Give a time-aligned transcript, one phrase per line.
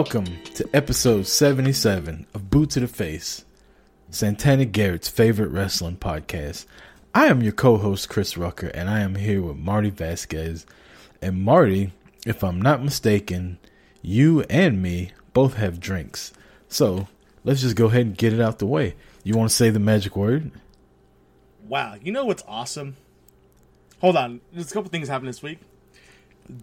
[0.00, 3.44] Welcome to episode 77 of Boot to the Face,
[4.08, 6.64] Santana Garrett's favorite wrestling podcast.
[7.14, 10.64] I am your co host, Chris Rucker, and I am here with Marty Vasquez.
[11.20, 11.92] And Marty,
[12.24, 13.58] if I'm not mistaken,
[14.00, 16.32] you and me both have drinks.
[16.66, 17.06] So
[17.44, 18.94] let's just go ahead and get it out the way.
[19.22, 20.50] You want to say the magic word?
[21.68, 22.96] Wow, you know what's awesome?
[24.00, 25.58] Hold on, there's a couple things happened this week.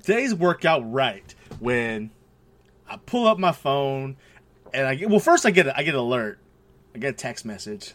[0.05, 2.09] Days work out right when
[2.88, 4.17] I pull up my phone
[4.73, 5.19] and I get well.
[5.19, 6.39] First, I get a, I get an alert.
[6.95, 7.93] I get a text message.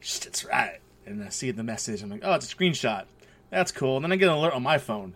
[0.00, 2.02] Shit's right, and I see the message.
[2.02, 3.04] I'm like, oh, it's a screenshot.
[3.50, 3.96] That's cool.
[3.96, 5.14] And then I get an alert on my phone.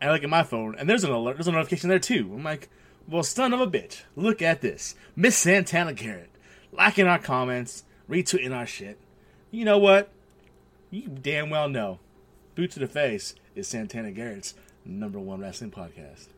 [0.00, 1.36] And I look at my phone, and there's an alert.
[1.36, 2.30] There's a notification there too.
[2.34, 2.68] I'm like,
[3.08, 6.30] well, son of a bitch, look at this, Miss Santana Garrett,
[6.72, 8.98] liking our comments, retweeting our shit.
[9.50, 10.10] You know what?
[10.90, 12.00] You damn well know.
[12.54, 14.54] Boot to the Face is Santana Garrett's
[14.84, 16.28] number one wrestling podcast.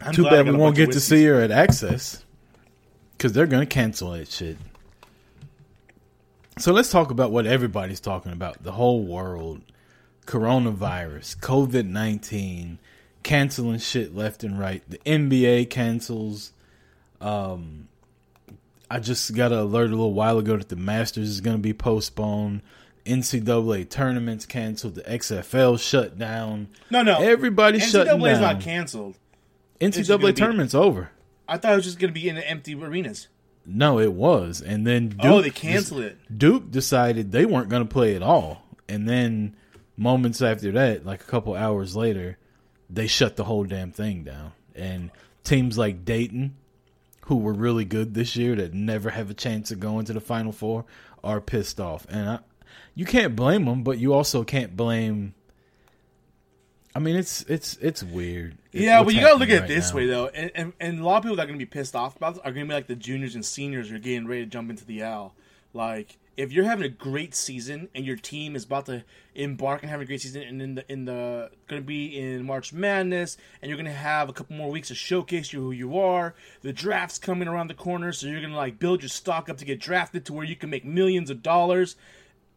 [0.00, 2.22] I'm Too bad we won't get to see her at Axxess
[3.12, 4.56] because they're going to cancel that shit.
[6.58, 9.62] So let's talk about what everybody's talking about the whole world
[10.26, 12.78] coronavirus, COVID 19,
[13.22, 14.82] canceling shit left and right.
[14.88, 16.52] The NBA cancels.
[17.20, 17.88] Um,
[18.90, 21.62] I just got an alert a little while ago that the Masters is going to
[21.62, 22.62] be postponed.
[23.06, 24.94] NCAA tournaments canceled.
[24.94, 26.68] The XFL shut down.
[26.90, 27.20] No, no.
[27.20, 29.16] Everybody's shutting NCAA is not canceled.
[29.80, 31.10] NCAA gonna be- tournament's over.
[31.48, 33.26] I thought it was just going to be in the empty arenas.
[33.66, 36.18] No, it was, and then oh, Duke, oh, they canceled it.
[36.38, 39.56] Duke decided they weren't going to play at all, and then
[39.96, 42.38] moments after that, like a couple hours later,
[42.88, 44.52] they shut the whole damn thing down.
[44.74, 45.10] And
[45.44, 46.56] teams like Dayton,
[47.26, 50.20] who were really good this year, that never have a chance of going to the
[50.20, 50.84] Final Four,
[51.22, 52.06] are pissed off.
[52.08, 52.38] And I,
[52.94, 55.34] you can't blame them, but you also can't blame.
[56.94, 58.56] I mean, it's it's it's weird.
[58.72, 59.96] Yeah, what's but you gotta look at it right this now.
[59.96, 62.16] way though, and, and and a lot of people that are gonna be pissed off
[62.16, 64.50] about this are gonna be like the juniors and seniors who are getting ready to
[64.50, 65.34] jump into the L.
[65.72, 69.90] Like if you're having a great season and your team is about to embark and
[69.90, 73.68] have a great season, and in the in the gonna be in March Madness, and
[73.68, 76.34] you're gonna have a couple more weeks to showcase you who you are.
[76.62, 79.64] The draft's coming around the corner, so you're gonna like build your stock up to
[79.64, 81.94] get drafted to where you can make millions of dollars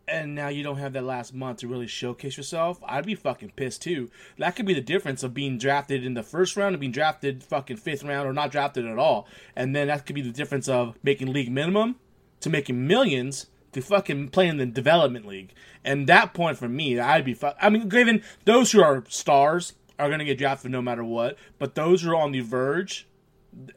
[0.08, 3.54] and now you don't have that last month to really showcase yourself, I'd be fucking
[3.56, 4.10] pissed too.
[4.38, 7.44] That could be the difference of being drafted in the first round and being drafted
[7.44, 9.28] fucking fifth round or not drafted at all.
[9.56, 11.96] And then that could be the difference of making league minimum
[12.42, 15.54] to making millions to fucking playing in the development league.
[15.84, 17.56] And that point for me, I'd be fuck.
[17.62, 21.76] I mean, given those who are stars are to get drafted no matter what, but
[21.76, 23.08] those who are on the verge,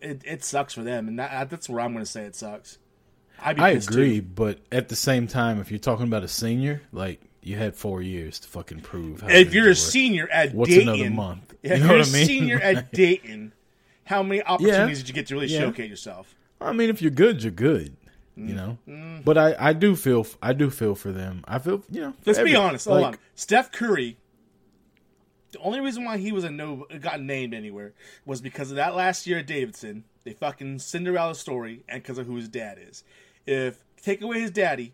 [0.00, 1.08] it, it sucks for them.
[1.08, 2.78] And that, that's where I'm to say it sucks.
[3.38, 4.26] Be I agree, too.
[4.26, 8.02] but at the same time, if you're talking about a senior, like you had four
[8.02, 9.20] years to fucking prove.
[9.20, 9.74] How if you're a were.
[9.74, 10.58] senior at Dayton.
[10.58, 11.54] What's Dayton, another month?
[11.62, 12.26] You if know you're what a I mean?
[12.26, 13.52] senior at Dayton,
[14.04, 15.60] how many opportunities did you get to really Yeah.
[15.60, 16.34] showcase yourself?
[16.60, 17.96] I mean, if you're good, you're good.
[18.36, 18.54] You mm.
[18.54, 19.24] know, mm.
[19.24, 21.42] but I, I do feel I do feel for them.
[21.48, 22.14] I feel you know.
[22.26, 22.86] Let's be every- honest.
[22.86, 24.18] Hold like, on, Steph Curry.
[25.52, 27.94] The only reason why he was a no got named anywhere
[28.26, 30.04] was because of that last year at Davidson.
[30.24, 33.04] They fucking Cinderella story, and because of who his dad is.
[33.46, 34.92] If take away his daddy,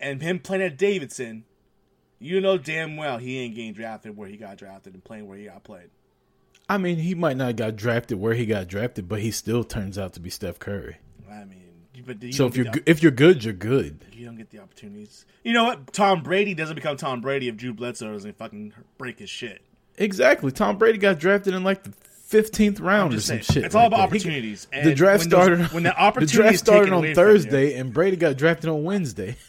[0.00, 1.44] and him playing at Davidson,
[2.18, 5.38] you know damn well he ain't getting drafted where he got drafted and playing where
[5.38, 5.90] he got played.
[6.68, 9.98] I mean, he might not got drafted where he got drafted, but he still turns
[9.98, 10.96] out to be Steph Curry.
[11.30, 11.60] I mean,
[12.06, 14.04] but you So if you're go- if you're good, you're good.
[14.12, 15.26] you don't get the opportunities.
[15.42, 15.92] You know what?
[15.92, 19.62] Tom Brady doesn't become Tom Brady if Drew Bledsoe doesn't fucking break his shit.
[19.96, 20.50] Exactly.
[20.50, 21.92] Tom Brady got drafted in like the
[22.42, 23.64] fifteenth round or some saying, shit.
[23.64, 24.16] it's all about that.
[24.16, 27.22] He- opportunities, the draft when those- started when the the draft started on away from
[27.22, 27.32] you.
[27.32, 29.36] Thursday, and Brady got drafted on Wednesday.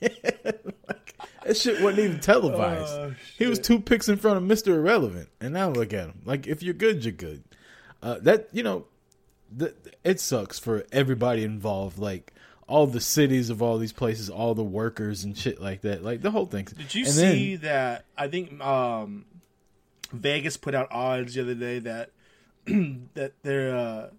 [0.00, 1.14] Like,
[1.44, 2.92] that shit wasn't even televised.
[2.92, 6.20] Oh, he was two picks in front of Mister Irrelevant, and now look at him.
[6.24, 7.42] Like if you're good, you're good.
[8.02, 8.84] Uh, that you know,
[9.58, 11.98] th- it sucks for everybody involved.
[11.98, 12.32] Like
[12.68, 16.04] all the cities of all these places, all the workers and shit like that.
[16.04, 16.64] Like the whole thing.
[16.76, 18.04] Did you and see Then, that?
[18.16, 19.24] I think um,
[20.12, 22.10] Vegas put out odds the other day that
[23.14, 24.10] that they're uh,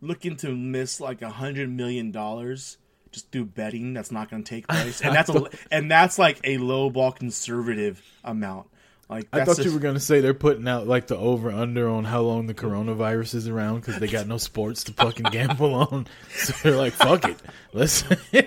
[0.00, 2.78] looking to miss like a hundred million dollars
[3.10, 6.40] just through betting that's not going to take place, and that's a and that's like
[6.44, 8.68] a low ball conservative amount.
[9.10, 11.50] Like I thought just- you were going to say they're putting out like the over
[11.50, 15.26] under on how long the coronavirus is around because they got no sports to fucking
[15.30, 16.06] gamble on.
[16.32, 17.36] So they're like, fuck it,
[17.74, 18.04] let's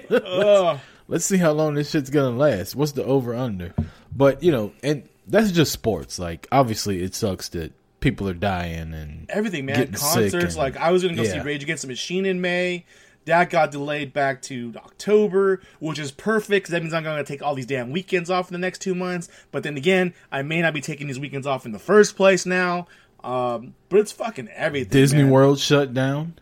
[0.10, 0.80] Ugh.
[1.07, 2.75] let's see how long this shit's gonna last.
[2.75, 3.74] What's the over under?
[4.16, 6.18] But you know, and that's just sports.
[6.18, 7.72] Like obviously, it sucks that
[8.06, 9.92] people are dying and everything, man.
[9.94, 10.34] Concerts.
[10.34, 11.40] and- like I was gonna go see.
[11.40, 12.86] Rage Against the Machine in May.
[13.25, 17.24] That got delayed back to October, which is perfect because that means I'm going to
[17.24, 19.28] take all these damn weekends off in the next two months.
[19.52, 22.46] But then again, I may not be taking these weekends off in the first place
[22.46, 22.86] now.
[23.24, 24.92] Um, but it's fucking everything.
[24.92, 25.31] Disney man.
[25.31, 26.36] World shut down.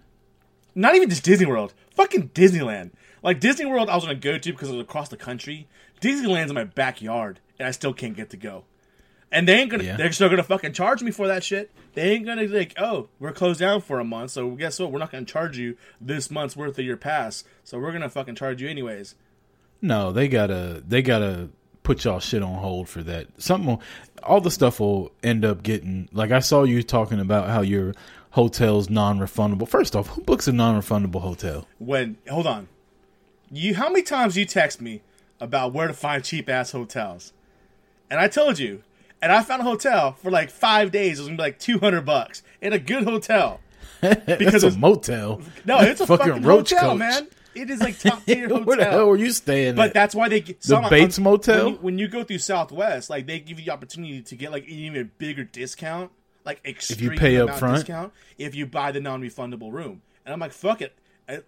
[0.75, 2.92] Not even just Disney World, fucking Disneyland.
[3.24, 5.69] Like Disney World, I was gonna go to because it was across the country.
[6.01, 8.65] Disneyland's in my backyard, and I still can't get to go.
[9.33, 9.83] And they ain't gonna.
[9.83, 9.97] Yeah.
[9.97, 11.71] They're still gonna fucking charge me for that shit.
[11.95, 14.91] They ain't gonna like, oh, we're closed down for a month, so guess what?
[14.91, 17.44] We're not gonna charge you this month's worth of your pass.
[17.63, 19.15] So we're gonna fucking charge you anyways.
[19.81, 21.50] No, they gotta they gotta
[21.81, 23.27] put y'all shit on hold for that.
[23.41, 23.81] Something, will-
[24.21, 27.94] all the stuff will end up getting like I saw you talking about how your
[28.29, 29.68] hotel's non-refundable.
[29.68, 31.68] First off, who books a non-refundable hotel?
[31.79, 32.68] When hold on,
[33.51, 35.01] you how many times you text me
[35.41, 37.33] about where to find cheap ass hotels,
[38.12, 38.83] and I told you,
[39.24, 41.18] and I found a hotel for like five days.
[41.18, 43.60] It was gonna be like two hundred bucks in a good hotel.
[44.02, 45.42] Because it's a motel.
[45.64, 47.00] No, it's a fucking, roach hotel, coach.
[47.00, 47.28] man.
[47.56, 48.64] It is like top tier hotel.
[48.66, 49.75] Where the hell were you staying?
[49.75, 49.94] But at?
[49.94, 51.64] that's why they get some- Bates Motel?
[51.66, 54.52] When you, when you go through Southwest, like they give you the opportunity to get
[54.52, 56.12] like even bigger discount,
[56.44, 57.75] like extreme pay up front?
[57.78, 60.02] discount if you buy the non-refundable room.
[60.25, 60.94] And I'm like, fuck it.
[61.30, 61.40] I,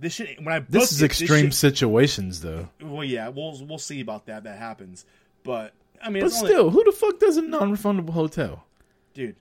[0.00, 2.70] this shit when I this is it, extreme shit- situations, though.
[2.82, 4.42] well, yeah, we'll we'll see about that.
[4.42, 5.04] That happens,
[5.44, 8.64] but I mean, But it's only- still, who the fuck does a non-refundable hotel?
[9.14, 9.36] dude,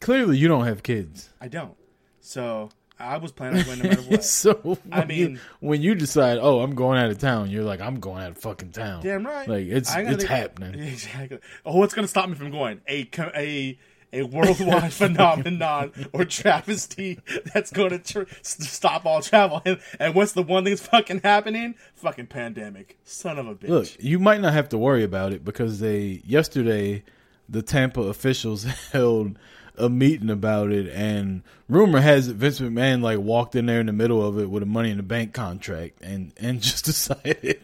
[0.00, 1.30] Clearly, you don't have kids.
[1.40, 1.74] I don't.
[2.20, 2.68] So
[2.98, 4.24] I was planning on going no matter what.
[4.24, 7.80] so I you, mean- when you decide, oh, I'm going out of town, you're like,
[7.80, 9.02] I'm going out of fucking town.
[9.02, 9.48] Damn right.
[9.48, 10.78] Like it's it's think- happening.
[10.88, 11.38] Exactly.
[11.64, 12.80] Oh, what's going to stop me from going?
[12.88, 13.78] A a
[14.12, 17.18] a worldwide phenomenon or travesty
[17.52, 19.62] that's going to tr- stop all travel.
[19.64, 21.74] And, and what's the one thing that's fucking happening?
[21.96, 22.98] Fucking pandemic.
[23.04, 23.68] Son of a bitch.
[23.68, 27.02] Look, you might not have to worry about it because they yesterday
[27.48, 29.38] the Tampa officials held
[29.78, 33.86] a meeting about it, and rumor has it Vince McMahon like walked in there in
[33.86, 37.60] the middle of it with a Money in the Bank contract and and just decided.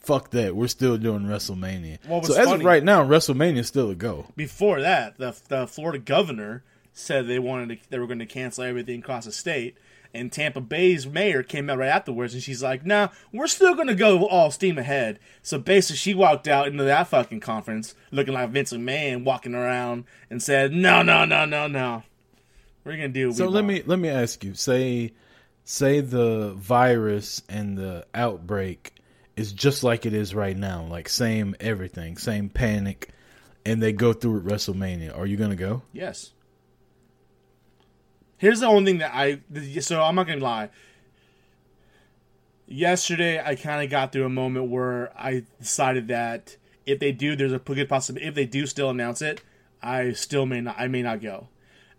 [0.00, 0.56] Fuck that!
[0.56, 1.98] We're still doing WrestleMania.
[2.24, 4.26] So as of right now, WrestleMania is still a go.
[4.34, 8.64] Before that, the the Florida governor said they wanted to, they were going to cancel
[8.64, 9.76] everything across the state.
[10.12, 13.94] And Tampa Bay's mayor came out right afterwards, and she's like, "Nah, we're still gonna
[13.94, 18.50] go all steam ahead." So basically, she walked out into that fucking conference looking like
[18.50, 22.02] Vince McMahon walking around and said, "No, no, no, no, no,
[22.82, 24.54] we're gonna do." So let want." me let me ask you.
[24.54, 25.12] Say
[25.62, 28.94] say the virus and the outbreak
[29.36, 33.10] is just like it is right now, like same everything, same panic,
[33.64, 35.16] and they go through at WrestleMania.
[35.16, 35.82] Are you gonna go?
[35.92, 36.32] Yes.
[38.36, 39.40] Here's the only thing that I
[39.80, 40.70] so I'm not gonna lie.
[42.66, 46.56] Yesterday, I kind of got through a moment where I decided that
[46.86, 48.28] if they do, there's a good possibility.
[48.28, 49.42] If they do still announce it,
[49.82, 50.76] I still may not.
[50.78, 51.48] I may not go,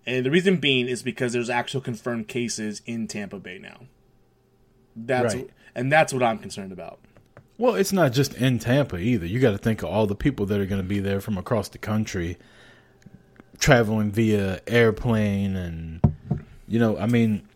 [0.05, 3.81] and the reason being is because there's actual confirmed cases in Tampa Bay now.
[4.95, 5.49] That's Right.
[5.75, 6.99] and that's what I'm concerned about.
[7.61, 9.27] Well, it's not just in Tampa either.
[9.27, 11.37] You got to think of all the people that are going to be there from
[11.37, 12.39] across the country,
[13.59, 16.01] traveling via airplane, and
[16.67, 17.47] you know, I mean,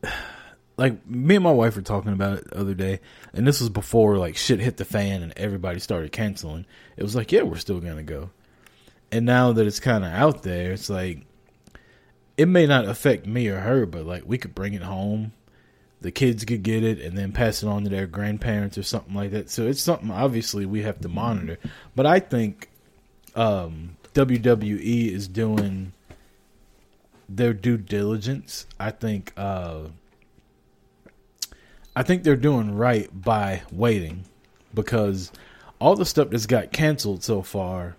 [0.76, 3.00] like me and my wife were talking about it the other day,
[3.32, 6.64] and this was before like shit hit the fan and everybody started canceling.
[6.96, 8.30] It was like, yeah, we're still going to go,
[9.10, 11.26] and now that it's kind of out there, it's like
[12.36, 15.32] it may not affect me or her, but like we could bring it home
[16.00, 19.14] the kids could get it and then pass it on to their grandparents or something
[19.14, 19.50] like that.
[19.50, 21.58] So it's something obviously we have to monitor.
[21.94, 22.70] But I think
[23.34, 25.92] um, WWE is doing
[27.28, 28.66] their due diligence.
[28.78, 29.88] I think uh,
[31.94, 34.24] I think they're doing right by waiting
[34.72, 35.32] because
[35.78, 37.96] all the stuff that's got canceled so far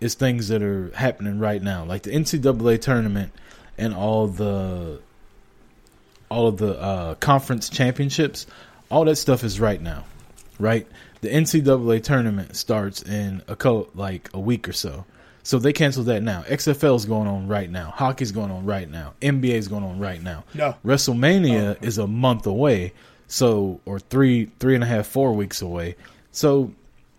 [0.00, 3.32] is things that are happening right now, like the NCAA tournament
[3.78, 5.00] and all the
[6.32, 8.46] all of the uh, conference championships,
[8.90, 10.04] all that stuff is right now,
[10.58, 10.86] right?
[11.20, 15.04] The NCAA tournament starts in a co- like a week or so,
[15.44, 16.42] so they canceled that now.
[16.42, 17.90] XFL is going on right now.
[17.94, 19.14] Hockey's going on right now.
[19.20, 20.44] NBA is going on right now.
[20.54, 20.74] No.
[20.84, 22.92] WrestleMania is a month away,
[23.28, 25.96] so or three three and a half four weeks away.
[26.32, 26.72] So,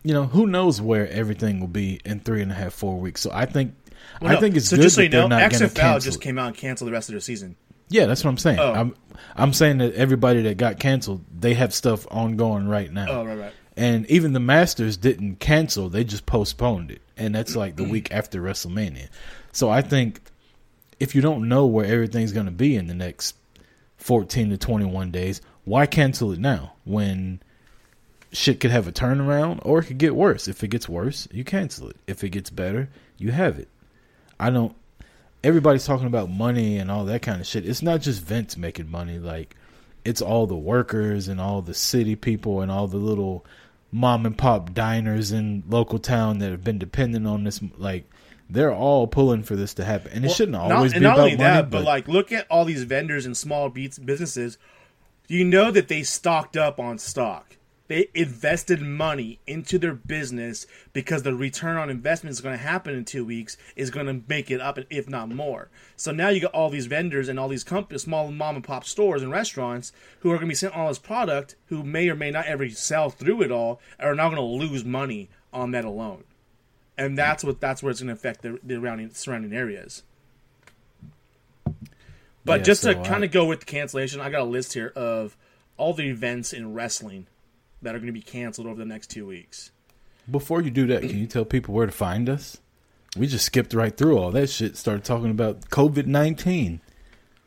[0.04, 3.22] you know, who knows where everything will be in three and a half four weeks.
[3.22, 3.74] So I think
[4.22, 6.04] Well, I no, think it's so good just so you know, not going to XFL
[6.04, 7.56] just came out and canceled the rest of their season.
[7.94, 8.58] Yeah, that's what I'm saying.
[8.58, 8.74] Oh.
[8.74, 8.96] I'm
[9.36, 13.06] I'm saying that everybody that got canceled, they have stuff ongoing right now.
[13.08, 13.54] Oh, right, right.
[13.78, 17.92] And even the Masters didn't cancel; they just postponed it, and that's like the mm-hmm.
[17.92, 19.10] week after WrestleMania.
[19.52, 20.22] So I think
[21.00, 23.36] if you don't know where everything's going to be in the next
[23.98, 27.44] 14 to 21 days, why cancel it now when
[28.32, 30.48] shit could have a turnaround or it could get worse?
[30.48, 31.98] If it gets worse, you cancel it.
[32.08, 33.68] If it gets better, you have it.
[34.40, 34.76] I don't.
[35.44, 37.68] Everybody's talking about money and all that kind of shit.
[37.68, 39.20] It's not just Vince making money.
[39.20, 39.56] Like,
[40.06, 43.46] it's all the workers and all the city people and all the little
[43.92, 47.60] mom and pop diners in local town that have been dependent on this.
[47.78, 48.10] Like,
[48.50, 51.04] they're all pulling for this to happen, and it Well, shouldn't not- always and be
[51.08, 51.44] not about only money.
[51.44, 54.58] that, but, like look at all these vendors and small beats businesses.
[55.28, 57.56] You know that they stocked up on stock.
[57.94, 62.96] They invested money into their business because the return on investment is going to happen
[62.96, 65.70] in two weeks is going to make it up, if not more.
[65.96, 68.84] So now you got all these vendors and all these companies, small mom and pop
[68.84, 72.16] stores and restaurants who are going to be sent all this product, who may or
[72.16, 75.86] may not ever sell through it all, are now going to lose money on that
[75.86, 76.24] alone
[76.98, 80.02] and that's what that's where it's going to affect the, the surrounding surrounding areas.
[82.44, 84.42] But Yeah, just to so uh, I- kind of go with the cancellation, I got
[84.42, 85.38] a list here of
[85.78, 87.28] all the events in wrestling
[87.84, 89.72] that are going to be canceled over the next two weeks.
[90.30, 92.58] Before you do that, can you tell people where to find us?
[93.18, 94.76] We just skipped right through all that shit.
[94.78, 96.82] Started talking about COVID nineteen.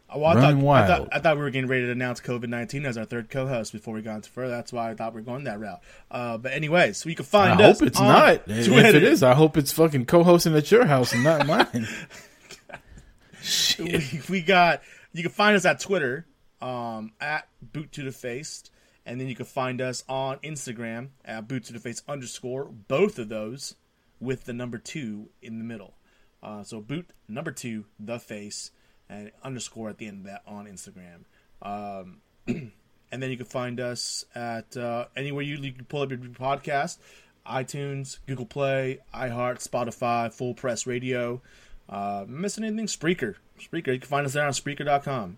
[0.09, 0.87] Oh, Well, I, Running thought, I wild.
[0.88, 3.73] thought I thought we were getting ready to announce COVID nineteen as our third co-host
[3.73, 4.50] before we got into further.
[4.52, 5.81] That's why I thought we were going that route.
[6.11, 7.61] Uh, but anyways, so you can I find us.
[7.61, 8.43] I hope it's not.
[8.47, 11.88] If it is, I hope it's fucking co-hosting at your house and not mine.
[13.78, 16.26] we, we got you can find us at Twitter
[16.61, 18.64] um, at boot to the face,
[19.07, 22.65] and then you can find us on Instagram at Boots to the face underscore.
[22.65, 23.77] Both of those
[24.21, 25.95] with the number two in the middle.
[26.43, 28.73] Uh, so boot number two the face
[29.09, 31.25] and underscore at the end of that on Instagram.
[31.63, 36.11] Um, and then you can find us at uh, anywhere you, you can pull up
[36.11, 36.99] your podcast
[37.47, 41.41] iTunes, Google Play, iHeart, Spotify, Full Press Radio.
[41.89, 42.87] Uh, missing anything?
[42.87, 43.37] Spreaker.
[43.61, 43.93] Spreaker.
[43.93, 45.37] You can find us there on Spreaker.com.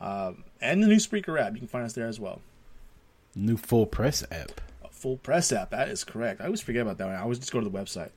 [0.00, 1.52] Um, and the new Spreaker app.
[1.52, 2.40] You can find us there as well.
[3.34, 4.60] New full press app.
[4.84, 5.70] A full Press app.
[5.70, 6.40] That is correct.
[6.40, 7.14] I always forget about that one.
[7.14, 8.10] I always just go to the website.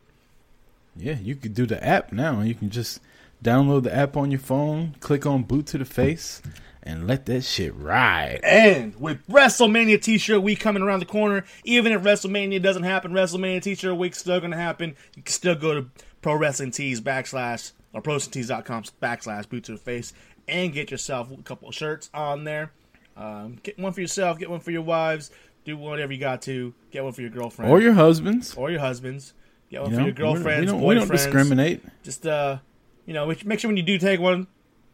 [0.95, 2.41] Yeah, you could do the app now.
[2.41, 2.99] You can just
[3.43, 6.41] download the app on your phone, click on boot to the face,
[6.81, 8.41] and let that shit ride.
[8.43, 13.61] And with WrestleMania T-shirt week coming around the corner, even if WrestleMania doesn't happen, WrestleMania
[13.61, 14.95] T-shirt week's still going to happen.
[15.15, 15.89] You can still go to
[16.21, 20.13] Pro Wrestling Tees backslash or ProWrestlingTees.com backslash boot to the face
[20.47, 22.71] and get yourself a couple of shirts on there.
[23.15, 25.31] Um, get one for yourself, get one for your wives,
[25.65, 26.73] do whatever you got to.
[26.91, 28.53] Get one for your girlfriend Or your husbands.
[28.55, 29.33] or your husbands.
[29.69, 31.81] Get one You for your girlfriends, we don't, we don't discriminate.
[32.03, 32.57] Just uh,
[33.05, 34.47] you know, make sure when you do take one,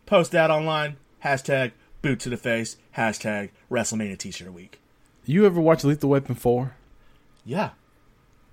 [0.05, 0.97] post that online.
[1.23, 1.71] Hashtag
[2.01, 2.77] boot to the face.
[2.97, 4.79] Hashtag WrestleMania T-shirt week.
[5.25, 6.75] You ever watch Lethal Weapon 4?
[7.45, 7.71] Yeah,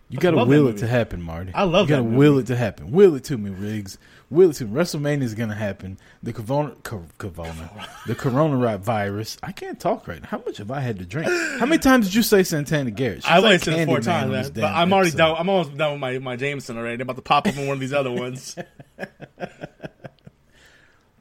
[0.08, 1.52] You gotta will it to happen, Marty.
[1.52, 2.16] I love You gotta movie.
[2.16, 2.92] will it to happen.
[2.92, 3.98] Will it to me, Riggs.
[4.30, 4.70] Will it to me.
[4.72, 5.98] WrestleMania is gonna happen.
[6.22, 9.36] The corona, corona, the corona virus.
[9.42, 10.28] I can't talk right now.
[10.28, 11.28] How much have I had to drink?
[11.58, 13.24] How many times did you say Santana Garrett?
[13.24, 14.50] She's I like it four times, man.
[14.54, 15.18] But I'm already episode.
[15.18, 15.36] done.
[15.38, 16.94] I'm almost done with my my Jameson already.
[16.94, 18.56] I'm about to pop up in one of these other ones.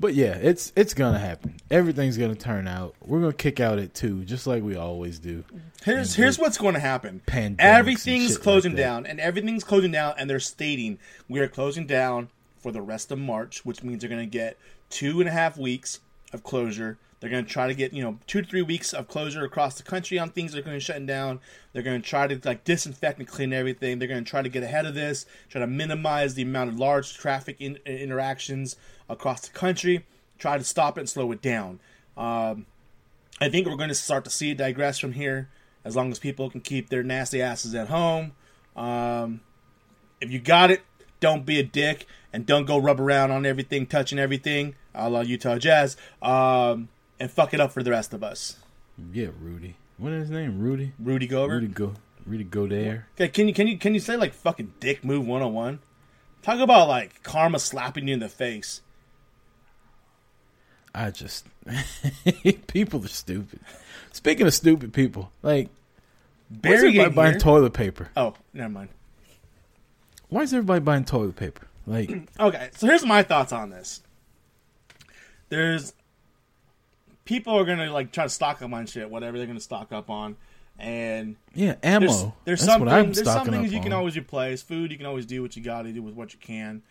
[0.05, 1.55] But yeah, it's it's gonna happen.
[1.71, 2.93] Everything's gonna turn out.
[3.01, 5.43] We're gonna kick out at two, just like we always do.
[5.83, 7.23] Here's And here's what's going to happen.
[7.57, 12.29] Everything's closing like down, and everything's closing down, and they're stating we are closing down
[12.59, 14.59] for the rest of March, which means they're going to get
[14.91, 16.01] two and a half weeks
[16.33, 16.97] of closure.
[17.19, 19.75] They're going to try to get you know two to three weeks of closure across
[19.75, 21.39] the country on things that are going to shut down.
[21.73, 23.99] They're going to try to like disinfect and clean everything.
[23.99, 26.79] They're going to try to get ahead of this, try to minimize the amount of
[26.79, 28.75] large traffic in, interactions
[29.09, 30.05] across the country.
[30.37, 31.79] Try to stop it and slow it down.
[32.17, 32.65] Um,
[33.39, 35.49] I think we're going to start to see it digress from here
[35.83, 38.33] as long as people can keep their nasty asses at home.
[38.75, 39.41] Um,
[40.19, 40.81] if you got it,
[41.19, 45.21] don't be a dick and don't go rub around on everything, touching everything, a la
[45.21, 48.57] Utah Jazz, um, and fuck it up for the rest of us.
[49.13, 49.75] Yeah, Rudy.
[49.97, 50.59] What is his name?
[50.59, 50.93] Rudy.
[50.99, 51.61] Rudy Gobert.
[51.61, 51.93] Rudy go.
[52.25, 53.07] Rudy go there.
[53.15, 55.79] Okay, can you can you can you say like fucking dick move 101?
[56.41, 58.81] Talk about like karma slapping you in the face.
[60.93, 61.45] I just
[62.67, 63.59] people are stupid.
[64.11, 65.69] Speaking of stupid people, like
[66.49, 68.09] Barry buying toilet paper?
[68.15, 68.89] Oh, never mind.
[70.35, 71.65] Why is everybody buying toilet paper?
[71.87, 72.09] Like
[72.41, 74.01] Okay, so here's my thoughts on this.
[75.47, 75.93] There's
[77.23, 80.09] people are gonna like try to stock up on shit, whatever they're gonna stock up
[80.09, 80.35] on,
[80.77, 82.07] and yeah, ammo.
[82.07, 84.61] there's, there's That's something there's some things you can always replace.
[84.61, 86.81] Food you can always do what you got to do with what you can.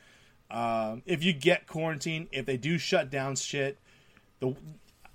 [0.51, 3.77] Um, if you get quarantine, if they do shut down shit,
[4.41, 4.57] the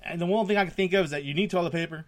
[0.03, 2.05] and the one thing I can think of is that you need toilet paper.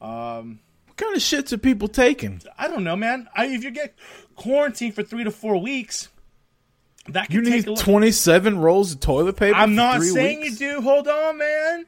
[0.00, 0.58] Um,
[1.00, 2.42] kind of shits are people taking?
[2.58, 3.28] I don't know, man.
[3.34, 3.94] I, if you get
[4.36, 6.08] quarantined for three to four weeks,
[7.08, 7.76] that can You need.
[7.76, 9.56] 27 rolls of toilet paper.
[9.56, 10.60] I'm not saying weeks?
[10.60, 10.80] you do.
[10.82, 11.86] Hold on, man.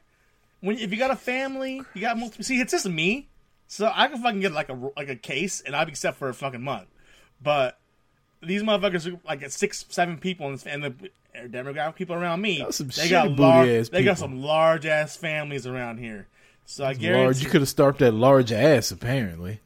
[0.61, 2.45] When if you got a family, you got multiple.
[2.45, 3.28] See, it's just me,
[3.66, 6.28] so I can fucking get like a like a case, and I'd be set for
[6.28, 6.88] a fucking month.
[7.42, 7.78] But
[8.40, 11.11] these motherfuckers are like six, seven people, and, and the
[11.49, 15.99] demographic people around me, some they got large, they got some large ass families around
[15.99, 16.28] here.
[16.73, 17.43] So I Large.
[17.43, 18.91] You could have starved that large ass.
[18.91, 19.61] Apparently,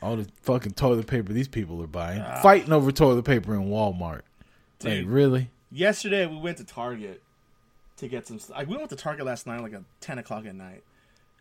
[0.00, 2.40] all the fucking toilet paper these people are buying, ah.
[2.40, 4.22] fighting over toilet paper in Walmart.
[4.82, 5.50] Like really?
[5.70, 7.20] yesterday we went to Target
[7.98, 8.40] to get some.
[8.48, 10.82] Like we went to Target last night, like at ten o'clock at night,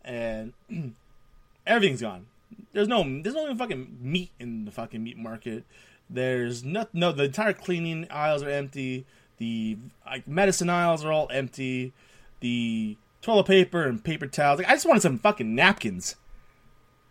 [0.03, 0.51] and
[1.65, 2.25] everything's gone.
[2.74, 5.63] There's no, there's no even fucking meat in the fucking meat market.
[6.10, 7.13] There's no, no.
[7.13, 9.06] The entire cleaning aisles are empty.
[9.38, 11.94] The like medicine aisles are all empty.
[12.41, 14.60] The toilet paper and paper towels.
[14.60, 16.16] Like I just wanted some fucking napkins,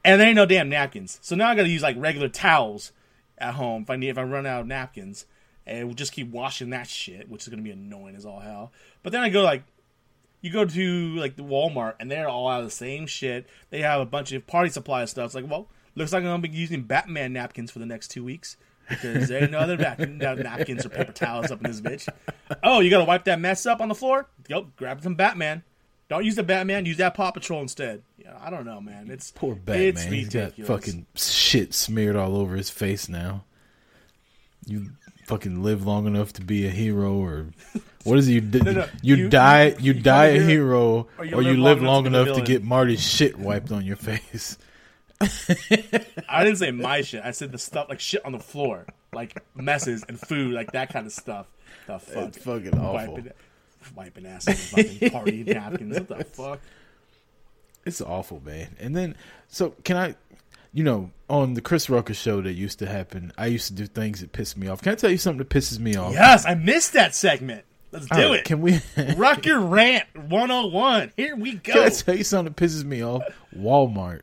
[0.05, 1.19] and there ain't no damn napkins.
[1.23, 2.93] So now I got to use like regular towels
[3.38, 5.27] at home if I need if I run out of napkins,
[5.67, 8.73] and we'll just keep washing that shit, which is gonna be annoying as all hell.
[9.03, 9.65] But then I go like,
[10.41, 13.47] you go to like the Walmart, and they're all out of the same shit.
[13.71, 15.27] They have a bunch of party supply stuff.
[15.27, 18.25] It's like, well, looks like I'm gonna be using Batman napkins for the next two
[18.25, 18.57] weeks.
[18.88, 22.09] Because there ain't no other nap- napkins or paper towels up in this bitch.
[22.62, 24.29] Oh, you gotta wipe that mess up on the floor?
[24.49, 25.62] Go grab some Batman.
[26.09, 26.87] Don't use the Batman.
[26.87, 28.03] Use that Paw Patrol instead.
[28.17, 29.11] Yeah, I don't know, man.
[29.11, 29.88] It's Poor Batman.
[29.88, 33.45] It's He's got fucking shit smeared all over his face now.
[34.67, 34.91] You
[35.27, 37.47] fucking live long enough to be a hero, or
[38.05, 38.33] what is it?
[38.33, 41.62] You, No, no, you, you- die, you- you, you die a hero, or or you,
[41.62, 44.57] live long enough to get Marty's shit wiped on your face.
[45.21, 47.23] I didn't say my shit.
[47.25, 50.90] I said the stuff like shit on the floor, like messes and food, like that
[50.92, 51.47] kind of stuff.
[51.87, 53.18] The fuck, It's fucking awful.
[53.95, 55.99] Wiping, ass on the fucking party napkins.
[55.99, 56.61] What the fuck?
[57.85, 58.77] It's awful, man.
[58.79, 59.17] And then,
[59.49, 60.14] so can I,
[60.73, 63.87] you know, on the Chris Rucker show that used to happen, I used to do
[63.87, 64.83] things that pissed me off.
[64.83, 66.12] Can I tell you something that pisses me off?
[66.12, 67.64] Yes, I missed that segment.
[67.91, 68.45] Let's do right, it.
[68.45, 68.81] Can we?
[69.17, 71.12] Rucker rant 101.
[71.17, 71.73] Here we go.
[71.73, 73.23] Can I tell you something that pisses me off?
[73.57, 74.21] Walmart.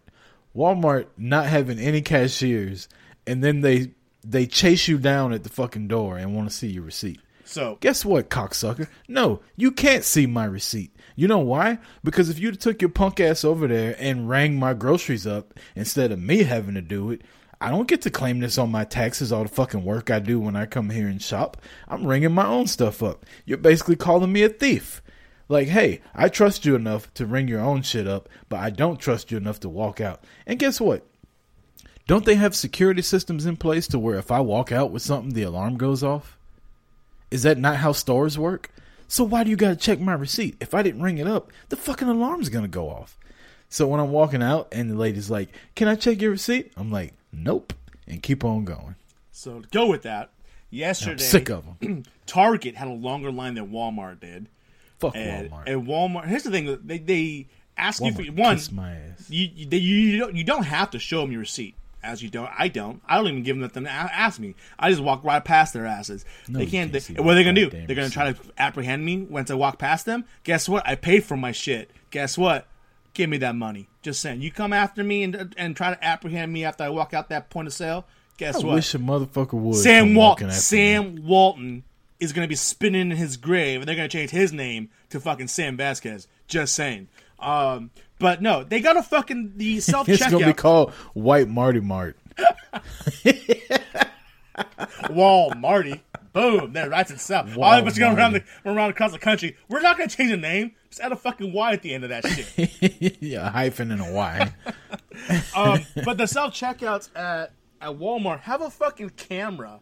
[0.55, 2.87] Walmart not having any cashiers,
[3.25, 3.91] and then they
[4.23, 7.19] they chase you down at the fucking door and want to see your receipt.
[7.45, 8.87] So Guess what, cocksucker?
[9.07, 10.95] No, you can't see my receipt.
[11.15, 11.79] You know why?
[12.03, 16.11] Because if you took your punk ass over there and rang my groceries up instead
[16.11, 17.21] of me having to do it,
[17.61, 20.39] I don't get to claim this on my taxes, all the fucking work I do
[20.39, 21.57] when I come here and shop.
[21.87, 23.25] I'm ringing my own stuff up.
[23.45, 25.01] You're basically calling me a thief.
[25.47, 28.99] Like, hey, I trust you enough to ring your own shit up, but I don't
[28.99, 30.23] trust you enough to walk out.
[30.45, 31.05] And guess what?
[32.07, 35.33] Don't they have security systems in place to where if I walk out with something,
[35.33, 36.34] the alarm goes off?
[37.31, 38.69] Is that not how stores work?
[39.07, 40.57] So why do you got to check my receipt?
[40.59, 43.17] If I didn't ring it up, the fucking alarm's going to go off.
[43.69, 46.91] So when I'm walking out and the lady's like, "Can I check your receipt?" I'm
[46.91, 47.73] like, "Nope,"
[48.07, 48.95] and keep on going.
[49.31, 50.29] so to go with that.
[50.71, 52.03] I'm Yesterday, sick of them.
[52.25, 54.49] Target had a longer line than Walmart did.
[54.99, 55.63] Fuck And, Walmart.
[55.67, 56.27] and Walmart.
[56.27, 58.59] Here's the thing: they they ask you for one.
[58.71, 59.29] my ass.
[59.29, 61.75] You you, they, you don't you don't have to show them your receipt.
[62.05, 63.01] As you don't, I don't.
[63.07, 64.53] I don't even give them them to ask me.
[64.77, 66.23] I just walk right past their asses.
[66.47, 66.93] No, they can't.
[66.93, 67.69] can't they, what are they gonna do?
[67.69, 70.25] They're gonna try to apprehend me once I walk past them.
[70.43, 70.87] Guess what?
[70.87, 71.89] I paid for my shit.
[72.11, 72.67] Guess what?
[73.13, 73.89] Give me that money.
[74.01, 74.41] Just saying.
[74.41, 77.49] You come after me and and try to apprehend me after I walk out that
[77.49, 78.05] point of sale.
[78.37, 78.75] Guess I what?
[78.75, 79.75] wish a motherfucker would.
[79.75, 80.47] Sam Walton.
[80.49, 80.61] after me.
[80.61, 81.83] Sam Walton
[82.19, 85.47] is to be spinning in his grave, and they're to change his name to fucking
[85.47, 86.27] Sam Vasquez.
[86.47, 87.07] Just saying.
[87.39, 90.13] Um, but no, they got a fucking the self checkout.
[90.13, 92.17] It's gonna be called White Marty Mart.
[95.09, 96.01] wall Marty.
[96.33, 97.57] Boom, that writes itself.
[97.57, 99.55] All of us going around the around across the country.
[99.69, 100.73] We're not going to change the name.
[100.89, 103.17] Just add a fucking Y at the end of that shit.
[103.21, 104.53] yeah, a hyphen and a Y.
[105.55, 109.79] Um, but the self checkouts at at Walmart have a fucking camera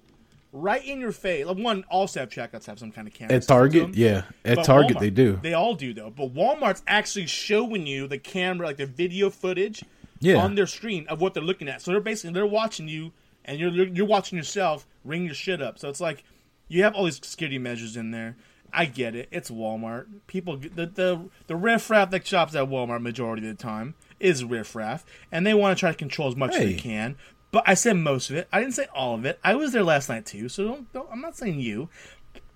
[0.53, 1.45] right in your face.
[1.45, 3.35] Like one, all self checkouts have some kind of camera.
[3.35, 4.23] At Target, yeah.
[4.45, 5.39] At But Target, Walmart- they do.
[5.41, 6.09] They all do though.
[6.09, 9.83] But Walmart's actually showing you the camera, like the video footage,
[10.21, 10.35] Yeah.
[10.37, 11.81] on their screen of what they're looking at.
[11.81, 13.11] So they're basically they're watching you,
[13.43, 15.77] and you're you're watching yourself ring your shit up.
[15.79, 16.23] So it's like
[16.69, 18.37] you have all these security measures in there.
[18.75, 19.27] I get it.
[19.31, 20.05] It's Walmart.
[20.27, 25.05] People, the the the riffraff that shops at Walmart majority of the time is riffraff,
[25.31, 27.15] and they want to try to control as much as they can.
[27.53, 28.47] But I said most of it.
[28.51, 29.39] I didn't say all of it.
[29.43, 31.87] I was there last night too, so don't, don't I'm not saying you.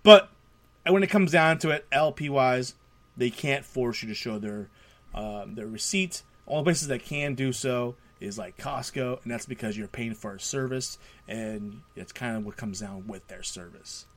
[0.02, 0.30] But
[0.88, 2.74] when it comes down to it, LP wise,
[3.16, 4.70] they can't force you to show their
[5.14, 6.24] um, their receipts.
[6.48, 10.16] All the places that can do so is like Costco, and that's because you're paying
[10.16, 14.08] for a service, and it's kind of what comes down with their service.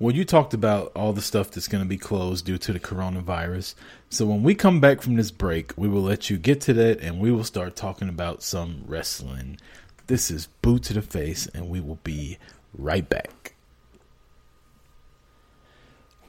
[0.00, 2.78] Well, you talked about all the stuff that's going to be closed due to the
[2.78, 3.74] coronavirus.
[4.10, 7.00] So when we come back from this break, we will let you get to that
[7.00, 9.58] and we will start talking about some wrestling.
[10.06, 12.38] This is Boot to the Face, and we will be
[12.72, 13.54] right back.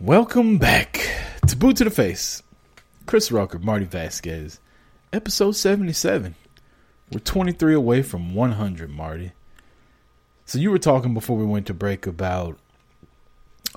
[0.01, 1.07] Welcome back
[1.47, 2.41] to Boot to the Face.
[3.05, 4.59] Chris Rucker, Marty Vasquez,
[5.13, 6.33] episode 77.
[7.11, 9.33] We're 23 away from 100, Marty.
[10.45, 12.57] So you were talking before we went to break about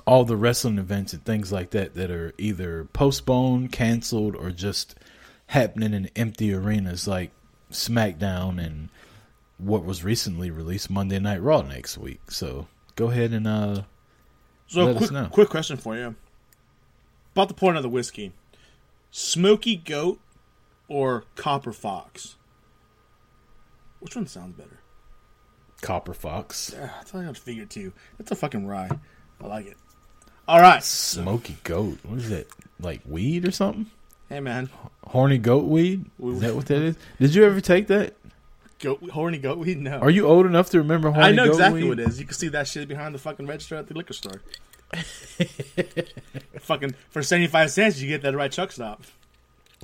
[0.05, 4.95] all the wrestling events and things like that that are either postponed, canceled, or just
[5.47, 7.31] happening in empty arenas like
[7.71, 8.89] SmackDown and
[9.57, 12.31] what was recently released Monday Night Raw next week.
[12.31, 13.83] So go ahead and uh
[14.67, 16.15] So, Let us quick, quick question for you
[17.33, 18.33] about the point of the whiskey:
[19.11, 20.19] Smoky Goat
[20.87, 22.35] or Copper Fox?
[23.99, 24.79] Which one sounds better?
[25.81, 27.93] Copper Fox, Yeah, that's what I figured too.
[28.17, 28.89] That's a fucking rye.
[29.41, 29.77] I like it.
[30.47, 31.99] All right, Smoky Goat.
[32.03, 32.47] What is that?
[32.79, 33.87] Like weed or something?
[34.29, 34.69] hey man,
[35.05, 36.05] Horny goat weed?
[36.23, 36.95] Is that what that is?
[37.19, 38.15] Did you ever take that?
[38.79, 39.77] goat, horny goat weed.
[39.79, 41.89] No, Are you old enough to remember horny I know exactly weed?
[41.89, 42.19] what it is.
[42.19, 44.41] You can see that shit behind the fucking register at the liquor store.
[46.59, 49.03] fucking for seventy five cents, you get that right truck stop.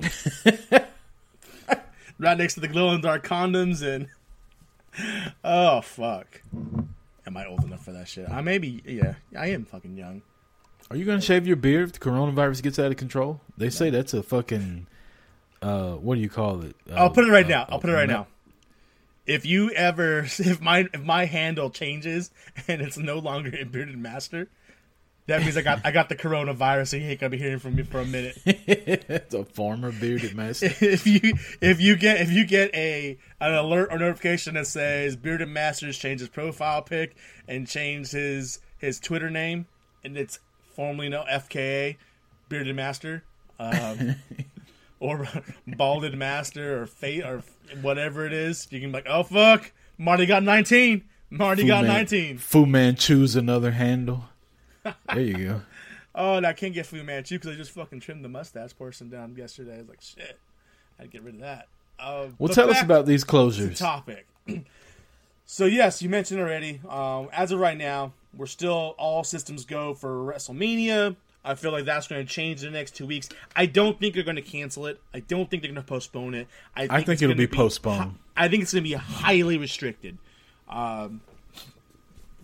[2.18, 4.08] right next to the glow in dark condoms and
[5.44, 6.42] oh fuck.
[7.26, 8.28] Am I old enough for that shit?
[8.28, 8.82] I may be.
[8.84, 10.22] Yeah, I am fucking young.
[10.90, 13.40] Are you gonna shave your beard if the coronavirus gets out of control?
[13.56, 14.88] They say that's a fucking
[15.62, 16.74] uh what do you call it?
[16.90, 17.66] Uh, I'll put it right uh, now.
[17.68, 18.26] I'll put it right now.
[19.24, 22.32] If you ever, if my if my handle changes
[22.68, 24.48] and it's no longer a bearded master,
[25.28, 27.76] that means I got I got the coronavirus and you ain't gonna be hearing from
[27.76, 28.36] me for a minute.
[28.46, 30.74] It's a former bearded master.
[30.80, 35.14] if you if you get if you get a an alert or notification that says
[35.14, 37.14] bearded masters changed his profile pic
[37.46, 39.66] and changed his his Twitter name
[40.02, 40.40] and it's
[40.80, 41.96] formerly no FKA
[42.48, 43.22] bearded master
[43.58, 44.16] um,
[45.00, 45.28] or
[45.66, 47.42] balded master or fate or
[47.82, 51.84] whatever it is you can be like oh fuck Marty got 19 Marty Fu got
[51.84, 54.24] Man- 19 Fu Man choose another handle.
[54.82, 55.60] There you go.
[56.14, 59.10] oh and I can't get Fu Manchu because I just fucking trimmed the mustache portion
[59.10, 60.38] down yesterday I was like shit
[60.98, 63.76] I'd get rid of that uh, Well, tell us about these the closures.
[63.76, 64.26] topic.
[65.44, 66.80] so yes, you mentioned already.
[66.88, 71.16] Um, as of right now, we're still all systems go for WrestleMania.
[71.44, 73.28] I feel like that's going to change in the next two weeks.
[73.56, 75.00] I don't think they're going to cancel it.
[75.14, 76.48] I don't think they're going to postpone it.
[76.76, 78.16] I think, I think it'll gonna be postponed.
[78.36, 80.18] I think it's going to be highly restricted.
[80.68, 81.22] Um,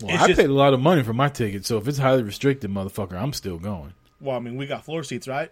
[0.02, 2.22] Well, I just- paid a lot of money for my ticket, so if it's highly
[2.22, 3.92] restricted, motherfucker, I'm still going.
[4.20, 5.50] well, I mean, we got floor seats, right?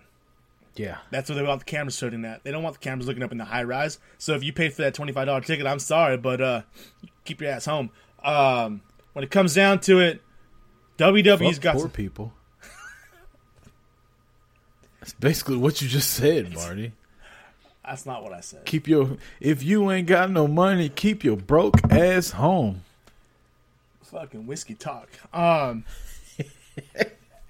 [0.76, 0.96] Yeah.
[1.10, 2.42] That's what they want the cameras shooting at.
[2.44, 3.98] They don't want the cameras looking up in the high rise.
[4.18, 6.62] So if you paid for that twenty five dollar ticket, I'm sorry, but uh,
[7.24, 7.90] keep your ass home.
[8.24, 8.82] Um,
[9.14, 10.20] when it comes down to it,
[10.98, 12.32] WWE's Fuck got poor some, people.
[15.00, 16.92] That's basically what you just said, Marty.
[17.84, 18.64] that's not what I said.
[18.64, 22.82] Keep your if you ain't got no money, keep your broke ass home.
[24.02, 25.08] Fucking whiskey talk.
[25.32, 25.84] Um.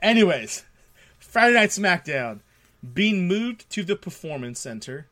[0.03, 0.65] anyways,
[1.19, 2.41] Friday Night SmackDown
[2.93, 5.07] being moved to the Performance Center.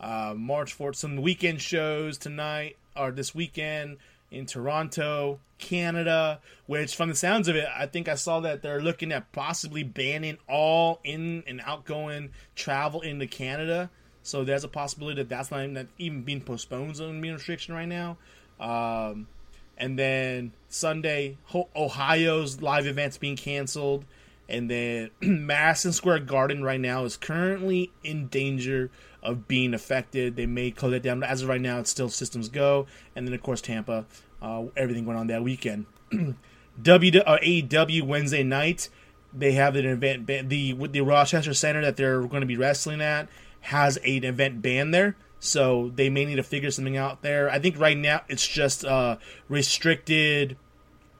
[0.00, 0.96] Uh, March 4th.
[0.96, 3.98] Some weekend shows tonight or this weekend
[4.30, 6.40] in Toronto, Canada.
[6.66, 9.82] Which, from the sounds of it, I think I saw that they're looking at possibly
[9.82, 13.90] banning all in and outgoing travel into Canada.
[14.22, 17.74] So there's a possibility that that's not even, that even being postponed as a restriction
[17.74, 18.18] right now.
[18.60, 19.26] Um,
[19.78, 21.38] and then Sunday,
[21.74, 24.04] Ohio's live events being canceled,
[24.48, 28.90] and then Madison Square Garden right now is currently in danger
[29.28, 30.36] of being affected.
[30.36, 32.86] They may close it down, as of right now, it's still systems go.
[33.14, 34.06] And then of course Tampa,
[34.40, 35.86] uh, everything went on that weekend.
[36.82, 38.88] W uh, AEW Wednesday night,
[39.32, 43.00] they have an event ban- the the Rochester Center that they're going to be wrestling
[43.00, 43.28] at
[43.60, 45.16] has an event ban there.
[45.40, 47.50] So they may need to figure something out there.
[47.50, 50.56] I think right now it's just uh, restricted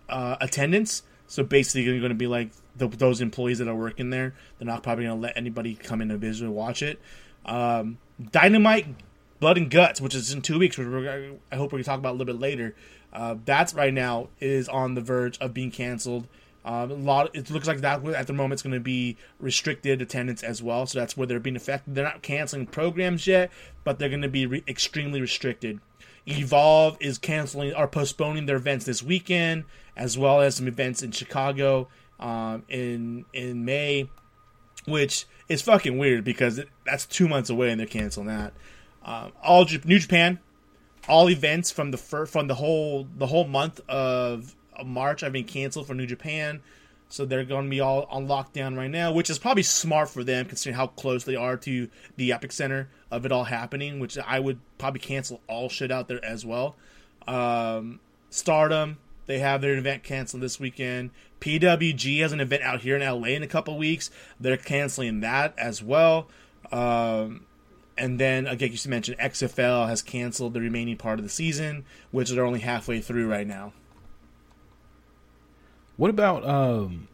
[0.09, 1.03] uh, attendance.
[1.27, 4.35] So basically, you're going to be like the, those employees that are working there.
[4.59, 7.01] They're not probably going to let anybody come in and visit watch it.
[7.49, 7.99] Um,
[8.31, 8.87] Dynamite,
[9.41, 12.11] Blood and Guts, which is in two weeks, which I hope we can talk about
[12.11, 12.75] a little bit later.
[13.13, 16.29] Uh, that's right now is on the verge of being canceled.
[16.65, 17.35] Um, a lot.
[17.35, 20.87] It looks like that at the moment it's going to be restricted attendance as well.
[20.87, 21.95] So that's where they're being affected.
[21.95, 23.51] They're not canceling programs yet,
[23.85, 25.81] but they're going to be re- extremely restricted.
[26.27, 29.65] Evolve is canceling or postponing their events this weekend,
[29.97, 31.89] as well as some events in Chicago
[32.21, 34.11] um, in in May,
[34.85, 38.53] which is fucking weird because it, that's two months away and they're canceling that.
[39.05, 40.39] Um, all J- New Japan,
[41.09, 45.45] all events from the fir- from the whole the whole month of March have been
[45.45, 46.61] canceled for New Japan.
[47.11, 50.23] So they're going to be all on lockdown right now, which is probably smart for
[50.23, 53.99] them considering how close they are to the epicenter of it all happening.
[53.99, 56.77] Which I would probably cancel all shit out there as well.
[57.27, 61.11] Um, Stardom, they have their event canceled this weekend.
[61.41, 64.11] PWG has an event out here in LA in a couple weeks.
[64.41, 66.29] They're canceling that as well.
[66.73, 67.45] Um,
[67.99, 72.31] and then again, you mentioned XFL has canceled the remaining part of the season, which
[72.31, 73.75] they're only halfway through right now.
[75.99, 77.09] What about um,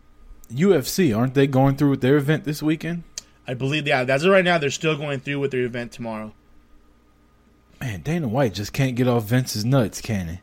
[0.52, 1.16] UFC?
[1.16, 3.02] Aren't they going through with their event this weekend?
[3.46, 6.32] I believe, yeah, as of right now, they're still going through with their event tomorrow.
[7.80, 10.40] Man, Dana White just can't get off Vince's nuts, can he?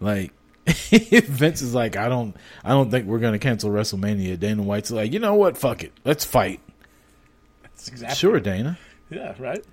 [0.00, 0.32] Like
[0.90, 4.38] Vince is like, I don't, I don't think we're gonna cancel WrestleMania.
[4.38, 5.56] Dana White's like, you know what?
[5.56, 6.60] Fuck it, let's fight.
[7.62, 8.78] That's exactly Sure, Dana.
[9.10, 9.64] Yeah, right.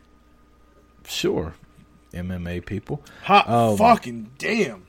[1.07, 1.53] Sure,
[2.13, 3.03] MMA people.
[3.23, 4.85] Hot Um, fucking damn.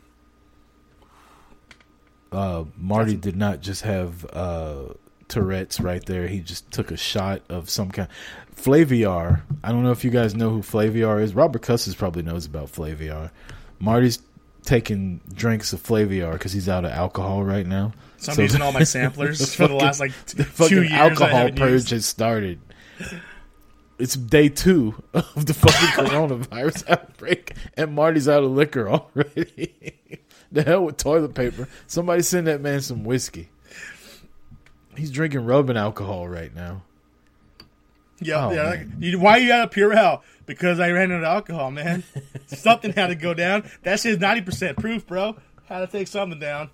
[2.33, 4.85] uh, Marty did not just have uh,
[5.29, 6.27] Tourette's right there.
[6.29, 8.09] He just took a shot of some kind.
[8.55, 9.43] Flaviar.
[9.63, 11.35] I don't know if you guys know who Flaviar is.
[11.35, 13.31] Robert Cusses probably knows about Flaviar.
[13.79, 14.19] Marty's
[14.67, 17.93] taking drinks of Flaviar because he's out of alcohol right now.
[18.19, 20.83] So I'm So- using all my samplers for the last like t- The fucking two
[20.83, 20.93] years.
[20.93, 22.59] Alcohol purge has started.
[23.99, 29.95] It's day two of the fucking coronavirus outbreak, and Marty's out of liquor already.
[30.53, 31.67] the hell with toilet paper.
[31.87, 33.49] Somebody send that man some whiskey.
[34.97, 36.83] He's drinking rubbing alcohol right now.
[38.21, 38.63] Yeah, Oh, yeah.
[38.71, 40.23] Like, you, why are you out of Purell?
[40.47, 42.05] Because I ran out of alcohol, man.
[42.47, 43.69] something had to go down.
[43.83, 45.37] That shit's ninety percent proof, bro.
[45.67, 46.71] Had to take something down.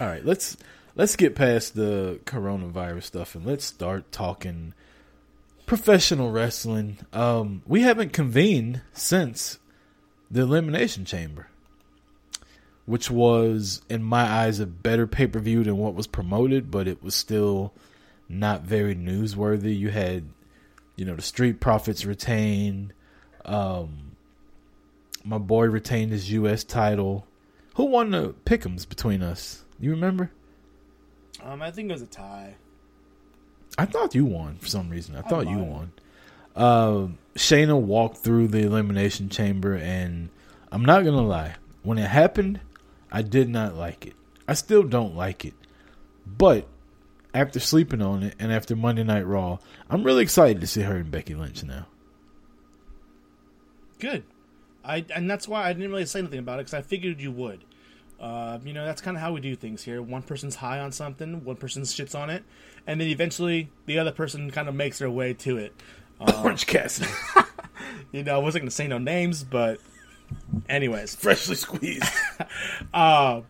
[0.00, 0.56] All right, let's
[0.94, 4.74] let's get past the coronavirus stuff and let's start talking
[5.68, 6.98] professional wrestling.
[7.12, 9.58] Um, we haven't convened since
[10.30, 11.48] the Elimination Chamber,
[12.86, 16.88] which was, in my eyes, a better pay per view than what was promoted, but
[16.88, 17.72] it was still
[18.28, 19.78] not very newsworthy.
[19.78, 20.24] You had,
[20.98, 22.92] you know, the Street Profits retained.
[23.44, 24.16] Um,
[25.24, 26.64] my boy retained his U.S.
[26.64, 27.26] title.
[27.76, 29.64] Who won the pickums between us?
[29.78, 30.32] You remember?
[31.42, 32.56] Um, I think it was a tie.
[33.78, 35.14] I thought you won for some reason.
[35.14, 35.92] I thought you won.
[36.56, 40.30] Uh, Shayna walked through the elimination chamber, and
[40.72, 41.54] I'm not gonna lie.
[41.84, 42.58] When it happened,
[43.12, 44.14] I did not like it.
[44.48, 45.54] I still don't like it.
[46.26, 46.66] But
[47.34, 49.58] after sleeping on it, and after Monday Night Raw,
[49.90, 51.86] I'm really excited to see her and Becky Lynch now.
[53.98, 54.24] Good.
[54.84, 57.32] I and that's why I didn't really say anything about it because I figured you
[57.32, 57.64] would.
[58.20, 60.02] Uh, you know, that's kind of how we do things here.
[60.02, 62.42] One person's high on something, one person shits on it,
[62.86, 65.72] and then eventually the other person kind of makes their way to it.
[66.20, 67.10] Orange Cassidy,
[68.12, 69.78] You know, I wasn't going to say no names, but
[70.68, 72.02] anyways, freshly squeezed.
[72.92, 73.42] uh,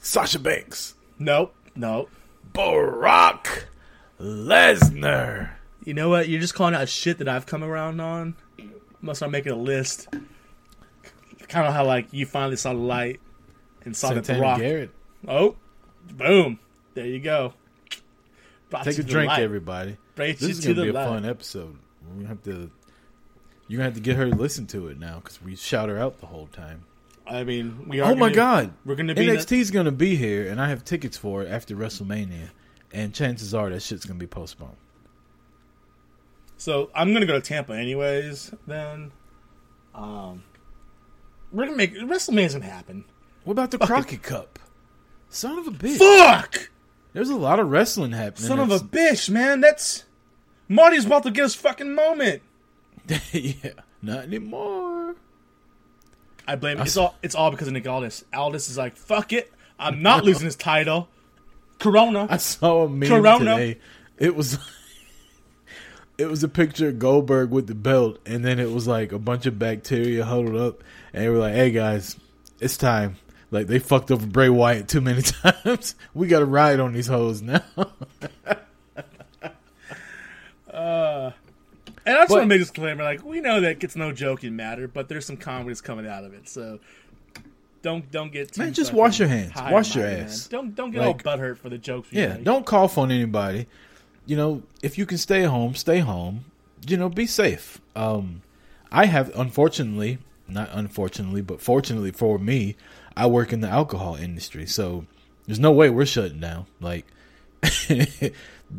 [0.00, 2.10] Sasha Banks, nope, nope.
[2.52, 3.66] Brock
[4.20, 5.50] Lesnar.
[5.84, 6.28] You know what?
[6.28, 8.36] You're just calling out shit that I've come around on.
[9.00, 10.08] Must start making a list.
[11.48, 13.20] Kind of how like you finally saw the light
[13.84, 14.58] and saw that the Santana rock.
[14.60, 14.90] Garrett.
[15.26, 15.56] Oh,
[16.12, 16.58] boom!
[16.94, 17.54] There you go.
[18.68, 19.42] Brought Take you a the drink, light.
[19.42, 19.96] everybody.
[20.14, 21.06] Brought This you is to gonna the be a light.
[21.08, 21.76] fun episode.
[22.16, 22.70] We're have to.
[23.68, 25.98] You're gonna have to get her to listen to it now because we shout her
[25.98, 26.84] out the whole time.
[27.30, 28.10] I mean, we are.
[28.10, 28.72] Oh my gonna- god!
[28.84, 31.48] we're gonna be in the- NXT's gonna be here, and I have tickets for it
[31.48, 32.50] after WrestleMania,
[32.92, 34.76] and chances are that shit's gonna be postponed.
[36.56, 38.52] So I'm gonna go to Tampa anyways.
[38.66, 39.12] Then,
[39.94, 40.42] um,
[41.52, 43.04] we're gonna make WrestleMania's gonna happen.
[43.44, 44.58] What about the Crockett Cup?
[45.28, 45.98] Son of a bitch!
[45.98, 46.70] Fuck!
[47.12, 48.48] There's a lot of wrestling happening.
[48.48, 49.60] Son of a bitch, man.
[49.60, 50.04] That's
[50.68, 52.42] Marty's about to get his fucking moment.
[53.32, 53.70] yeah,
[54.02, 55.14] not anymore.
[56.50, 56.82] I blame it.
[56.82, 57.14] It's all.
[57.22, 58.24] It's all because of Nick Aldis.
[58.34, 59.52] Aldis is like, fuck it.
[59.78, 61.08] I'm not losing his title.
[61.78, 62.26] Corona.
[62.28, 63.38] I saw a meme Corona.
[63.56, 63.78] today.
[64.18, 64.58] It was
[66.18, 69.18] it was a picture of Goldberg with the belt, and then it was like a
[69.18, 70.82] bunch of bacteria huddled up,
[71.12, 72.16] and they were like, "Hey guys,
[72.58, 73.16] it's time."
[73.52, 75.22] Like they fucked over Bray Wyatt too many
[75.64, 75.94] times.
[76.14, 77.62] we got to ride on these hoes now.
[80.72, 81.32] Uh,
[82.10, 84.10] And I just But- want to make this disclaimer: like, we know that it's no
[84.12, 86.48] joking matter, but there's some comedies coming out of it.
[86.48, 86.80] So
[87.82, 89.52] don't don't get too Man, just wash your hands.
[89.56, 90.50] Wash your mighty, ass.
[90.50, 90.60] Man.
[90.60, 92.08] Don't don't get Like- all butthurt for the jokes.
[92.10, 92.44] Yeah, make.
[92.44, 93.66] don't cough on anybody.
[94.26, 96.44] You know, if you can stay home, stay home.
[96.86, 97.80] You know, be safe.
[97.94, 98.42] Um,
[98.92, 100.18] I have, unfortunately,
[100.48, 102.76] not unfortunately, but fortunately for me,
[103.16, 105.04] I work in the alcohol industry, so
[105.46, 106.66] there's no way we're shutting down.
[106.80, 107.06] Like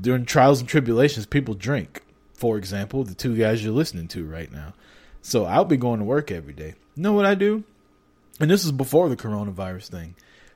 [0.01, 2.01] during trials and tribulations, people drink.
[2.41, 4.73] For example, the two guys you're listening to right now.
[5.21, 6.73] So I'll be going to work every day.
[6.95, 7.63] You know what I do?
[8.39, 10.15] And this is before the coronavirus thing.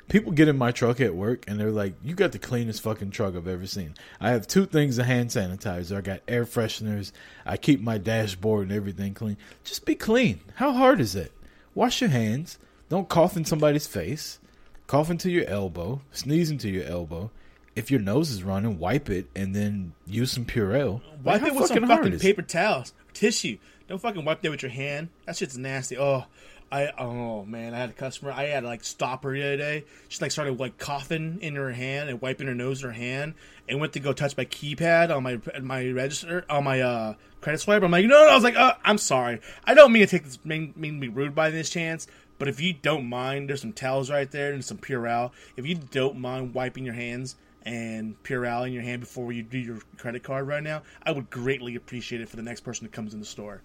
[0.10, 3.12] People get in my truck at work and they're like, "You got the cleanest fucking
[3.12, 5.98] truck I've ever seen." I have two things of hand sanitizer.
[5.98, 7.12] I got air fresheners.
[7.46, 9.38] I keep my dashboard and everything clean.
[9.64, 10.40] Just be clean.
[10.56, 11.34] How hard is it?
[11.76, 12.58] Wash your hands.
[12.90, 14.40] Don't cough in somebody's face.
[14.88, 16.02] Cough into your elbow.
[16.12, 17.30] Sneeze into your elbow.
[17.76, 21.02] If your nose is running, wipe it and then use some Purell.
[21.24, 23.58] Wipe How it with some fucking paper towels, tissue.
[23.88, 25.10] Don't fucking wipe that with your hand.
[25.26, 25.98] That shit's nasty.
[25.98, 26.26] Oh,
[26.72, 28.32] I oh man, I had a customer.
[28.32, 29.86] I had to like stop her the other day.
[30.08, 33.36] She like started like coughing in her hand and wiping her nose in her hand,
[33.70, 37.60] and went to go touch my keypad on my my register on my uh credit
[37.60, 37.84] swipe.
[37.84, 38.30] I'm like, no, no.
[38.30, 39.40] I was like, uh, I'm sorry.
[39.66, 42.08] I don't mean to take this mean, mean to be rude by this chance.
[42.40, 45.32] But if you don't mind, there's some towels right there and some Purell.
[45.56, 49.58] If you don't mind wiping your hands and Purell in your hand before you do
[49.58, 52.92] your credit card right now, I would greatly appreciate it for the next person that
[52.94, 53.62] comes in the store.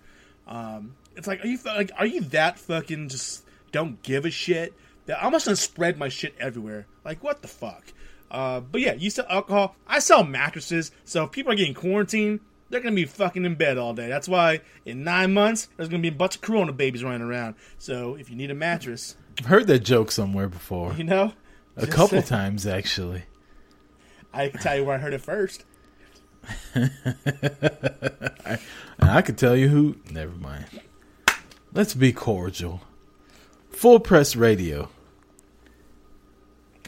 [0.48, 4.74] Um, it's like, are you like, are you that fucking just don't give a shit?
[5.06, 6.86] That I'm just gonna spread my shit everywhere.
[7.04, 7.84] Like, what the fuck?
[8.30, 9.74] Uh, but yeah, you sell alcohol.
[9.86, 10.92] I sell mattresses.
[11.04, 14.08] So if people are getting quarantined, they're gonna be fucking in bed all day.
[14.08, 17.56] That's why in nine months there's gonna be a bunch of Corona babies running around.
[17.78, 20.92] So if you need a mattress, I've heard that joke somewhere before.
[20.94, 21.32] you know,
[21.76, 23.24] A couple say- times actually.
[24.32, 25.64] I can tell you where I heard it first.
[29.00, 29.96] And I could tell you who.
[30.10, 30.66] Never mind.
[31.72, 32.82] Let's be cordial.
[33.70, 34.90] Full press radio.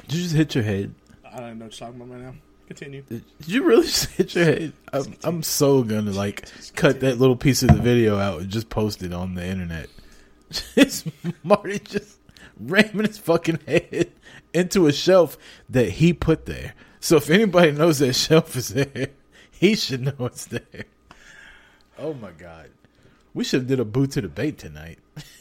[0.09, 0.95] Did you just hit your head?
[1.25, 2.35] I don't know what you're talking about right now.
[2.67, 3.03] Continue.
[3.09, 4.73] Did you really just hit your head?
[4.93, 8.69] I'm, I'm so gonna like cut that little piece of the video out and just
[8.69, 9.89] post it on the internet.
[10.77, 11.05] It's
[11.43, 12.19] Marty just
[12.61, 14.13] ramming his fucking head
[14.53, 15.39] into a shelf
[15.71, 16.75] that he put there.
[17.03, 19.09] So if anybody knows that shelf is there,
[19.51, 20.85] he should know it's there.
[21.99, 22.71] Oh my god.
[23.35, 25.01] We should have did a boot to the bait tonight.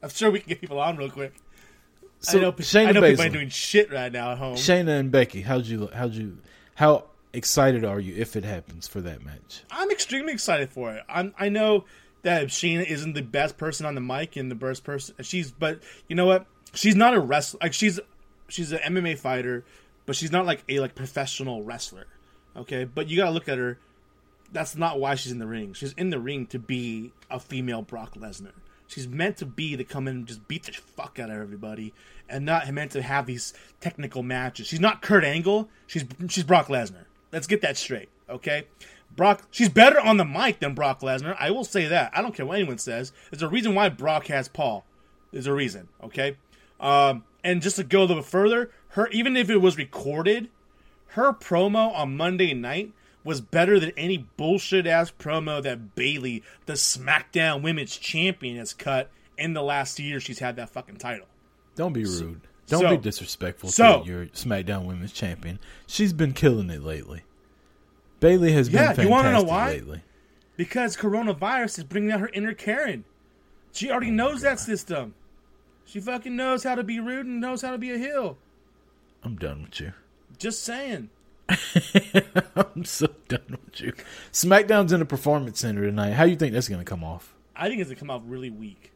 [0.00, 1.34] I'm sure we can get people on real quick.
[2.20, 3.24] So I know, Shayna I know people Baszler.
[3.24, 4.54] ain't doing shit right now at home.
[4.54, 6.38] Shayna and Becky, how'd you how'd you
[6.76, 9.64] how excited are you if it happens for that match?
[9.72, 11.02] I'm extremely excited for it.
[11.08, 11.84] I'm, I know
[12.22, 15.16] that Sheena isn't the best person on the mic and the best person.
[15.22, 16.46] She's, but you know what?
[16.74, 17.58] She's not a wrestler.
[17.62, 17.98] Like she's,
[18.52, 19.64] she's an MMA fighter,
[20.06, 22.06] but she's not like a like professional wrestler.
[22.56, 23.78] Okay, but you gotta look at her.
[24.52, 25.72] That's not why she's in the ring.
[25.72, 28.52] She's in the ring to be a female Brock Lesnar.
[28.86, 31.94] She's meant to be to come in and just beat the fuck out of everybody,
[32.28, 34.66] and not meant to have these technical matches.
[34.66, 35.68] She's not Kurt Angle.
[35.86, 37.06] She's she's Brock Lesnar.
[37.32, 38.66] Let's get that straight, okay?
[39.16, 41.36] Brock, she's better on the mic than Brock Lesnar.
[41.38, 42.12] I will say that.
[42.14, 43.12] I don't care what anyone says.
[43.30, 44.84] There's a reason why Brock has Paul.
[45.32, 46.36] There's a reason, okay?
[46.78, 50.48] Um, and just to go a little bit further, her even if it was recorded,
[51.08, 52.92] her promo on Monday night
[53.24, 59.10] was better than any bullshit ass promo that Bayley, the SmackDown Women's Champion, has cut
[59.38, 61.26] in the last year she's had that fucking title.
[61.76, 62.40] Don't be rude.
[62.66, 65.58] Don't so- be disrespectful so- to your SmackDown Women's Champion.
[65.86, 67.22] She's been killing it lately.
[68.20, 69.68] Bayley has Yeah, been you wanna know why?
[69.72, 70.02] lately.
[70.56, 73.04] Because coronavirus is bringing out her inner Karen.
[73.72, 75.14] She already oh knows that system.
[75.92, 78.38] She fucking knows how to be rude and knows how to be a heel.
[79.22, 79.92] I'm done with you.
[80.38, 81.10] Just saying.
[82.56, 83.92] I'm so done with you.
[84.32, 86.12] SmackDown's in a performance center tonight.
[86.12, 87.34] How you think that's going to come off?
[87.54, 88.90] I think it's gonna come off really weak.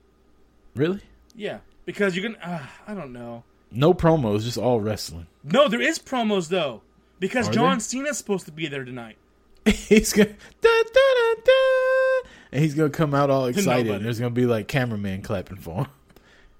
[0.75, 1.03] Really?
[1.35, 2.43] Yeah, because you're gonna.
[2.43, 3.45] Uh, I don't know.
[3.71, 5.27] No promos, just all wrestling.
[5.45, 6.81] No, there is promos though,
[7.21, 7.81] because Are John there?
[7.81, 9.19] Cena's supposed to be there tonight.
[9.67, 13.93] he's gonna da, da, da, da, and he's gonna come out all excited.
[13.93, 15.87] And there's gonna be like cameraman clapping for him.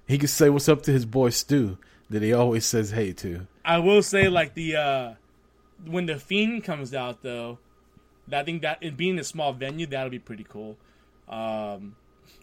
[0.07, 1.77] He can say what's up to his boy Stu
[2.09, 3.47] that he always says hey to.
[3.65, 5.13] I will say, like the uh
[5.85, 7.59] when the Fiend comes out though,
[8.31, 10.77] I think that it being a small venue that'll be pretty cool.
[11.27, 11.95] Um,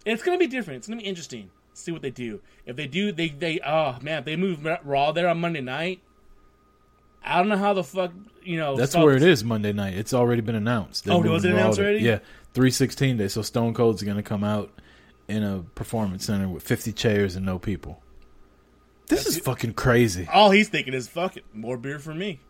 [0.04, 0.78] it's gonna be different.
[0.78, 1.50] It's gonna be interesting.
[1.72, 2.40] See what they do.
[2.66, 6.00] If they do, they they oh man, if they move Raw there on Monday night.
[7.26, 8.12] I don't know how the fuck
[8.42, 8.76] you know.
[8.76, 9.94] That's where it is Monday night.
[9.94, 11.06] It's already been announced.
[11.06, 12.00] They're Oh, was it announced already?
[12.00, 12.18] Yeah,
[12.52, 13.28] three sixteen day.
[13.28, 14.70] So Stone Cold's gonna come out
[15.28, 18.02] in a performance center with fifty chairs and no people.
[19.08, 20.28] This is fucking crazy.
[20.32, 22.40] All he's thinking is fuck it, more beer for me.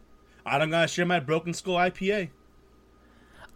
[0.46, 2.30] I don't gotta share my Broken Skull IPA.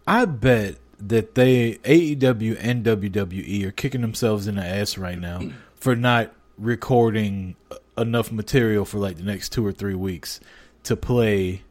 [0.07, 5.41] I bet that they AEW and WWE are kicking themselves in the ass right now
[5.75, 7.55] for not recording
[7.97, 10.39] enough material for like the next two or three weeks
[10.83, 11.63] to play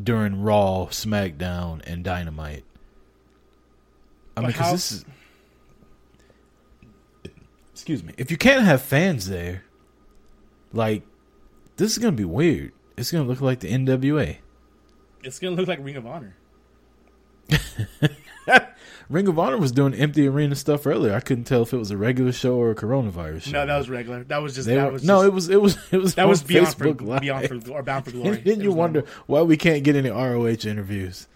[0.00, 2.64] during Raw, SmackDown, and Dynamite.
[4.36, 5.04] I mean, because this is.
[7.74, 8.14] Excuse me.
[8.16, 9.64] If you can't have fans there,
[10.72, 11.02] like,
[11.76, 12.72] this is going to be weird.
[12.96, 14.38] It's going to look like the NWA.
[15.22, 16.36] It's gonna look like Ring of Honor.
[19.08, 21.14] Ring of Honor was doing empty arena stuff earlier.
[21.14, 23.50] I couldn't tell if it was a regular show or a coronavirus show.
[23.52, 24.24] No, that was regular.
[24.24, 26.14] That was just They that were- was no, just- it was it was it was
[26.16, 27.20] that was beyond for, Facebook Live.
[27.22, 28.36] beyond for or bound for glory.
[28.36, 29.14] And then you wonder normal.
[29.26, 31.26] why we can't get any ROH interviews.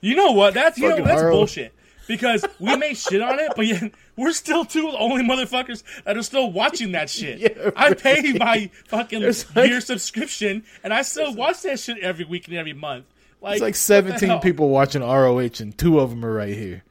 [0.00, 0.54] You know what?
[0.54, 1.30] That's you know that's ROH.
[1.32, 1.74] bullshit.
[2.10, 5.84] Because we may shit on it, but yet we're still two of the only motherfuckers
[6.02, 7.38] that are still watching that shit.
[7.40, 12.24] Yeah, I pay my fucking like- year subscription, and I still watch that shit every
[12.24, 13.04] week and every month.
[13.40, 16.82] Like It's like 17 people watching ROH, and two of them are right here.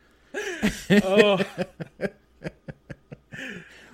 [1.03, 1.43] Oh.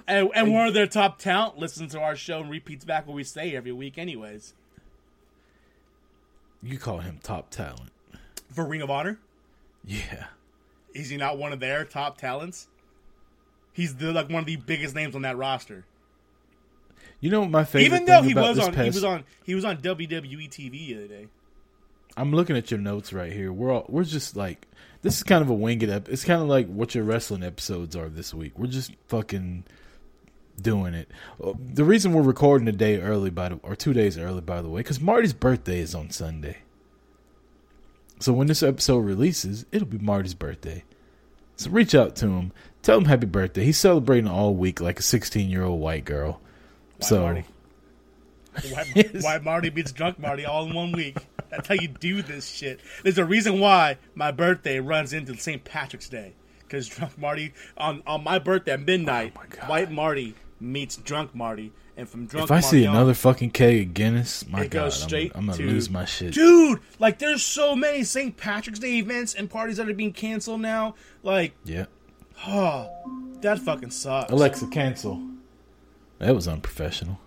[0.07, 3.15] and, and one of their top talent listens to our show and repeats back what
[3.15, 4.53] we say every week, anyways.
[6.61, 7.91] You call him top talent.
[8.53, 9.17] For Ring of Honor,
[9.83, 10.27] Yeah.
[10.95, 12.67] Is he not one of their top talents?
[13.73, 15.85] He's the, like one of the biggest names on that roster.
[17.19, 19.55] You know my favorite Even though thing he about was on, he was on, he
[19.55, 21.27] was on WWE TV the other day.
[22.17, 23.51] I'm looking at your notes right here.
[23.51, 24.67] We're all, we're just like
[25.01, 26.09] this is kind of a winged up.
[26.09, 28.57] It's kind of like what your wrestling episodes are this week.
[28.57, 29.65] We're just fucking
[30.61, 31.09] doing it.
[31.43, 34.61] Uh, The reason we're recording a day early, by the or two days early, by
[34.61, 36.57] the way, because Marty's birthday is on Sunday.
[38.19, 40.83] So when this episode releases, it'll be Marty's birthday.
[41.57, 42.51] So reach out to him,
[42.81, 43.63] tell him happy birthday.
[43.63, 46.41] He's celebrating all week like a 16 year old white girl.
[46.97, 47.45] Why so Marty?
[48.69, 48.85] Why,
[49.21, 51.17] why Marty beats drunk Marty all in one week?
[51.49, 52.79] That's how you do this shit.
[53.03, 55.63] There's a reason why my birthday runs into St.
[55.63, 56.33] Patrick's Day.
[56.59, 61.71] Because drunk Marty on on my birthday at midnight, Oh white Marty meets drunk Marty,
[61.97, 62.59] and from drunk Marty.
[62.59, 65.57] if I Marty see on- another fucking keg of Guinness, my God, I'm, I'm gonna
[65.57, 66.33] to lose my shit.
[66.33, 66.79] dude.
[66.99, 68.35] Like, there's so many St.
[68.37, 70.95] Patrick's Day events and parties that are being canceled now.
[71.23, 71.85] Like, Yeah.
[72.47, 72.89] oh,
[73.41, 74.31] that fucking sucks.
[74.31, 75.21] Alexa, cancel.
[76.19, 77.19] That was unprofessional.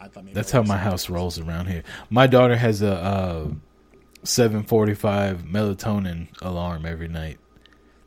[0.00, 1.82] I thought maybe That's how my house rolls around here.
[2.10, 3.48] My daughter has a uh,
[4.24, 7.38] 7:45 melatonin alarm every night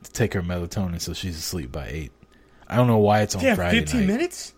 [0.03, 2.11] to take her melatonin so she's asleep by eight.
[2.69, 4.07] I don't know why it's on Damn, Friday 15 night.
[4.07, 4.53] minutes.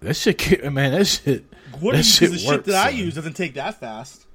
[0.00, 0.92] That shit, man.
[0.92, 1.44] That shit.
[1.80, 2.98] What that is shit the shit works, that I son.
[2.98, 4.26] use doesn't take that fast.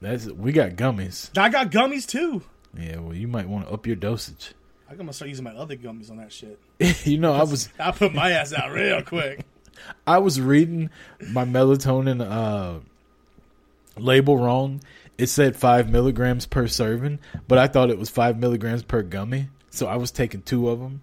[0.00, 1.36] That's we got gummies.
[1.38, 2.42] I got gummies too.
[2.78, 4.52] Yeah, well, you might want to up your dosage.
[4.90, 6.58] I'm gonna start using my other gummies on that shit.
[7.06, 9.44] you know, I was I put my ass out real quick.
[10.06, 12.80] I was reading my melatonin uh,
[13.98, 14.80] label wrong.
[15.18, 17.18] It said five milligrams per serving,
[17.48, 19.48] but I thought it was five milligrams per gummy.
[19.70, 21.02] So I was taking two of them.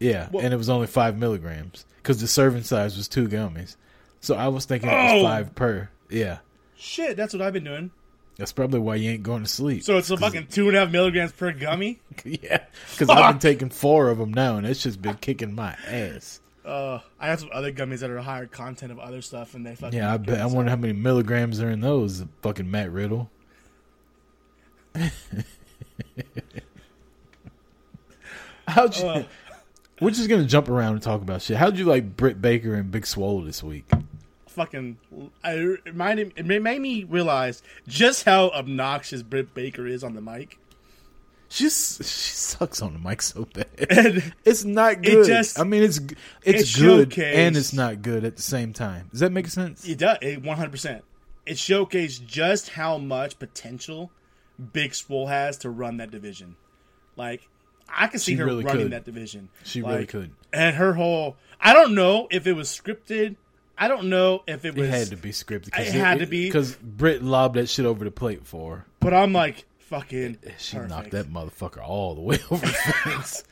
[0.00, 3.76] Yeah, Well- and it was only five milligrams because the serving size was two gummies.
[4.20, 5.22] So I was thinking it was Oh.
[5.24, 5.88] five per.
[6.08, 6.38] Yeah,
[6.76, 7.90] Shit, that's what I've been doing.
[8.38, 9.82] that's probably why you ain't going to sleep.
[9.84, 12.00] So it's a fucking two and a half milligrams per gummy.
[12.24, 15.76] yeah, because I've been taking four of them now, and it's just been kicking my
[15.86, 16.40] ass.
[16.64, 19.74] Uh, I have some other gummies that are higher content of other stuff, and they
[19.74, 20.40] fucking Yeah, I bet.
[20.40, 22.24] I wonder how many milligrams are in those.
[22.42, 23.30] Fucking Matt Riddle.
[28.68, 29.06] How'd you?
[29.06, 29.22] Uh.
[30.00, 31.56] We're just gonna jump around and talk about shit.
[31.56, 33.88] How'd you like Britt Baker and Big Swole this week?
[34.48, 34.98] fucking.
[35.44, 40.20] I it reminded it made me realize just how obnoxious Britt Baker is on the
[40.20, 40.58] mic.
[41.48, 43.66] She's she sucks on the mic so bad.
[43.90, 45.26] And It's not good.
[45.26, 45.98] just- I mean, it's
[46.44, 49.08] it's it good showcased- and it's not good at the same time.
[49.10, 49.86] Does that make sense?
[49.88, 50.18] It does.
[50.20, 51.04] It one hundred percent.
[51.46, 54.10] It showcased just how much potential
[54.72, 56.56] Big Swole has to run that division.
[57.16, 57.48] Like
[57.94, 58.92] I could see She her really running could.
[58.92, 59.48] that division.
[59.64, 60.30] She Like, really could.
[60.52, 61.36] And her whole.
[61.60, 63.36] I don't know if it was scripted.
[63.76, 64.88] I don't know if it was.
[64.88, 65.68] It had to be scripted.
[65.78, 66.46] It had to be.
[66.48, 68.86] because Britt lobbed that shit over the plate for her.
[69.00, 70.38] But I'm like fucking.
[70.58, 70.90] She perfect.
[70.90, 73.44] knocked that motherfucker all the way over the fence.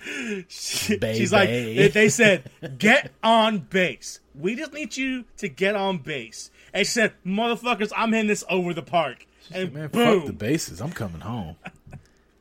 [0.49, 0.99] She-.
[1.01, 4.21] She's like, they, they said, get on base.
[4.35, 6.51] We just need you to get on base.
[6.75, 9.27] And she said, motherfuckers, I'm hitting this over the park.
[9.51, 10.19] And Man, boom.
[10.21, 10.81] fuck the bases.
[10.83, 11.57] I'm coming home.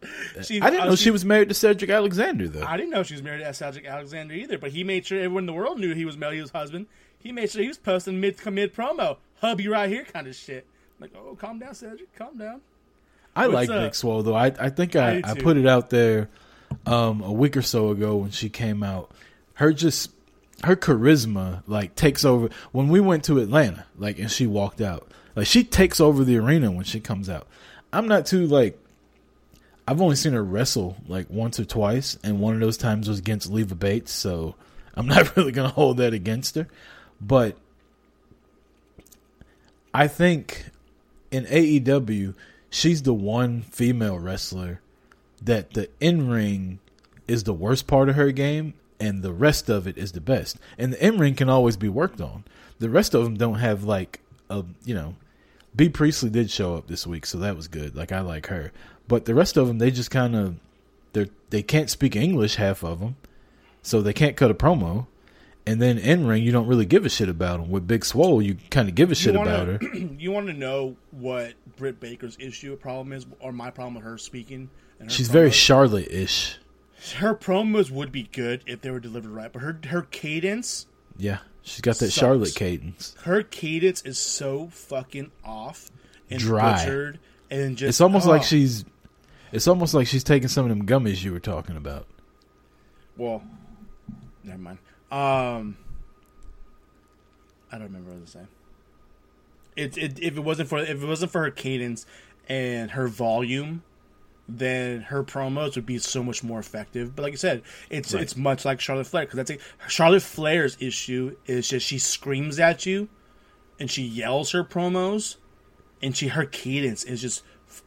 [0.43, 2.66] She- I didn't uh, know she was married to Cedric Alexander though.
[2.66, 5.43] I didn't know she was married to Cedric Alexander either, but he made sure everyone
[5.43, 6.88] in the world knew he was his husband.
[7.18, 10.66] He made sure he was posting mid mid promo, hubby right here kind of shit.
[11.00, 12.62] like, oh, calm down, Cedric, calm down.
[13.36, 13.84] I like up?
[13.84, 14.36] Big Swole though.
[14.36, 16.30] I I think I I, I, put it out there
[16.86, 19.12] um, a week or so ago when she came out.
[19.56, 20.12] Her just
[20.64, 25.12] her charisma like takes over when we went to Atlanta, like and she walked out.
[25.36, 27.48] Like she takes over the arena when she comes out.
[27.93, 28.80] I'm not too like
[29.88, 33.19] I've only seen her wrestle like once or twice, and one of those times was
[33.19, 34.55] against Leva Bates, so
[34.95, 36.67] I'm not really gonna hold that against her.
[37.21, 37.55] But
[39.93, 40.65] I think
[41.31, 42.33] in AEW,
[42.69, 44.81] she's the one female wrestler
[45.41, 46.79] that the in ring
[47.27, 50.57] is the worst part of her game, and the rest of it is the best.
[50.77, 52.43] And the in ring can always be worked on.
[52.79, 54.19] The rest of them don't have like
[54.49, 55.15] a you know
[55.75, 57.95] Bea Priestley did show up this week, so that was good.
[57.95, 58.71] Like I like her,
[59.08, 60.55] but the rest of them they just kind of
[61.14, 62.55] they they can't speak English.
[62.55, 63.16] Half of them,
[63.82, 65.08] so they can't cut a promo.
[65.66, 67.70] And then in ring, you don't really give a shit about them.
[67.70, 69.89] With Big Swole, you kind of give a shit wanna, about her.
[70.18, 74.18] you want to know what Britt Baker's issue problem is, or my problem with her
[74.18, 74.70] speaking?
[74.99, 75.51] and her She's very?
[75.51, 76.58] Charlotte-ish.
[77.18, 80.88] her promos would be good if they were delivered right, but her her cadence,
[81.18, 82.14] Yeah, she's got that Sucks.
[82.18, 83.14] Charlotte cadence.
[83.24, 85.91] her cadence is so fucking off
[86.30, 86.78] and Dry.
[86.78, 87.20] butchered,
[87.51, 88.45] and just It's almost like oh.
[88.45, 88.86] she's.
[89.52, 92.08] It's almost like she's taking some of them gummies you were talking about.
[93.16, 93.43] Well,
[94.43, 94.78] never mind.
[95.12, 95.78] Um,
[97.72, 98.48] I don't remember what I was saying.
[99.76, 102.06] It, it if it wasn't for if it wasn't for her cadence
[102.50, 103.84] and her volume,
[104.50, 107.16] then her promos would be so much more effective.
[107.16, 108.24] But like I said, it's Right.
[108.24, 112.60] it's much like Charlotte Flair because that's a, Charlotte Flair's issue is just she screams
[112.60, 113.08] at you,
[113.80, 115.38] and she yells her promos,
[116.02, 117.43] and she her cadence is just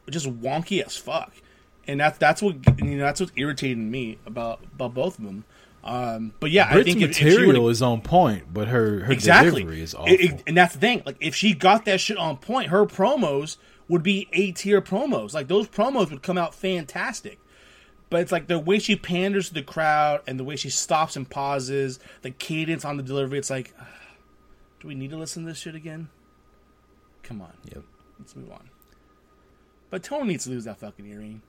[0.09, 1.33] just wonky as fuck,
[1.87, 5.45] and that's that's what you know that's what's irritating me about about both of them.
[5.83, 8.99] Um, but yeah, I Britt's think if, if material would've- is on point, but her
[9.05, 10.13] her exactly delivery is It- awful.
[10.13, 11.01] it- and that's the thing.
[11.05, 13.57] Like if she got that shit on point, her promos
[13.87, 15.33] would be A tier promos.
[15.33, 17.39] Like those promos would come out fantastic.
[18.11, 21.15] But it's like the way she panders to the crowd and the way she stops
[21.15, 23.39] and pauses, the cadence on the delivery.
[23.39, 23.73] It's like,
[24.81, 26.09] do we need to listen to this shit again?
[27.23, 27.83] Come on, Yep.
[28.19, 28.69] let's move on.
[29.89, 31.41] But Tony needs to lose that fucking earring.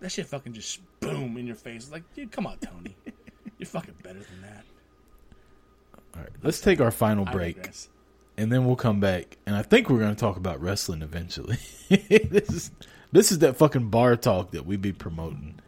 [0.00, 1.90] That shit fucking just boom in your face.
[1.90, 2.96] Like, dude, come on, Tony.
[3.58, 4.64] You're fucking better than that.
[6.14, 7.70] All right, let's take our final break.
[8.36, 11.58] and then we'll come back and I think we're going to talk about wrestling eventually.
[11.88, 12.70] this is
[13.12, 15.60] this is that fucking bar talk that we be promoting.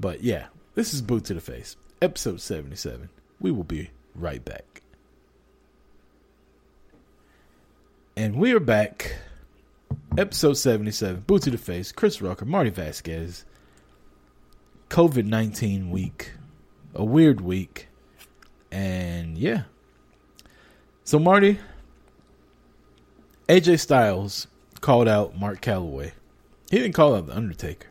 [0.00, 3.08] But yeah, this is boot to the face, episode 77.
[3.40, 4.82] We will be right back.
[8.16, 9.16] And we are back.
[10.16, 13.44] Episode 77, boot to the face, Chris Rucker, Marty Vasquez.
[14.88, 16.30] COVID-19 week.
[16.94, 17.88] A weird week.
[18.70, 19.64] And yeah,
[21.02, 21.58] so Marty,
[23.48, 24.46] AJ Styles
[24.80, 26.12] called out Mark Calaway.
[26.70, 27.88] He didn't call out the Undertaker.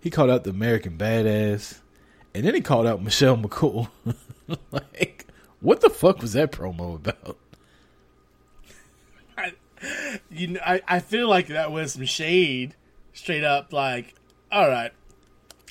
[0.00, 1.80] He called out the American Badass,
[2.34, 3.88] and then he called out Michelle McCool.
[4.72, 5.26] like,
[5.60, 7.36] what the fuck was that promo about?
[10.30, 12.74] You know, I, I feel like that was some shade,
[13.12, 13.72] straight up.
[13.72, 14.14] Like,
[14.52, 14.92] all right,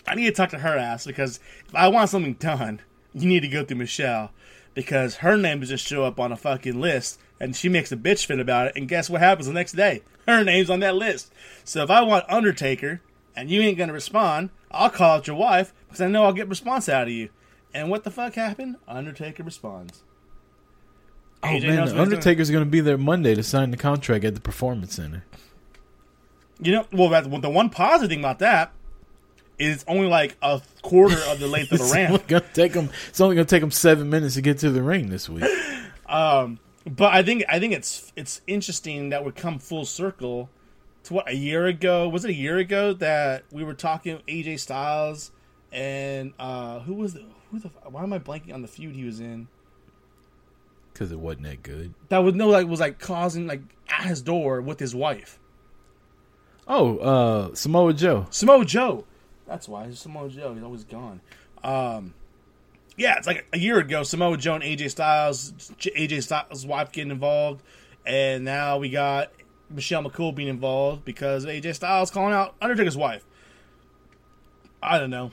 [0.08, 2.82] I need to talk to her ass because if I want something done,
[3.14, 4.32] you need to go through Michelle
[4.74, 8.26] because her name just show up on a fucking list and she makes a bitch
[8.26, 8.74] fit about it.
[8.76, 10.02] And guess what happens the next day?
[10.28, 11.32] Her name's on that list.
[11.64, 13.02] So if I want Undertaker
[13.36, 16.50] and you ain't gonna respond, I'll call out your wife because I know I'll get
[16.50, 17.30] response out of you.
[17.74, 18.78] And what the fuck happened?
[18.88, 20.04] Undertaker responds.
[21.44, 22.02] Oh AJ man, the.
[22.02, 25.26] Undertaker's going to be there Monday to sign the contract at the Performance Center.
[26.62, 28.74] You know, well, that's, the one positive thing about that
[29.58, 32.28] is it's only like a quarter of the length of the ramp.
[32.28, 32.76] to take.
[32.76, 35.46] It's only going to take him seven minutes to get to the ring this week.
[36.86, 40.50] But I think I think it's it's interesting that we come full circle
[41.04, 44.60] to what a year ago was it a year ago that we were talking AJ
[44.60, 45.32] Styles
[45.72, 49.04] and uh who was the, who the why am I blanking on the feud he
[49.04, 49.48] was in
[51.00, 51.94] Because it wasn't that good.
[52.10, 55.40] that was no like was like causing like at his door with his wife
[56.68, 58.28] Oh, uh, Samoa Joe.
[58.30, 59.06] Samoa Joe.
[59.48, 60.54] That's why he's Samoa Joe.
[60.54, 61.20] He's always gone.
[61.64, 62.14] Um,
[62.96, 64.04] yeah, it's like a year ago.
[64.04, 67.64] Samoa Joe and AJ Styles, AJ Styles' wife getting involved,
[68.06, 69.32] and now we got
[69.72, 73.26] Michelle McCool being involved because AJ Styles calling out Undertaker's wife.
[74.84, 75.32] I don't know.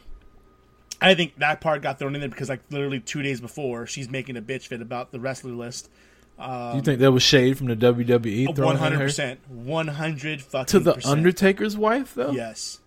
[1.00, 4.08] I think that part got thrown in there because like literally two days before, she's
[4.08, 5.90] making a bitch fit about the wrestler list.
[6.38, 10.78] you think that was shade from the WWE One hundred percent, one hundred fucking to
[10.80, 11.12] the percent.
[11.12, 12.30] Undertaker's wife though?
[12.30, 12.80] Yes.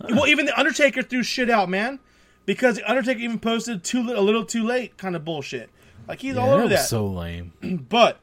[0.00, 2.00] Well, even the Undertaker threw shit out, man,
[2.44, 5.70] because the Undertaker even posted too a little too late kind of bullshit.
[6.08, 6.88] Like he's Yeah, all over that that.
[6.88, 7.52] so lame.
[7.88, 8.18] but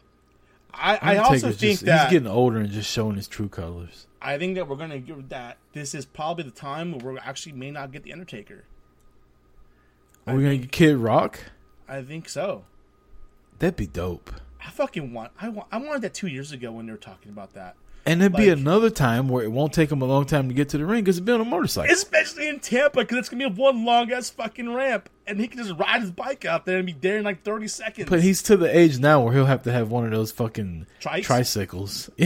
[0.74, 4.08] I, I also think just- that he's getting older and just showing his true colors.
[4.22, 7.54] I think that we're gonna give that this is probably the time where we actually
[7.54, 8.66] may not get the Undertaker.
[10.30, 11.40] Are we gonna get Kid Rock?
[11.88, 12.66] I think so.
[13.60, 14.32] That'd be dope.
[14.66, 15.32] I fucking want.
[15.42, 15.68] I want.
[15.72, 17.76] I wanted that two years ago when they were talking about that.
[18.06, 20.70] And it'd be another time where it won't take him a long time to get
[20.70, 21.94] to the ring because he's been on a motorcycle.
[21.94, 25.58] Especially in Tampa, because it's gonna be one long ass fucking ramp, and he can
[25.60, 28.10] just ride his bike out there and be there in like thirty seconds.
[28.10, 30.88] But he's to the age now where he'll have to have one of those fucking
[31.00, 31.26] Trice?
[31.26, 32.10] tricycles.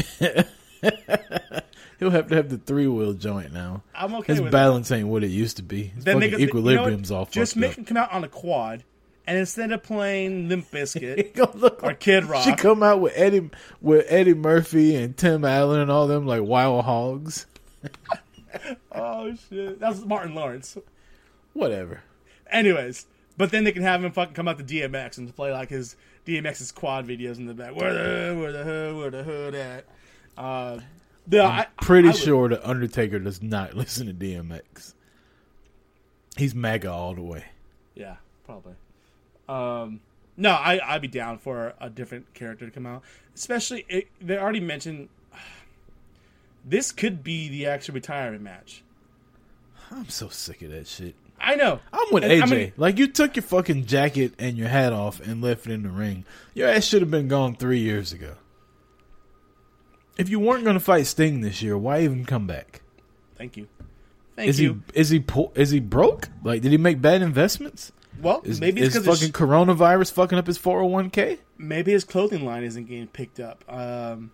[2.04, 3.84] he'll have to have the three wheel joint now.
[3.96, 5.84] I'm okay His balance ain't what it used to be.
[5.86, 7.78] His fucking make it- you know equilibrium's all Just make up.
[7.80, 8.84] him come out on a quad
[9.26, 12.84] and instead of playing Limp Bizkit He gonna look or like- Kid Rock, She come
[12.84, 13.50] out with Eddie
[13.82, 17.46] with Eddie Murphy and Tim Allen and all them like wild hogs.
[18.92, 20.78] oh shit, that was Martin Lawrence.
[21.54, 22.02] Whatever.
[22.52, 23.06] Anyways,
[23.38, 25.96] but then they can have him fucking come out to DMX and play like his
[26.26, 27.76] DMX's quad videos in the back.
[27.76, 29.86] Where the where the hood where the hood at?
[30.38, 30.80] Uh,
[31.28, 34.94] the, I, Pretty I would- sure the Undertaker does not listen to DMX.
[36.38, 37.46] He's mega all the way.
[37.96, 38.16] Yeah,
[38.46, 38.74] probably.
[39.48, 40.00] Um,
[40.36, 43.04] no, I I'd be down for a different character to come out.
[43.36, 45.10] Especially it, they already mentioned
[46.66, 48.84] this could be the actual retirement match.
[49.92, 51.14] I'm so sick of that shit.
[51.40, 51.82] I know.
[51.92, 52.42] I'm with And, AJ.
[52.42, 55.74] I mean, like you took your fucking jacket and your hat off and left it
[55.74, 56.26] in the ring.
[56.56, 58.36] Your ass should have been gone three years ago.
[60.18, 62.82] If you weren't going to fight Sting this year, why even come back?
[63.36, 63.68] thank you.
[64.36, 64.82] Thank Is you.
[64.94, 66.30] he is he po- is he broke?
[66.44, 67.92] Like, did he make bad investments?
[68.22, 71.40] well, Is, maybe it's is because fucking coronavirus fucking up his 401k?
[71.58, 73.64] maybe his clothing line isn't getting picked up.
[73.68, 74.32] Um,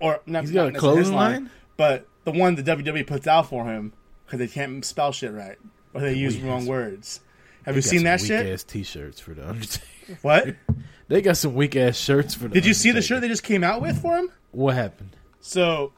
[0.00, 0.42] or not.
[0.44, 1.50] He's got not a his clothing line?
[1.76, 3.92] but the one the WWE puts out for him
[4.26, 5.56] because they can't spell shit right
[5.94, 7.20] or they use Weak wrong ass- words.
[7.64, 8.46] Have They you seen that shit?
[8.46, 9.84] Ass t-shirts for the Undertaker.
[10.22, 10.54] What?
[11.08, 12.54] They got some weak ass shirts for the.
[12.54, 14.30] Did you see the shirt they just came out with for him?
[14.52, 15.16] What happened?
[15.40, 15.92] So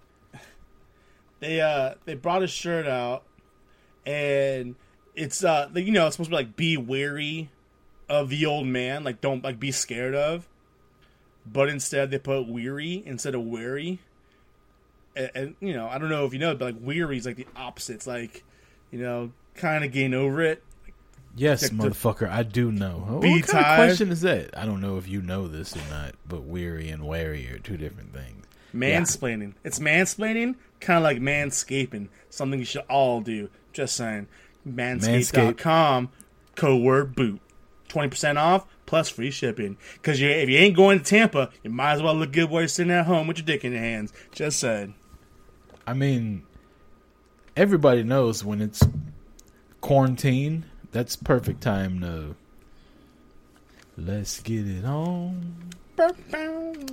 [1.41, 3.25] they uh they brought a shirt out
[4.07, 4.77] and
[5.15, 7.51] it's uh like, you know it's supposed to be like be wary
[8.09, 10.49] of the old man like don't like be scared of
[11.47, 13.99] but instead they put weary instead of wary
[15.17, 17.37] and, and you know I don't know if you know but like weary is like
[17.37, 18.45] the opposite it's like
[18.91, 20.63] you know kind of getting over it
[21.37, 23.07] Yes, Check the- motherfucker, I do know.
[23.09, 24.57] Oh, what Be kind of question is that?
[24.57, 27.77] I don't know if you know this or not, but weary and wary are two
[27.77, 28.47] different things.
[28.75, 29.55] mansplaining.
[29.65, 33.49] It's mansplaining kind of like manscaping something you should all do.
[33.73, 34.27] Just saying.
[34.69, 36.11] Manscaped.com
[36.57, 37.41] code word boot
[37.89, 39.77] 20% off plus free shipping.
[39.95, 42.69] Because if you ain't going to tampa you might as well look good while you're
[42.69, 44.13] sitting at home with your dick in your hands.
[44.33, 44.95] Just saying.
[45.87, 46.43] I mean,
[47.57, 48.83] everybody knows when it's
[49.81, 52.35] quarantine, that's perfect time to
[53.97, 55.55] let's get it on.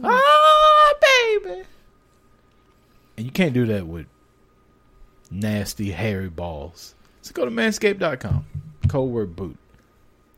[0.04, 1.64] Ah, baby.
[3.18, 4.06] And you can't do that with
[5.32, 6.95] nasty, hairy balls.
[7.22, 8.45] So go to manscaped.com.
[8.88, 9.58] Code word boot.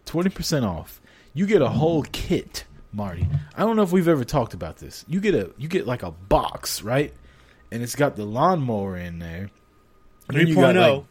[0.06, 1.02] 20% off.
[1.34, 3.28] You get a whole kit, Marty.
[3.56, 5.06] I don't know if we've ever talked about this.
[5.08, 7.14] You get a you get like a box, right?
[7.72, 9.50] And it's got the lawnmower in there.
[10.28, 11.06] And then you 3.0 like-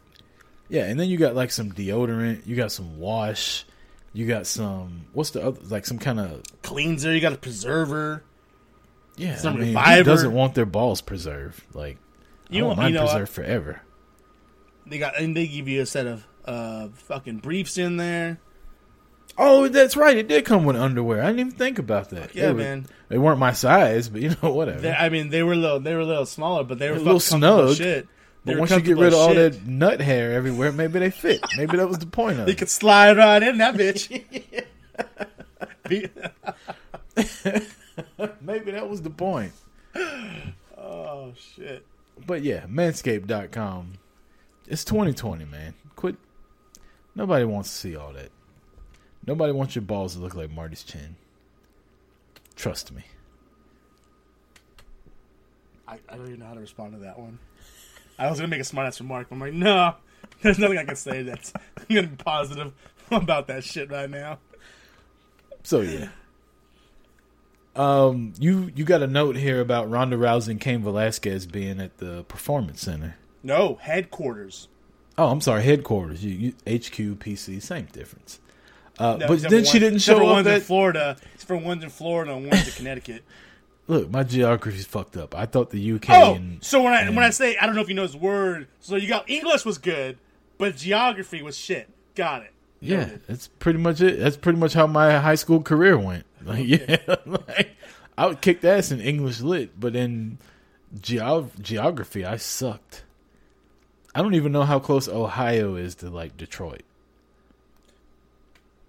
[0.69, 3.65] yeah, and then you got like some deodorant, you got some wash,
[4.13, 8.23] you got some what's the other like some kind of cleanser you got a preserver
[9.17, 11.61] yeah, Some I mean, who doesn't want their balls preserved?
[11.75, 11.99] Like,
[12.49, 13.83] You I want mine you know preserved forever.
[14.87, 18.39] they got and they give you a set of uh fucking briefs in there
[19.41, 20.17] Oh, that's right.
[20.17, 21.23] It did come with underwear.
[21.23, 22.35] I didn't even think about that.
[22.35, 24.81] yeah They were- man They weren't my size, but you know, whatever.
[24.81, 26.97] they, i mean they were a little they were a little smaller but they were
[26.97, 28.07] A little snug, shit
[28.45, 29.53] but were once you get rid of all shit.
[29.53, 31.41] that nut hair everywhere, maybe they fit.
[31.57, 32.59] Maybe that was the point of They it.
[32.59, 34.09] could slide right in that bitch.
[38.41, 39.53] Maybe that was the point.
[40.77, 41.85] oh shit!
[42.27, 43.95] But yeah, manscaped.com.
[44.67, 45.75] It's 2020, man.
[45.97, 46.17] Quit.
[47.15, 48.31] Nobody wants to see all that.
[49.27, 51.17] Nobody wants your balls to look like Marty's chin.
[52.55, 53.03] Trust me.
[55.87, 57.39] I, I don't even know how to respond to that one.
[58.19, 59.95] I was gonna make a smart ass remark, but I'm like, no,
[60.43, 61.53] there's nothing I can say that's
[61.89, 62.73] gonna be positive
[63.11, 64.39] about that shit right now.
[65.63, 66.09] So yeah.
[67.77, 71.99] Um, you you got a note here about Ronda Rousey and Cain Velasquez being at
[71.99, 73.17] the Performance Center.
[73.43, 74.67] No headquarters.
[75.17, 76.25] Oh, I'm sorry, headquarters.
[76.25, 78.41] You, you HQ PC, same difference.
[78.99, 80.61] Uh, No, but then for she didn't show up ones in.
[80.61, 81.17] Florida.
[81.35, 83.23] It's for ones in Florida and ones in Connecticut.
[83.89, 85.35] Look, my geography's fucked up.
[85.35, 87.75] I thought the UK Oh, and so when I and- when I say I don't
[87.75, 90.19] know if you know this word, so you got English was good,
[90.59, 91.89] but geography was shit.
[92.15, 92.53] Got it.
[92.81, 93.23] Yeah, Noted.
[93.27, 94.21] that's pretty much it.
[94.21, 96.25] That's pretty much how my high school career went.
[96.45, 97.71] Like, yeah, like,
[98.17, 100.39] I would kick ass in English lit, but in
[101.01, 103.03] geo- geography, I sucked.
[104.15, 106.83] I don't even know how close Ohio is to like Detroit.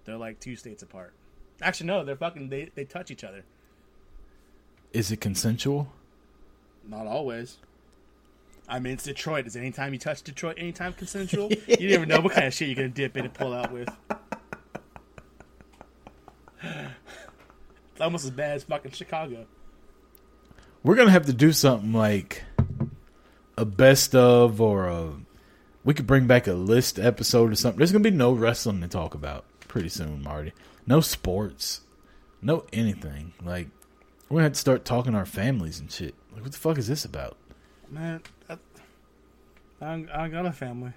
[0.04, 1.12] They're like two states apart.
[1.60, 2.48] Actually, no, they're fucking.
[2.48, 3.44] They they touch each other.
[4.92, 5.92] Is it consensual?
[6.88, 7.58] Not always.
[8.68, 9.46] I mean, it's Detroit.
[9.46, 11.50] Is anytime you touch Detroit, anytime consensual?
[11.66, 13.88] you never know what kind of shit you're gonna dip in and pull out with.
[18.00, 19.46] It's almost as bad as fucking Chicago.
[20.82, 22.44] We're gonna have to do something like
[23.58, 25.12] a best of, or a
[25.84, 27.78] we could bring back a list episode or something.
[27.78, 30.52] There's gonna be no wrestling to talk about pretty soon, Marty.
[30.86, 31.82] No sports,
[32.40, 33.34] no anything.
[33.44, 33.68] Like
[34.30, 36.14] we're gonna have to start talking to our families and shit.
[36.32, 37.36] Like what the fuck is this about?
[37.90, 38.56] Man, I,
[39.82, 40.92] I, I got a family.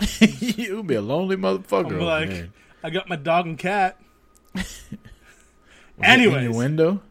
[0.20, 1.92] You'll be a lonely motherfucker.
[1.92, 2.48] I'm like, there.
[2.82, 4.00] I got my dog and cat.
[6.02, 6.36] Anyway, it Anyways.
[6.36, 7.02] in your window.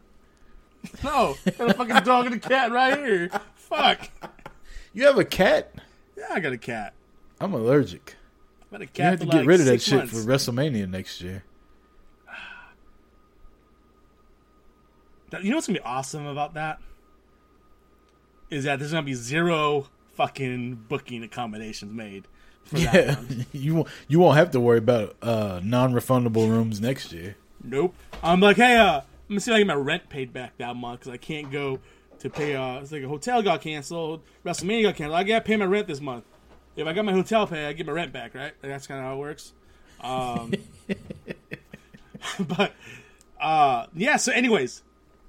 [1.02, 3.30] No, got a fucking dog and a cat right here.
[3.54, 4.10] Fuck.
[4.92, 5.74] You have a cat?
[6.16, 6.92] Yeah, I got a cat.
[7.40, 8.16] I'm allergic.
[8.60, 8.98] I got a cat.
[8.98, 10.12] You have to get like rid of that shit months.
[10.12, 11.44] for WrestleMania next year.
[15.34, 16.78] That- You know what's gonna be awesome about that?
[18.50, 22.24] Is that there's gonna be zero fucking booking accommodations made
[22.64, 23.16] for Yeah,
[23.52, 27.36] you won't you won't have to worry about uh, non-refundable rooms next year.
[27.62, 27.94] Nope.
[28.22, 30.76] I'm like, hey, uh, I'm gonna see if I get my rent paid back that
[30.76, 31.80] month because I can't go
[32.20, 32.54] to pay.
[32.54, 35.18] Uh, it's like a hotel got canceled, WrestleMania got canceled.
[35.18, 36.24] I gotta pay my rent this month.
[36.76, 38.52] If I got my hotel pay, I get my rent back, right?
[38.62, 39.52] Like, that's kind of how it works.
[40.00, 40.52] Um,
[42.40, 42.72] but
[43.40, 44.16] uh, yeah.
[44.16, 44.82] So, anyways,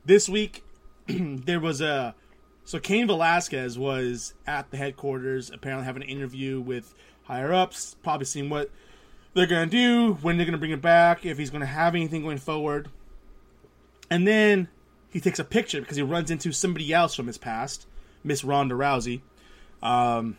[0.06, 0.64] this week
[1.08, 2.16] there was a
[2.64, 8.26] so Cain Velasquez was at the headquarters, apparently having an interview with higher ups, probably
[8.26, 8.72] seeing what
[9.34, 12.40] they're gonna do, when they're gonna bring it back, if he's gonna have anything going
[12.40, 12.90] forward.
[14.10, 14.68] And then
[15.12, 17.86] he takes a picture because he runs into somebody else from his past,
[18.24, 19.22] Miss Ronda Rousey.
[19.84, 20.38] Um,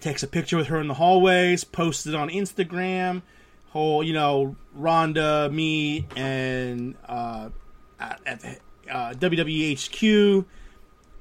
[0.00, 3.22] takes a picture with her in the hallways, posts it on Instagram.
[3.70, 7.50] Whole, you know, Ronda, me, and uh,
[7.98, 10.46] at, at uh, WWE HQ,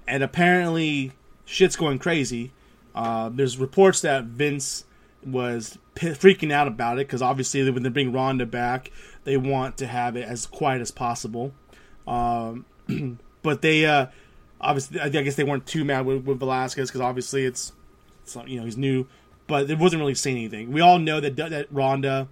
[0.07, 1.11] and apparently
[1.45, 2.51] shit's going crazy.
[2.93, 4.86] Uh, there's reports that Vince
[5.26, 8.91] was p- freaking out about it because obviously when they bring Ronda back,
[9.23, 11.53] they want to have it as quiet as possible.
[12.07, 12.65] Um,
[13.41, 14.07] but they uh,
[14.61, 17.73] obviously, I guess they weren't too mad with, with Velasquez because obviously it's,
[18.23, 19.07] it's you know he's new,
[19.47, 20.71] but it wasn't really saying anything.
[20.71, 22.28] We all know that that Ronda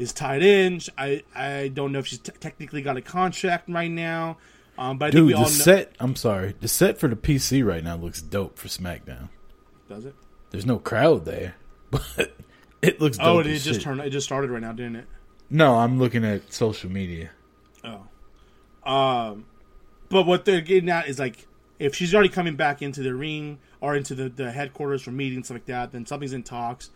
[0.00, 0.80] is tied in.
[0.98, 4.38] I I don't know if she's t- technically got a contract right now.
[4.78, 5.50] Um, but I think Dude, we the all know.
[5.50, 5.94] set.
[6.00, 9.28] I'm sorry, the set for the PC right now looks dope for SmackDown.
[9.88, 10.14] Does it?
[10.50, 11.54] There's no crowd there,
[11.90, 12.32] but
[12.82, 13.18] it looks.
[13.18, 13.82] Dope Oh, it just shit.
[13.82, 14.00] turned.
[14.00, 15.06] It just started right now, didn't it?
[15.50, 17.30] No, I'm looking at social media.
[17.84, 18.06] Oh.
[18.90, 19.44] Um,
[20.08, 21.46] but what they're getting at is like,
[21.78, 25.46] if she's already coming back into the ring or into the, the headquarters for meetings
[25.48, 26.90] stuff like that, then something's in talks.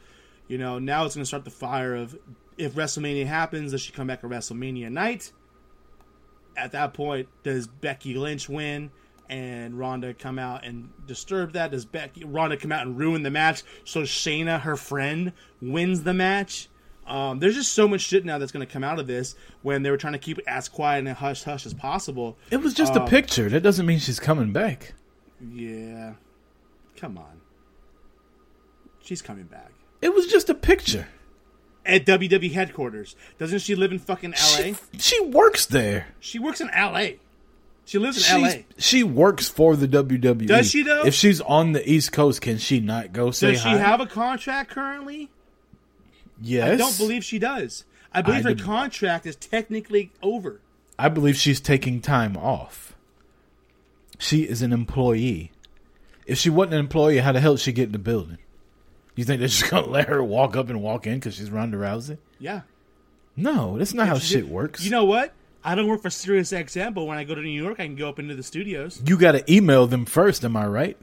[0.48, 2.16] You know, now it's going to start the fire of
[2.58, 5.32] if WrestleMania happens, does she come back at WrestleMania night?
[6.56, 8.90] At that point, does Becky Lynch win
[9.28, 11.70] and Ronda come out and disturb that?
[11.72, 16.14] Does Becky Ronda come out and ruin the match so Shayna, her friend, wins the
[16.14, 16.68] match?
[17.06, 19.82] Um, there's just so much shit now that's going to come out of this when
[19.82, 22.38] they were trying to keep it as quiet and hush hush as possible.
[22.50, 23.48] It was just a Um, picture.
[23.50, 24.94] That doesn't mean she's coming back.
[25.52, 26.14] Yeah,
[26.96, 27.40] come on,
[29.02, 31.08] she's coming back It was just a picture.
[31.86, 33.16] At WWE headquarters.
[33.38, 34.36] Doesn't she live in fucking LA?
[34.36, 36.08] She, she works there.
[36.20, 37.06] She works in LA.
[37.86, 38.62] She lives in She's, LA.
[38.78, 40.46] she works for the WWE.
[40.46, 41.02] Does she, though?
[41.04, 43.76] If she's on the East Coast, can she not go say Does she hi?
[43.76, 45.28] have a contract currently?
[46.40, 46.72] Yes.
[46.72, 47.84] I don't believe she does.
[48.12, 50.60] I believe I her did- contract is technically over.
[50.98, 52.94] I believe she's taking time off.
[54.18, 55.50] She is an employee.
[56.24, 58.38] If she wasn't an employee, how the hell did she get in the building?
[59.14, 61.76] You think they're just gonna let her walk up and walk in because she's Ronda
[61.76, 62.18] Rousey?
[62.38, 62.62] Yeah.
[63.36, 64.84] No, that's not how shit works.
[64.84, 65.32] You know what?
[65.64, 67.96] I don't work for Sirius XM, but when I go to New York, I can
[67.96, 69.00] go up into the studios.
[69.06, 70.44] you got to email them first.
[70.44, 70.96] Am I right?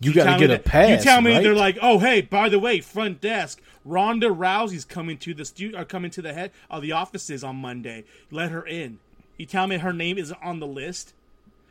[0.00, 0.88] You, got tell to get a that- pass.
[1.04, 1.42] You tell me right?
[1.42, 5.74] they're like, oh hey, by the way, front desk, Ronda Rousey's coming to the stu-
[5.76, 8.04] or coming to the head of the offices on Monday.
[8.30, 8.98] Let her in.
[9.36, 11.12] You tell me her name is on the list.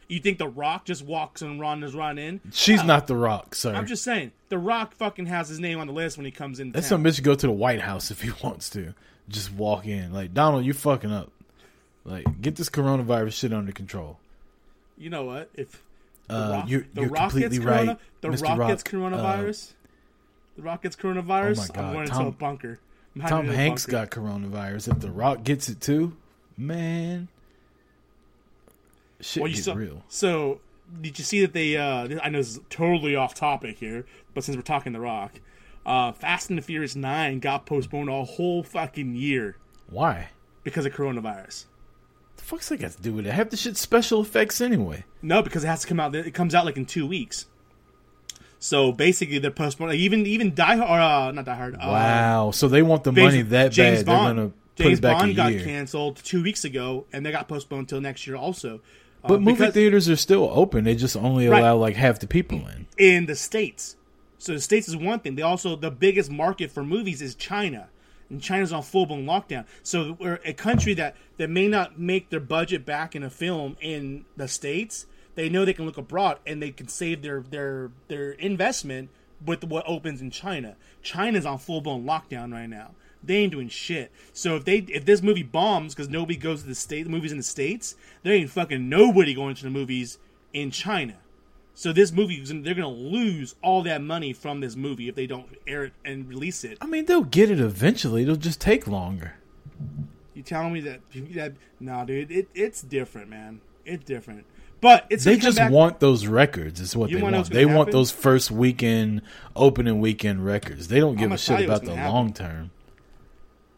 [0.08, 2.40] You think The Rock just walks and Ronda's run in?
[2.52, 2.86] she's No.
[2.86, 3.74] not the Rock, sir.
[3.76, 6.60] I'm just saying, The Rock fucking has his name on the list when he comes
[6.62, 6.72] in.
[6.72, 6.88] That town.
[6.90, 8.94] some bitch go to the White House if he wants to.
[9.28, 10.14] Just walk in.
[10.14, 11.30] Like, Donald, you fucking up.
[12.06, 14.18] Like, get this coronavirus shit under control.
[14.98, 15.50] You know what?
[15.54, 15.84] If
[16.30, 18.42] The Uh, Rock, you're- the you're Rock completely corona, right, The Mr.
[18.44, 18.68] Rock, Rock.
[18.70, 19.74] gets coronavirus.
[20.56, 21.72] the Rock gets coronavirus.
[21.78, 22.80] Oh I'm going Tom- into a bunker.
[23.28, 24.08] Tom Hanks bunker.
[24.08, 24.88] got coronavirus.
[24.94, 26.16] If The Rock gets it too,
[26.58, 27.28] man,
[29.22, 30.04] shit Well, you saw, real.
[30.08, 30.62] So,
[31.02, 31.78] did you see that they?
[31.78, 35.40] Uh, I know this is totally off topic here, but since we're talking The Rock,
[35.86, 39.58] uh, Fast and the Furious Nine got postponed a whole fucking year
[39.90, 40.30] Why?
[40.64, 41.66] because of coronavirus.
[42.38, 43.32] The fuck's that got to do with it?
[43.32, 45.04] I have the shit special effects anyway.
[45.22, 46.16] No, because it has to come out.
[46.16, 47.48] It comes out like in two weeks.
[48.60, 49.94] So basically, they're postponing.
[49.94, 51.76] Like even even Die Hard, uh, not Die Hard.
[51.76, 52.52] Uh, Wow.
[52.52, 54.06] So they want the James- money that James bad.
[54.06, 54.26] Bond.
[54.28, 55.64] They're gonna put James it back Bond got year.
[55.64, 58.82] canceled two weeks ago, and they got postponed until next year also.
[59.28, 60.84] But um, movie because- theaters are still open.
[60.84, 61.60] They just only Right.
[61.60, 62.88] allow like half the people in.
[62.98, 63.96] in the states.
[64.40, 65.36] So the states is one thing.
[65.36, 67.90] They also the biggest market for movies is China,
[68.30, 69.66] and China's on full blown lockdown.
[69.84, 73.78] So we're a country that that may not make their budget back in a film
[73.82, 75.06] in the states.
[75.36, 79.10] They know they can look abroad and they can save their their their investment
[79.46, 80.76] with what opens in China.
[81.04, 82.92] China's on full blown lockdown right now.
[83.28, 84.12] They ain't doing shit.
[84.34, 87.32] So if they if this movie bombs because nobody goes to the state the movies
[87.32, 90.18] in the states, there ain't fucking nobody going to the movies
[90.54, 91.16] in China.
[91.76, 95.48] So this movie they're gonna lose all that money from this movie if they don't
[95.68, 96.78] air it and release it.
[96.82, 98.24] I mean, they'll get it eventually.
[98.24, 99.36] It'll just take longer.
[100.34, 101.02] You telling me that
[101.36, 103.62] that no, dude, it, it's different, man.
[103.86, 104.46] It's different.
[104.80, 106.80] But it's They just back- want those records.
[106.80, 107.50] Is what You they want.
[107.50, 109.22] They gonna want those first weekend
[109.56, 110.88] opening weekend records.
[110.88, 112.14] They don't give a shit about the happen.
[112.14, 112.72] long term.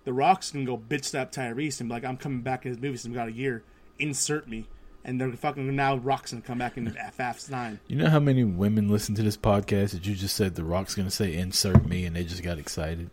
[0.05, 2.81] The Rock's gonna go bitch slap Tyrese and be like, "I'm coming back in this
[2.81, 3.63] movie since we got a year.
[3.99, 4.67] Insert me."
[5.03, 5.95] And they're fucking now.
[5.97, 6.85] Rock's gonna come back in
[7.17, 7.79] FF's nine.
[7.87, 10.95] You know how many women listen to this podcast that you just said the Rock's
[10.95, 13.09] going to say insert me and they just got excited?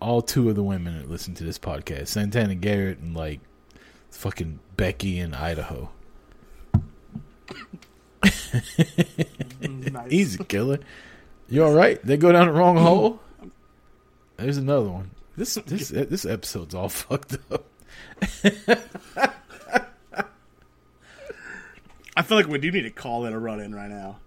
[0.00, 3.40] All two of the women that listen to this podcast, Santana Garrett and like
[4.10, 5.90] fucking Becky in Idaho.
[9.62, 10.10] Nice.
[10.12, 10.78] Easy killer.
[11.48, 12.04] You all right?
[12.04, 13.20] They go down the wrong hole.
[14.42, 15.10] There's another one.
[15.36, 17.64] This this this episode's all fucked up.
[22.14, 24.18] I feel like we do need to call it a run in right now.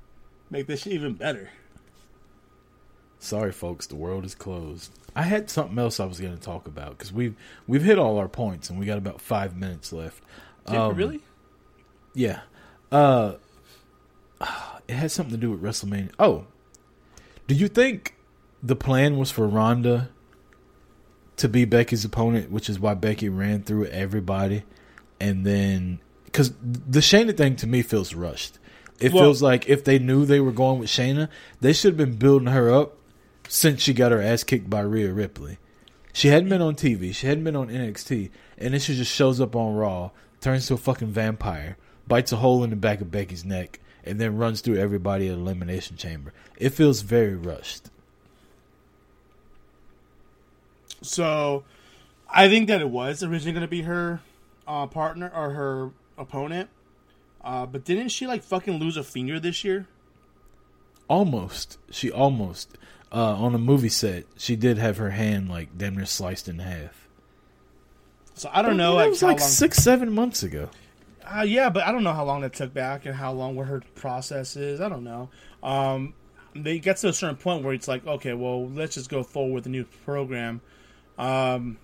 [0.49, 1.49] Make this even better.
[3.19, 4.91] Sorry, folks, the world is closed.
[5.15, 7.35] I had something else I was going to talk about because we've
[7.67, 10.23] we've hit all our points and we got about five minutes left.
[10.67, 11.21] Um, really?
[12.13, 12.41] Yeah.
[12.91, 13.33] Uh,
[14.87, 16.11] it has something to do with WrestleMania.
[16.17, 16.45] Oh,
[17.47, 18.15] do you think
[18.65, 20.09] the plan was for Ronda
[21.37, 24.63] to be Becky's opponent, which is why Becky ran through everybody,
[25.19, 28.59] and then because the Shayna thing to me feels rushed.
[28.99, 31.29] It Well- feels like if they knew they were going with Shayna,
[31.61, 32.97] they should have been building her up
[33.47, 35.57] since she got her ass kicked by Rhea Ripley.
[36.13, 37.13] She hadn't been on TV.
[37.13, 40.75] She hadn't been on NXT, and then she just shows up on Raw, turns to
[40.75, 44.61] a fucking vampire, bites a hole in the back of Becky's neck, and then runs
[44.61, 46.31] through everybody at Elimination Chamber.
[46.57, 47.89] It feels very rushed.
[51.07, 51.63] So,
[52.29, 54.21] I think that it was originally going to be her
[54.67, 56.69] uh, partner or her opponent.
[57.43, 59.87] Uh, but didn't she like fucking lose a finger this year?
[61.07, 62.77] Almost, she almost
[63.11, 66.59] uh, on a movie set, she did have her hand like damn near sliced in
[66.59, 67.07] half.
[68.33, 68.95] So I don't know.
[68.95, 70.69] That Like, was how like long, six, seven months ago.
[71.23, 73.67] Uh, yeah, but I don't know how long that took back and how long what
[73.67, 74.81] her process is.
[74.81, 75.29] I don't know.
[75.63, 76.13] Um,
[76.55, 79.53] they get to a certain point where it's like, okay, well, let's just go forward
[79.53, 80.61] with the new program.
[81.17, 81.77] Um,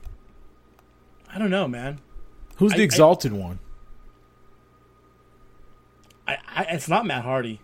[1.34, 2.00] I don't know, man.
[2.58, 3.60] Who's the I- exalted one?
[6.28, 7.60] I, I it's not Matt Hardy.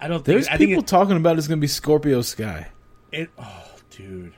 [0.00, 0.26] I don't think.
[0.26, 2.68] There's I think people it, talking about it's going to be Scorpio Sky.
[3.12, 3.30] it.
[3.38, 4.32] Oh, dude.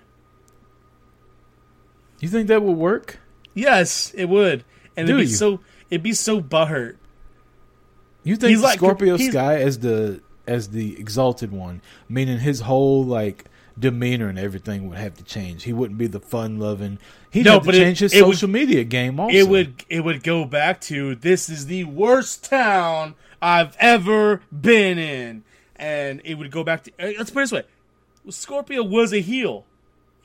[2.20, 3.20] You think that would work?
[3.55, 4.64] Yes, it would,
[4.97, 5.37] and Do it'd be you?
[5.37, 5.61] so.
[5.91, 6.97] It'd be so butthurt.
[8.24, 13.05] You think He's like- Scorpio Sky as the as the exalted one, meaning his whole
[13.05, 13.45] like
[13.79, 15.64] demeanor and everything would have to change.
[15.64, 16.99] He wouldn't be the fun loving.
[17.31, 19.18] He'd No, have to but it- change his it would- social media game.
[19.20, 19.85] Also, It would.
[19.89, 25.45] It would go back to this is the worst town I've ever been in,
[25.77, 26.91] and it would go back to.
[27.01, 27.62] uh, Let's put it this way:
[28.29, 29.64] Scorpio was a heel.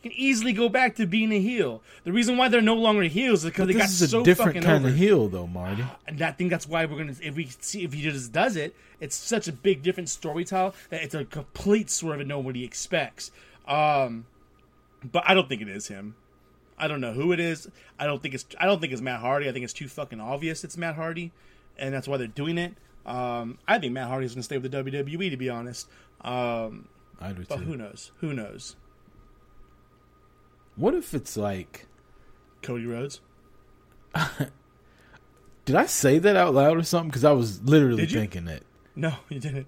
[0.03, 1.81] Can easily go back to being a heel.
[2.03, 4.07] The reason why they're no longer heels is because But they got this is a
[4.07, 4.89] so different kind over.
[4.89, 5.83] of heel, though, Marty.
[6.07, 8.75] and I think that's why we're gonna if we see if he just does it,
[8.99, 13.31] it's such a big different storytell that it's a complete swerve that nobody expects.
[13.67, 14.27] Um,
[15.03, 16.15] but I don't think it is him.
[16.77, 17.67] I don't know who it is.
[17.97, 19.49] I don't think it's I don't think it's Matt Hardy.
[19.49, 21.31] I think it's too fucking obvious it's Matt Hardy,
[21.77, 22.75] and that's why they're doing it.
[23.05, 25.87] Um, I think Matt Hardy's gonna stay with the WWE to be honest.
[26.21, 26.87] Um,
[27.19, 28.11] I do but who knows?
[28.19, 28.75] Who knows?
[30.77, 31.87] What if it's like?
[32.61, 33.19] Cody Rhodes.
[35.65, 37.09] Did I say that out loud or something?
[37.09, 38.63] Because I was literally thinking that.
[38.95, 39.67] No, you didn't.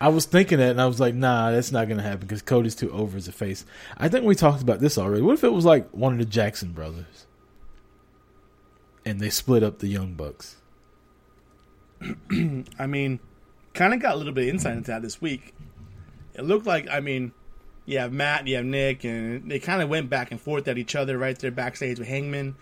[0.00, 2.74] I was thinking that, and I was like, "Nah, that's not gonna happen because Cody's
[2.74, 3.64] too over as a face."
[3.96, 5.22] I think we talked about this already.
[5.22, 7.26] What if it was like one of the Jackson brothers,
[9.04, 10.56] and they split up the Young Bucks?
[12.78, 13.20] I mean,
[13.74, 15.54] kind of got a little bit of insight into that this week.
[16.34, 17.32] It looked like, I mean,
[17.90, 20.78] you have Matt, you have Nick, and they kind of went back and forth at
[20.78, 22.54] each other right there backstage with Hangman.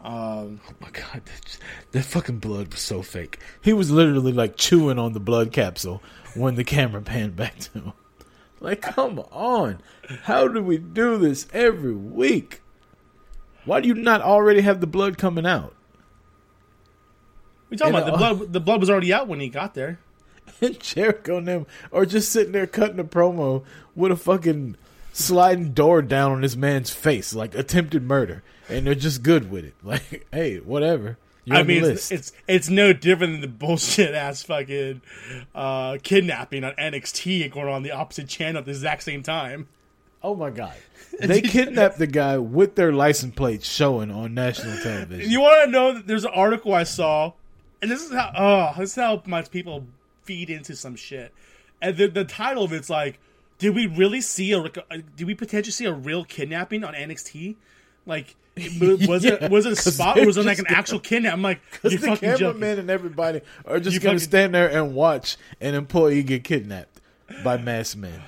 [0.00, 1.58] Um, Oh my god, that,
[1.92, 3.38] that fucking blood was so fake.
[3.60, 6.02] He was literally like chewing on the blood capsule
[6.34, 7.92] when the camera panned back to him.
[8.60, 9.80] Like, come on.
[10.22, 12.62] How do we do this every week?
[13.66, 15.74] Why do you not already have the blood coming out?
[17.68, 18.52] we talking And, about the uh, blood.
[18.52, 19.98] The blood was already out when he got there.
[20.60, 24.76] And Jericho and them are just sitting there cutting a promo with a fucking
[25.12, 29.64] sliding door down on this man's face, like attempted murder, and they're just good with
[29.64, 29.74] it.
[29.82, 31.18] Like, hey, whatever.
[31.44, 35.00] You're I mean, it's, it's it's no different than the bullshit ass fucking
[35.54, 39.68] uh, kidnapping on NXT going on the opposite channel at the exact same time.
[40.22, 40.74] oh my god,
[41.18, 45.30] they kidnapped the guy with their license plate showing on national television.
[45.30, 47.32] You want to know that there's an article I saw,
[47.80, 49.86] and this is how oh this is how much people
[50.24, 51.32] feed into some shit.
[51.82, 53.18] And the the title of it's like,
[53.58, 54.62] did we really see a
[55.16, 57.56] did we potentially see a real kidnapping on NXT?
[58.06, 58.34] Like,
[58.80, 61.32] was Yeah, it was it a spot or was it like an actual kidnap?
[61.34, 62.38] I'm like, you're the fucking joking.
[62.60, 66.22] cameraman and everybody are just You going to fucking- stand there and watch an employee
[66.22, 67.00] get kidnapped
[67.44, 68.22] by masked men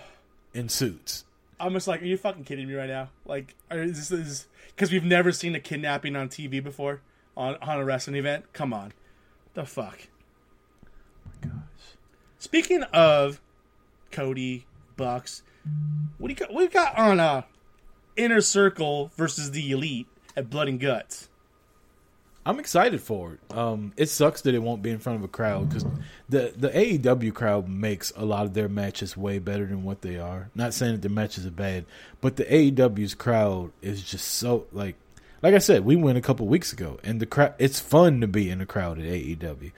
[0.55, 1.24] in suits.
[1.59, 3.11] I'm just like, are you fucking kidding me right now?
[3.24, 7.01] Like, are, is this is because we've never seen a kidnapping on TV before
[7.36, 8.53] on on a wrestling event?
[8.53, 8.93] Come on,
[9.55, 10.09] the fuck.
[11.45, 11.51] Oh
[12.43, 13.40] Speaking of
[14.11, 14.66] Cody
[14.97, 15.45] Bucks,
[16.18, 16.49] what do you got?
[16.51, 17.43] Do got on uh,
[18.16, 21.28] Inner Circle versus the Elite at Blood and Guts?
[22.45, 23.57] I'm excited for it.
[23.57, 25.86] Um, it sucks that it won't be in front of a crowd because
[26.28, 30.18] the the AEW crowd makes a lot of their matches way better than what they
[30.18, 30.51] are.
[30.53, 31.84] Not saying that their matches are bad,
[32.20, 34.97] but the AEW's crowd is just so like,
[35.43, 37.55] like I said, we went a couple weeks ago, and the crowd.
[37.61, 39.70] It's fun to be in the crowd at AEW.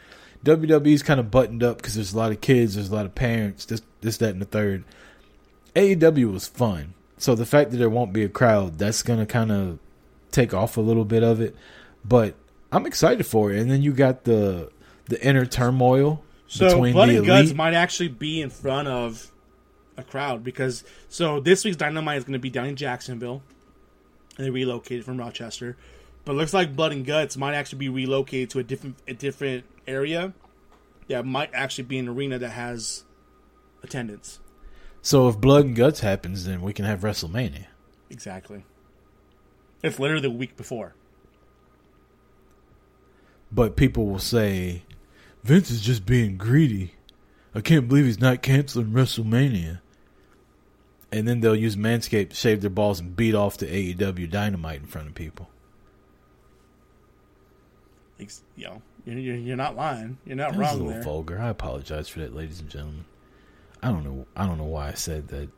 [0.45, 3.15] WWE's kind of buttoned up because there's a lot of kids, there's a lot of
[3.15, 4.85] parents, this, this, that, and the third.
[5.75, 9.51] AEW was fun, so the fact that there won't be a crowd, that's gonna kind
[9.51, 9.79] of
[10.31, 11.57] take off a little bit of it.
[12.05, 12.35] But
[12.71, 13.61] I'm excited for it.
[13.61, 14.71] And then you got the
[15.07, 19.31] the inner turmoil So between Blood the and Guts might actually be in front of
[19.97, 23.43] a crowd because so this week's Dynamite is going to be down in Jacksonville,
[24.37, 25.77] and they relocated from Rochester.
[26.25, 29.15] But it looks like Blood and Guts might actually be relocated to a different a
[29.15, 30.33] different area
[31.09, 33.05] that might actually be an arena that has
[33.83, 34.41] attendance.
[35.03, 37.67] So if blood and guts happens, then we can have WrestleMania.
[38.09, 38.65] Exactly.
[39.83, 40.95] It's literally the week before.
[43.53, 44.83] But people will say
[45.43, 46.95] Vince is just being greedy.
[47.55, 49.81] I can't believe he's not canceling WrestleMania.
[51.13, 54.81] And then they'll use Manscaped to shave their balls and beat off the AEW Dynamite
[54.81, 55.51] in front of people.
[58.21, 60.19] Ex- You know, you're, you're, not lying.
[60.25, 61.03] You're not That was a little there.
[61.03, 61.39] vulgar.
[61.41, 63.05] I apologize for that, ladies and gentlemen.
[63.83, 64.27] I don't know.
[64.37, 65.49] I don't know why I said that.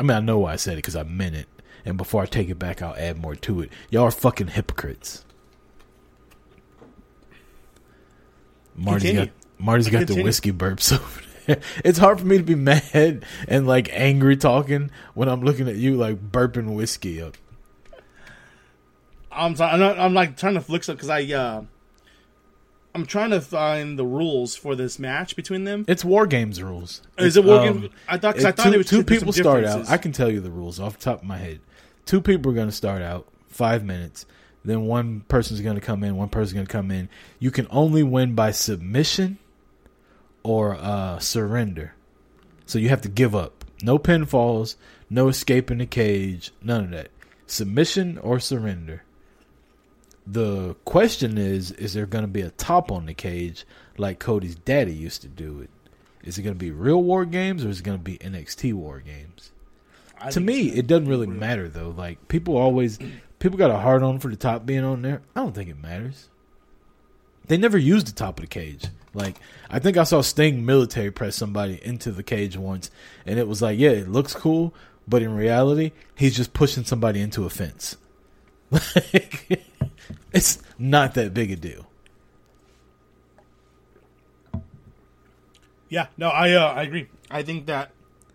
[0.00, 1.46] I mean, I know why I said it because I meant it.
[1.84, 3.70] And before I take it back, I'll add more to it.
[3.90, 5.24] Y'all are fucking hypocrites.
[8.74, 9.26] Marty's Continue.
[9.26, 11.60] got Marty's got the whiskey burps over there.
[11.84, 15.76] It's hard for me to be mad and like angry talking when I'm looking at
[15.76, 17.36] you like burping whiskey up.
[19.32, 21.64] I'm sorry, I'm, not, I'm like trying to flick stuff because I uh,
[22.94, 25.84] I'm trying to find the rules for this match between them.
[25.88, 27.02] It's war games rules.
[27.18, 27.90] Is it war um, game?
[28.06, 29.88] I thought because I thought two, there was two people start out.
[29.88, 31.60] I can tell you the rules off the top of my head.
[32.04, 34.26] Two people are going to start out five minutes.
[34.64, 36.16] Then one person's going to come in.
[36.16, 37.08] One person's going to come in.
[37.38, 39.38] You can only win by submission
[40.42, 41.94] or uh, surrender.
[42.66, 43.64] So you have to give up.
[43.82, 44.76] No pinfalls.
[45.10, 46.52] No escaping the cage.
[46.62, 47.08] None of that.
[47.46, 49.02] Submission or surrender.
[50.26, 53.64] The question is: Is there going to be a top on the cage
[53.98, 55.70] like Cody's daddy used to do it?
[56.22, 58.72] Is it going to be real war games or is it going to be NXT
[58.74, 59.50] war games?
[60.20, 61.90] I to me, it doesn't really matter though.
[61.90, 62.98] Like people always,
[63.40, 65.22] people got a hard on for the top being on there.
[65.34, 66.28] I don't think it matters.
[67.48, 68.86] They never used the top of the cage.
[69.14, 69.36] Like
[69.68, 72.90] I think I saw Sting military press somebody into the cage once,
[73.26, 74.72] and it was like, yeah, it looks cool,
[75.08, 77.96] but in reality, he's just pushing somebody into a fence.
[78.72, 79.62] Like,
[80.32, 81.86] it's not that big a deal.
[85.88, 87.08] Yeah, no, I uh, I agree.
[87.30, 87.90] I think that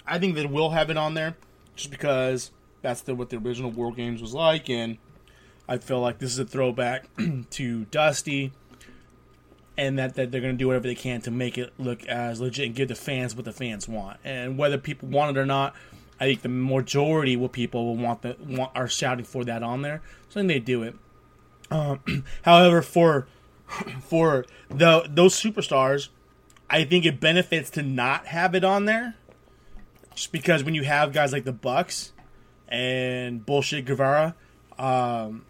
[0.06, 1.36] I think that we'll have it on there
[1.76, 2.52] just because
[2.84, 4.98] that's the what the original War Games was like, and
[5.68, 7.10] I feel like this is a throwback
[7.52, 8.52] to Dusty,
[9.78, 12.40] and that, that they're going to do whatever they can to make it look as
[12.40, 15.46] legit and give the fans what the fans want, and whether people want it or
[15.46, 15.76] not.
[16.20, 19.82] I think the majority of people will want the want are shouting for that on
[19.82, 20.96] there, so then they do it.
[21.70, 23.28] Um, however, for
[24.02, 26.10] for the those superstars,
[26.70, 29.16] I think it benefits to not have it on there,
[30.16, 32.14] just because when you have guys like the Bucks
[32.68, 34.36] and bullshit Guevara,
[34.80, 35.46] um,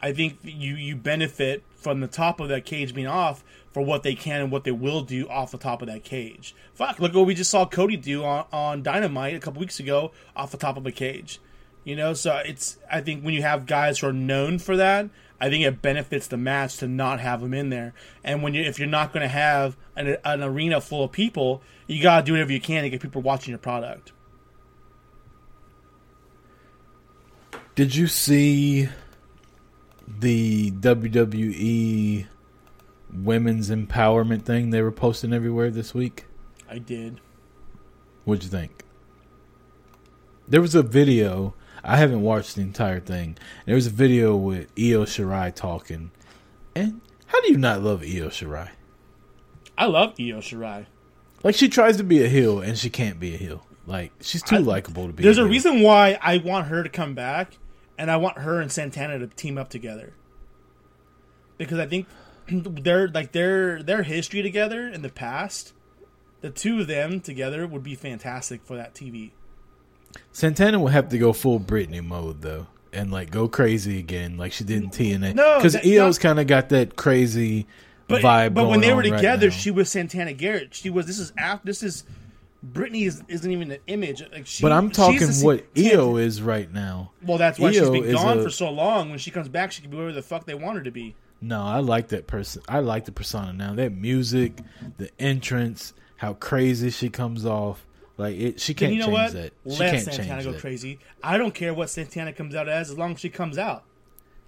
[0.00, 3.44] I think you you benefit from the top of that cage being off
[3.74, 6.54] for what they can and what they will do off the top of that cage.
[6.74, 10.12] Fuck, look what we just saw Cody do on, on Dynamite a couple weeks ago
[10.36, 11.40] off the top of a cage.
[11.82, 15.10] You know, so it's I think when you have guys who are known for that,
[15.40, 17.94] I think it benefits the match to not have them in there.
[18.22, 21.60] And when you if you're not going to have an, an arena full of people,
[21.88, 24.12] you got to do whatever you can to get people watching your product.
[27.74, 28.88] Did you see
[30.06, 32.26] the WWE
[33.14, 36.26] women's empowerment thing they were posting everywhere this week?
[36.68, 37.20] I did.
[38.24, 38.82] What'd you think?
[40.48, 41.54] There was a video.
[41.82, 43.36] I haven't watched the entire thing.
[43.66, 46.10] There was a video with Io Shirai talking.
[46.74, 48.70] And how do you not love Io Shirai?
[49.76, 50.86] I love Io Shirai.
[51.42, 53.66] Like she tries to be a heel and she can't be a heel.
[53.86, 55.22] Like she's too likable to be.
[55.22, 55.50] There's a heel.
[55.50, 57.58] reason why I want her to come back,
[57.98, 60.14] and I want her and Santana to team up together.
[61.58, 62.06] Because I think
[62.48, 65.72] their like their their history together in the past,
[66.40, 69.30] the two of them together would be fantastic for that TV.
[70.32, 74.52] Santana will have to go full Britney mode though, and like go crazy again, like
[74.52, 75.34] she did in TNA.
[75.34, 77.66] No, because Io's kind of got that crazy
[78.08, 78.54] But vibe.
[78.54, 80.74] but when they were on right together, she was Santana Garrett.
[80.74, 82.04] She was this is after this is
[82.72, 84.22] Britney is, isn't even an image.
[84.32, 87.10] Like she, But I'm talking the what Io is right now.
[87.22, 89.10] Well, that's why she's been gone a- for so long.
[89.10, 91.14] When she comes back, she can be whatever the fuck they want her to be.
[91.40, 92.62] No, I like that person.
[92.68, 93.74] I like the persona now.
[93.74, 94.58] That music,
[94.96, 97.86] the entrance, how crazy she comes off.
[98.16, 99.32] Like it, she can't you know change what?
[99.32, 99.52] that.
[99.64, 100.60] She Let can't Santana go that.
[100.60, 100.98] crazy.
[101.22, 103.84] I don't care what Santana comes out as, as long as she comes out.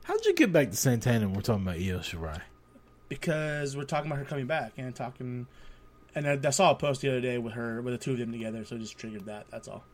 [0.04, 1.26] How'd you get back to Santana?
[1.26, 2.40] when We're talking about Io Shirai.
[3.08, 5.46] Because we're talking about her coming back and talking.
[6.14, 8.18] And I, I saw a post the other day with her, with the two of
[8.18, 9.46] them together, so it just triggered that.
[9.50, 9.84] That's all.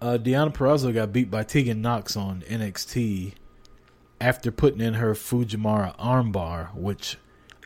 [0.00, 3.32] Uh, Deonna Purrazzo got beat by Tegan Nox on NXT
[4.20, 7.18] after putting in her Fujiwara armbar, which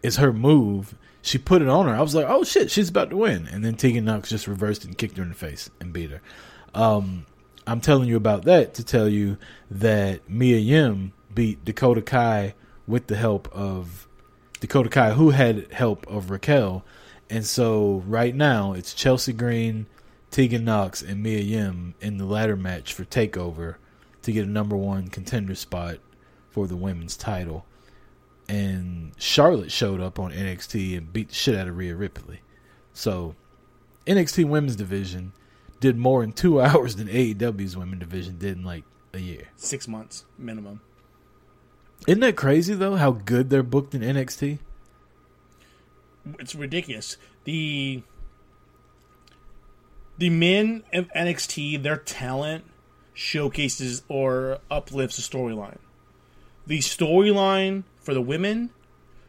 [0.02, 0.94] is her move.
[1.22, 1.94] She put it on her.
[1.94, 3.46] I was like, oh shit, she's about to win.
[3.48, 6.22] And then Tegan Nox just reversed and kicked her in the face and beat her.
[6.74, 7.26] Um,
[7.66, 9.36] I'm telling you about that to tell you
[9.70, 12.54] that Mia Yim beat Dakota Kai
[12.86, 14.08] with the help of
[14.60, 16.84] Dakota Kai, who had help of Raquel.
[17.28, 19.86] And so right now it's Chelsea Green,
[20.30, 23.76] Tegan Nox, and Mia Yim in the ladder match for Takeover
[24.22, 25.98] to get a number one contender spot
[26.50, 27.64] for the women's title.
[28.48, 32.40] And Charlotte showed up on NXT and beat the shit out of Rhea Ripley.
[32.92, 33.36] So
[34.06, 35.32] NXT women's division
[35.78, 38.84] did more in two hours than AEW's women's division did in like
[39.14, 39.48] a year.
[39.56, 40.80] Six months minimum.
[42.06, 42.96] Isn't that crazy though?
[42.96, 44.58] How good they're booked in NXT.
[46.38, 47.16] It's ridiculous.
[47.44, 48.02] The
[50.18, 52.64] the men of NXT, their talent
[53.14, 55.78] showcases or uplifts the storyline.
[56.70, 58.70] The storyline for the women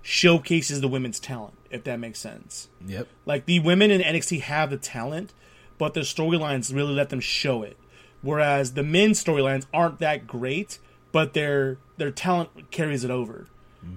[0.04, 2.70] showcases the women's talent, if that makes sense.
[2.86, 3.08] Yep.
[3.26, 5.34] Like the women in NXT have the talent,
[5.80, 7.78] but their storylines really let them show it.
[8.22, 10.78] Whereas the men's storylines aren't that great,
[11.12, 13.48] but their their talent carries it over,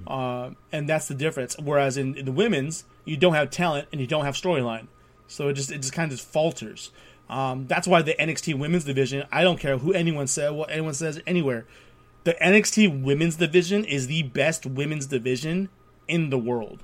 [0.06, 1.54] uh, and that's the difference.
[1.58, 4.86] Whereas in, in the women's, you don't have talent and you don't have storyline,
[5.28, 6.92] so it just it just kind of falters.
[7.28, 10.94] Um, that's why the NXT women's division, I don't care who anyone said, what anyone
[10.94, 11.66] says anywhere,
[12.24, 15.68] the NXT women's division is the best women's division
[16.08, 16.82] in the world.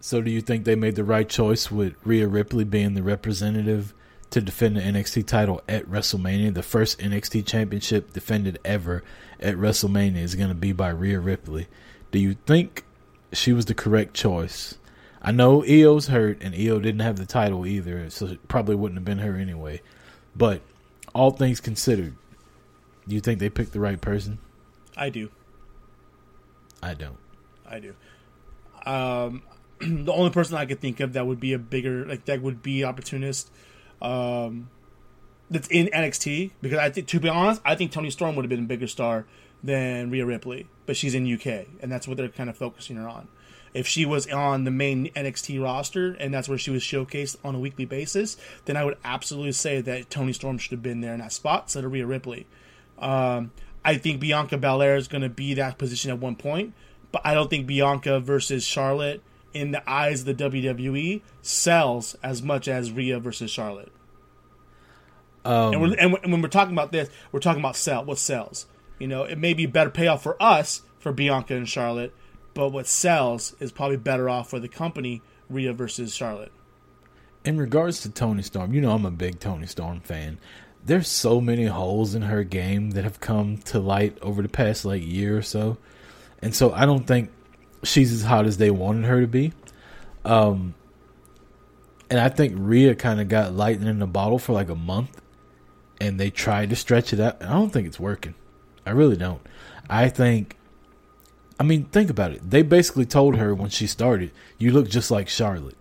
[0.00, 3.94] So do you think they made the right choice with Rhea Ripley being the representative
[4.30, 6.54] to defend the NXT title at WrestleMania?
[6.54, 9.02] The first NXT championship defended ever
[9.40, 11.66] at WrestleMania is going to be by Rhea Ripley.
[12.12, 12.84] Do you think
[13.32, 14.78] she was the correct choice?
[15.20, 18.98] I know Io's hurt and Io didn't have the title either, so it probably wouldn't
[18.98, 19.82] have been her anyway.
[20.36, 20.62] But
[21.12, 22.14] all things considered,
[23.08, 24.38] do you think they picked the right person?
[24.96, 25.30] I do.
[26.82, 27.18] I don't.
[27.66, 27.94] I do.
[28.86, 29.42] Um,
[29.80, 32.62] the only person I could think of that would be a bigger like that would
[32.62, 33.50] be opportunist.
[34.00, 34.70] Um,
[35.50, 38.50] that's in NXT because I think to be honest, I think Toni Storm would have
[38.50, 39.26] been a bigger star
[39.64, 43.08] than Rhea Ripley, but she's in UK and that's what they're kind of focusing her
[43.08, 43.28] on.
[43.74, 47.54] If she was on the main NXT roster and that's where she was showcased on
[47.54, 51.14] a weekly basis, then I would absolutely say that Toni Storm should have been there
[51.14, 52.46] in that spot instead of Rhea Ripley.
[53.00, 53.52] Um,
[53.84, 56.74] I think Bianca Belair is going to be that position at one point,
[57.12, 59.22] but I don't think Bianca versus Charlotte
[59.54, 63.90] in the eyes of the WWE sells as much as Rhea versus Charlotte.
[65.44, 68.66] Um, And, and when- when we're talking about this, we're talking about sell what sells.
[68.98, 72.12] You know, it may be better payoff for us for Bianca and Charlotte,
[72.54, 76.52] but what sells is probably better off for the company Rhea versus Charlotte.
[77.44, 80.38] in regards to Toni Storm, you know I'm a big Toni Storm fan.
[80.84, 84.84] There's so many holes in her game that have come to light over the past
[84.84, 85.76] like year or so.
[86.40, 87.30] And so I don't think
[87.82, 89.52] she's as hot as they wanted her to be.
[90.24, 90.74] Um
[92.10, 95.20] and I think Rhea kind of got lightning in the bottle for like a month
[96.00, 97.42] and they tried to stretch it out.
[97.42, 98.34] I don't think it's working.
[98.86, 99.42] I really don't.
[99.90, 100.56] I think
[101.60, 102.48] I mean, think about it.
[102.48, 105.76] They basically told her when she started, you look just like Charlotte.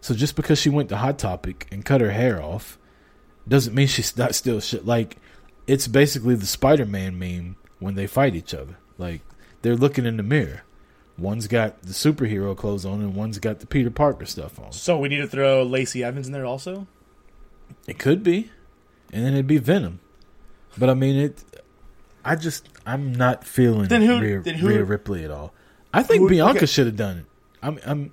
[0.00, 2.78] So just because she went to Hot Topic and cut her hair off
[3.48, 4.86] doesn't mean she's not still shit.
[4.86, 5.16] Like,
[5.66, 8.76] it's basically the Spider-Man meme when they fight each other.
[8.98, 9.20] Like
[9.62, 10.62] they're looking in the mirror.
[11.16, 14.72] One's got the superhero clothes on, and one's got the Peter Parker stuff on.
[14.72, 16.86] So we need to throw Lacey Evans in there also.
[17.86, 18.50] It could be,
[19.12, 20.00] and then it'd be Venom.
[20.76, 21.44] But I mean, it.
[22.24, 25.52] I just I'm not feeling Then who- Rhea, then who- Rhea Ripley at all.
[25.92, 26.66] I think Who- Bianca okay.
[26.66, 27.24] should have done it.
[27.62, 28.10] I'm, I'm,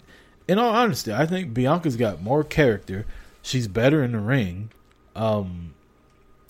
[0.47, 3.05] in all honesty, I think Bianca's got more character.
[3.41, 4.69] She's better in the ring.
[5.15, 5.73] Um,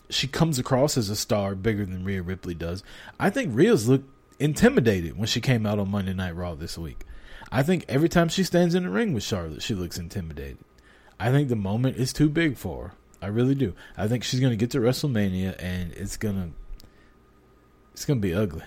[0.09, 2.83] she comes across as a star bigger than Rhea Ripley does.
[3.19, 4.09] I think Rhea's looked
[4.39, 7.05] intimidated when she came out on Monday Night Raw this week.
[7.51, 10.57] I think every time she stands in the ring with Charlotte, she looks intimidated.
[11.19, 12.93] I think the moment is too big for her.
[13.21, 13.73] I really do.
[13.95, 16.51] I think she's going to get to WrestleMania and it's to
[17.93, 18.63] it's to be ugly.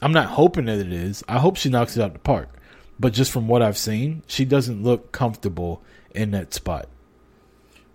[0.00, 1.22] I'm not hoping that it is.
[1.28, 2.48] I hope she knocks it out the park.
[2.98, 5.82] But just from what I've seen, she doesn't look comfortable
[6.14, 6.88] in that spot.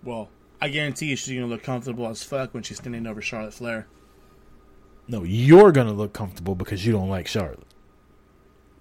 [0.07, 0.29] Well,
[0.61, 3.87] I guarantee you she's gonna look comfortable as fuck when she's standing over Charlotte Flair.
[5.09, 7.63] No, you're going to look comfortable because you don't like Charlotte.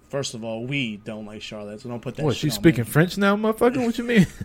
[0.09, 2.25] First of all, we don't like Charlotte, so don't put that.
[2.25, 2.89] What, she's speaking Me.
[2.89, 3.85] French now, motherfucker?
[3.85, 4.27] What you mean?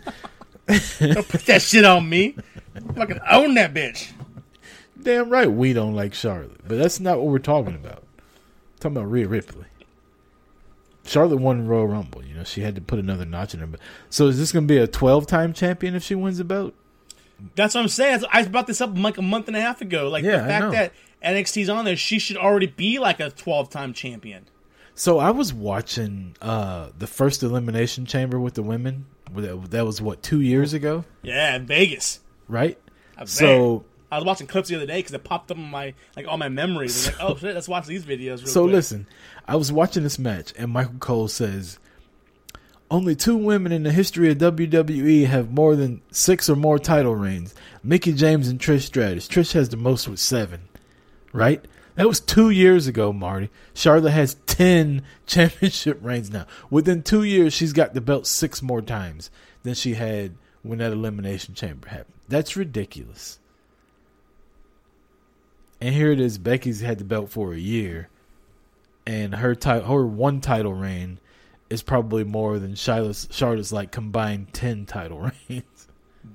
[0.99, 2.37] Don't put that shit on me.
[2.95, 4.13] Fucking own that bitch.
[5.01, 6.65] Damn right we don't like Charlotte.
[6.65, 8.03] But that's not what we're talking about.
[8.79, 9.65] talking about Rhea Ripley.
[11.05, 12.23] Charlotte won Royal Rumble.
[12.23, 13.67] You know, she had to put another notch in her.
[14.09, 16.73] So is this going to be a 12 time champion if she wins the belt?
[17.55, 18.23] That's what I'm saying.
[18.31, 20.07] I brought this up like a month and a half ago.
[20.09, 20.93] Like Yeah, the fact that
[21.23, 24.45] NXT's on there, she should already be like a 12 time champion.
[24.95, 29.05] So I was watching uh, the first Elimination Chamber with the women.
[29.33, 32.19] That that was what two years ago, Yeah, in Vegas.
[32.47, 32.77] right?
[33.25, 33.85] So.
[34.13, 36.37] I was watching clips the other day because it popped up in my like all
[36.37, 37.07] my memories.
[37.07, 38.47] Like, oh shit, let's watch these videos.
[38.47, 38.73] So quick.
[38.73, 39.07] listen,
[39.47, 41.79] I was watching this match, and Michael Cole says,
[42.91, 47.15] "Only two women in the history of WWE have more than six or more title
[47.15, 49.27] reigns: Mickie James and Trish Stratus.
[49.27, 50.61] Trish has the most with seven,
[51.31, 51.65] right?
[51.95, 53.49] That was two years ago, Marty.
[53.73, 56.45] Charlotte has ten championship reigns now.
[56.69, 59.31] Within two years, she's got the belt six more times
[59.63, 62.13] than she had when that elimination chamber happened.
[62.27, 63.39] That's ridiculous."
[65.83, 66.37] And here it is.
[66.37, 68.07] Becky's had the belt for a year,
[69.05, 71.19] and her her one title reign
[71.69, 75.19] is probably more than Charlotte's, Charlotte's like combined ten title
[75.49, 75.89] reigns.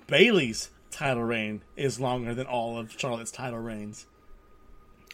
[0.07, 4.07] Bayley's title reign is longer than all of Charlotte's title reigns.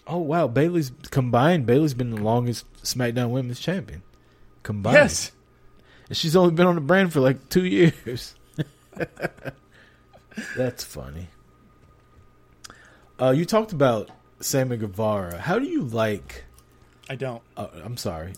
[0.05, 1.65] Oh wow, Bayley's combined.
[1.65, 4.03] Bayley's been the longest SmackDown Women's Champion
[4.65, 4.97] combined.
[4.97, 5.31] Yes.
[6.09, 8.35] and she's only been on the brand for like two years.
[10.57, 11.29] That's funny.
[13.21, 15.39] Uh, you talked about Sammy Guevara.
[15.39, 16.45] How do you like?
[17.09, 17.43] I don't.
[17.57, 18.33] Uh, I'm sorry.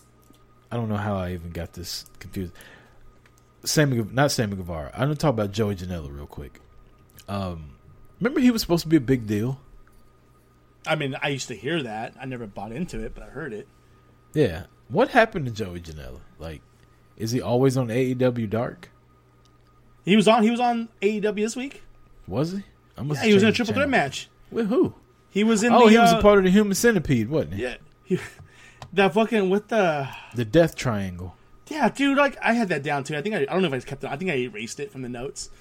[0.71, 2.53] I don't know how I even got this confused.
[3.63, 4.91] Sammy, not Sammy Guevara.
[4.93, 6.59] I'm gonna talk about Joey Janela real quick.
[7.27, 7.71] Um,
[8.19, 9.59] remember he was supposed to be a big deal.
[10.85, 12.13] I mean, I used to hear that.
[12.19, 13.67] I never bought into it, but I heard it.
[14.33, 14.63] Yeah.
[14.89, 16.19] What happened to Joey Janela?
[16.39, 16.61] Like,
[17.17, 18.89] is he always on AEW Dark?
[20.05, 20.43] He was on.
[20.43, 21.81] He was on AEW this week.
[22.27, 22.63] Was he?
[22.97, 24.29] I must Yeah, he was in a triple threat match.
[24.51, 24.93] With who?
[25.37, 25.71] He was in.
[25.71, 27.61] Oh, the, he was uh, a part of the Human Centipede, wasn't he?
[27.61, 28.19] Yeah, he,
[28.93, 31.35] that fucking with the The Death Triangle.
[31.67, 32.17] yeah, dude.
[32.17, 33.15] Like I had that down too.
[33.15, 34.09] I think I, I don't know if I kept it.
[34.09, 35.51] I think I erased it from the notes.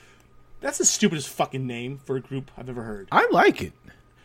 [0.62, 3.08] That's the stupidest fucking name for a group I've ever heard.
[3.12, 3.74] I like it.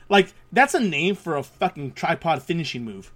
[0.08, 3.12] Like that's a name for a fucking tripod finishing move.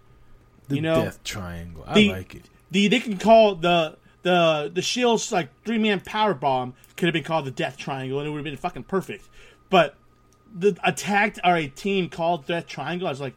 [0.67, 1.85] The You know, Death Triangle.
[1.87, 2.49] I the- like it.
[2.69, 7.13] The they can call the the the Shield's like three man power bomb could have
[7.13, 9.29] been called the Death Triangle and it would have been fucking perfect.
[9.69, 9.95] But
[10.55, 13.35] the attacked or a team called Death Triangle, I was like,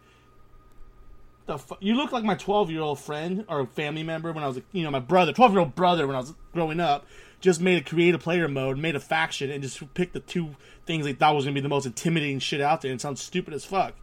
[1.47, 4.47] the fu- you look like my twelve year old friend or family member when I
[4.47, 7.07] was you know my brother, twelve year old brother when I was growing up.
[7.40, 11.05] Just made a creative player mode, made a faction, and just picked the two things
[11.05, 13.55] they thought was gonna be the most intimidating shit out there, and it sounds stupid
[13.55, 13.95] as fuck.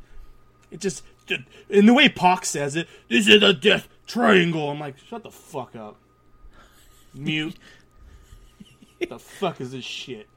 [0.71, 1.03] It just,
[1.69, 4.69] in the way Pac says it, this is a death triangle.
[4.69, 5.97] I'm like, shut the fuck up.
[7.13, 7.55] Mute.
[9.09, 10.27] the fuck is this shit?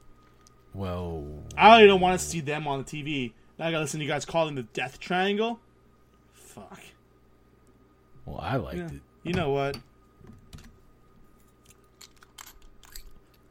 [0.73, 1.25] Well,
[1.57, 3.33] I already don't want to see them on the TV.
[3.57, 5.59] Now I gotta listen to you guys call them the death triangle.
[6.33, 6.81] Fuck.
[8.25, 8.85] well, I liked Yeah.
[8.87, 9.01] it.
[9.23, 9.77] You know what?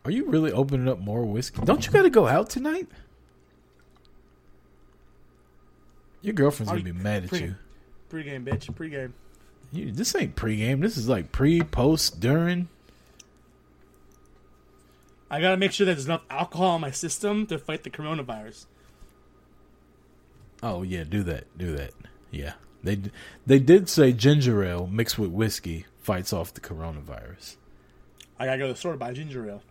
[0.04, 1.60] Are you really opening up more whiskey?
[1.64, 2.88] Don't you got to go out tonight?
[6.22, 7.54] Your girlfriend's gonna be mad at you.
[8.08, 8.74] Pre-game, bitch.
[8.74, 9.12] Pre-game.
[9.70, 9.92] you.
[9.92, 10.80] This ain't pregame.
[10.80, 12.68] This is like pre, post, during.
[15.30, 18.66] I gotta make sure that there's enough alcohol in my system to fight the coronavirus.
[20.62, 21.44] Oh yeah, do that.
[21.56, 21.92] Do that.
[22.30, 22.98] Yeah, they
[23.46, 27.56] they did say ginger ale mixed with whiskey fights off the coronavirus.
[28.38, 29.62] I gotta go to the store to buy ginger ale.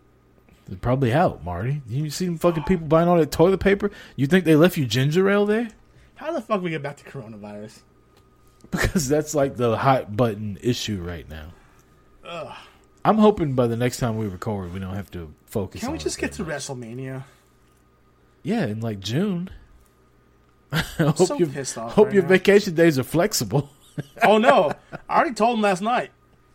[0.68, 1.82] They're probably out, Marty.
[1.88, 3.90] You see them fucking people buying all that toilet paper?
[4.16, 5.68] You think they left you ginger ale there?
[6.16, 7.80] How the fuck we get back to coronavirus?
[8.72, 11.52] Because that's like the hot button issue right now.
[13.04, 15.80] I'm hoping by the next time we record, we don't have to focus.
[15.80, 16.54] Can we just get to much.
[16.56, 17.24] WrestleMania?
[18.42, 19.50] Yeah, in like June.
[20.72, 22.28] I hope so off hope right your now.
[22.28, 23.70] vacation days are flexible.
[24.22, 24.70] Oh no!
[25.08, 26.12] I already told him last night.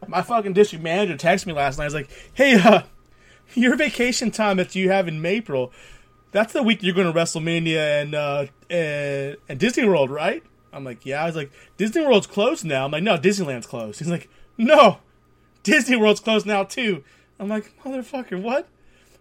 [0.08, 1.84] My fucking district manager texted me last night.
[1.84, 2.84] He's like, "Hey, uh,
[3.54, 5.74] your vacation time that you have in April,
[6.32, 10.42] that's the week you're going to WrestleMania and uh, and, and Disney World, right?"
[10.72, 14.00] I'm like, "Yeah." I was like, "Disney World's closed now." I'm like, "No, Disneyland's closed."
[14.00, 15.00] He's like, "No,
[15.64, 17.04] Disney World's closed now too."
[17.40, 18.68] I'm like, "Motherfucker, what?"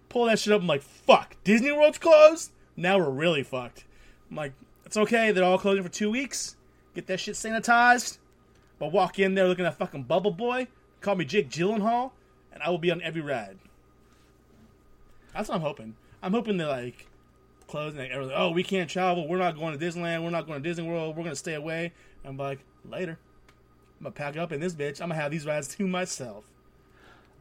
[0.08, 0.60] Pull that shit up.
[0.60, 2.52] I'm like, "Fuck, Disney World's closed.
[2.76, 3.84] Now we're really fucked."
[4.30, 4.52] I'm like,
[4.84, 5.30] "It's okay.
[5.32, 6.56] They're all closing for two weeks.
[6.94, 8.18] Get that shit sanitized."
[8.78, 10.66] But walk in there looking at fucking Bubble Boy,
[11.00, 12.12] call me Jake Gyllenhaal,
[12.52, 13.58] and I will be on every ride.
[15.32, 15.94] That's what I'm hoping.
[16.22, 17.06] I'm hoping they're like.
[17.74, 19.26] Like, everyone's like, oh, we can't travel.
[19.26, 20.22] We're not going to Disneyland.
[20.22, 21.16] We're not going to Disney World.
[21.16, 21.92] We're gonna stay away.
[22.22, 23.18] I'm like, later.
[24.02, 25.00] I'm gonna pack up in this bitch.
[25.00, 26.44] I'm gonna have these rides to myself.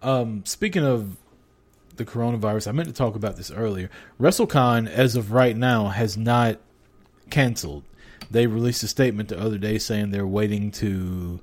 [0.03, 1.17] Um, speaking of
[1.95, 3.89] the coronavirus, I meant to talk about this earlier.
[4.19, 6.59] WrestleCon, as of right now, has not
[7.31, 7.81] canceled.
[8.29, 11.39] They released a statement the other day saying they're waiting to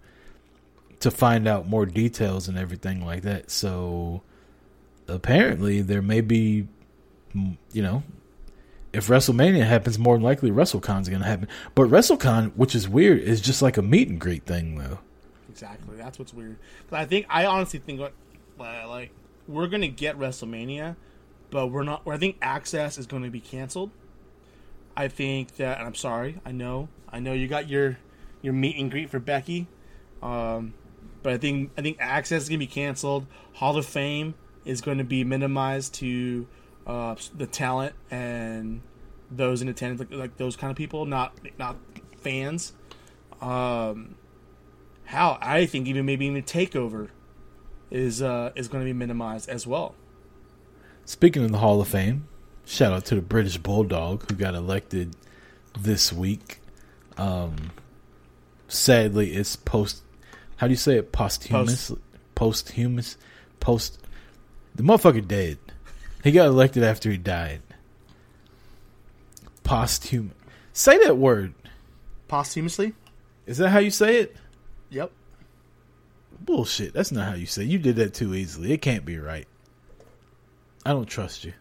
[1.00, 3.50] to find out more details and everything like that.
[3.50, 4.22] So
[5.08, 6.68] apparently, there may be,
[7.34, 8.04] mm, you know,
[8.92, 11.48] if WrestleMania happens, more than likely WrestleCon's going to happen.
[11.74, 15.00] But WrestleCon, which is weird, is just like a meet and greet thing, though.
[15.62, 15.96] Exactly.
[15.96, 16.56] That's what's weird.
[16.88, 19.10] But I think I honestly think like
[19.48, 20.96] we're gonna get WrestleMania,
[21.50, 22.02] but we're not.
[22.06, 23.90] I think Axxess is going to be canceled.
[24.96, 26.40] I think that, and I'm sorry.
[26.44, 26.88] I know.
[27.08, 27.98] I know you got your
[28.42, 29.66] your meet and greet for Becky,
[30.22, 30.74] um,
[31.22, 33.26] but I think I think Axxess is to be canceled.
[33.54, 36.46] Hall of Fame is going to be minimized to
[36.86, 38.82] uh, the talent and
[39.30, 41.76] those in attendance, like, like those kind of people, not not
[42.18, 42.74] fans.
[43.40, 44.16] Um,
[45.08, 47.08] how I think even maybe even takeover
[47.90, 49.94] is uh, is going to be minimized as well.
[51.06, 52.28] Speaking of the Hall of Fame,
[52.66, 55.16] shout out to the British Bulldog who got elected
[55.78, 56.60] this week.
[57.16, 57.70] Um,
[58.68, 60.02] sadly, it's post.
[60.56, 61.10] How do you say it?
[61.10, 61.90] Posthumous.
[62.34, 63.16] Posthumous.
[63.60, 63.98] Post.
[64.74, 65.56] The motherfucker dead.
[66.22, 67.62] He got elected after he died.
[69.64, 70.34] Posthumous.
[70.74, 71.54] Say that word.
[72.28, 72.92] Posthumously.
[73.46, 74.36] Is that how you say it?
[76.48, 76.94] Bullshit.
[76.94, 77.62] That's not how you say.
[77.62, 77.68] It.
[77.68, 78.72] You did that too easily.
[78.72, 79.46] It can't be right.
[80.86, 81.52] I don't trust you.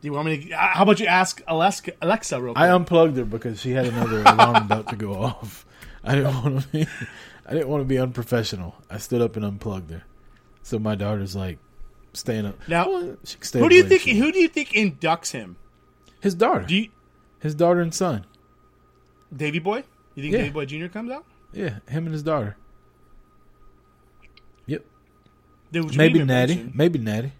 [0.00, 0.52] Do you want me to?
[0.52, 2.62] uh, How about you ask Alexa, Alexa real quick?
[2.62, 5.66] I unplugged her because she had another alarm about to go off.
[6.02, 6.86] I didn't want to be,
[7.46, 8.74] I didn't want to be unprofessional.
[8.90, 10.04] I stood up and unplugged her.
[10.62, 11.58] So my daughter's like
[12.14, 12.56] staying up.
[12.66, 14.02] Now, Well, stay who do you think?
[14.02, 15.56] Who do you think inducts him?
[16.22, 16.64] His daughter.
[16.66, 16.88] You,
[17.40, 18.24] his daughter and son.
[19.36, 19.84] Davy Boy?
[20.14, 20.38] You think Yeah.
[20.40, 20.86] Davy Boy Jr.
[20.86, 21.26] comes out?
[21.52, 22.56] Yeah, him and his daughter.
[24.66, 24.84] Yep.
[25.74, 26.70] Dude, Maybe Natty.
[26.72, 27.32] Maybe Natty.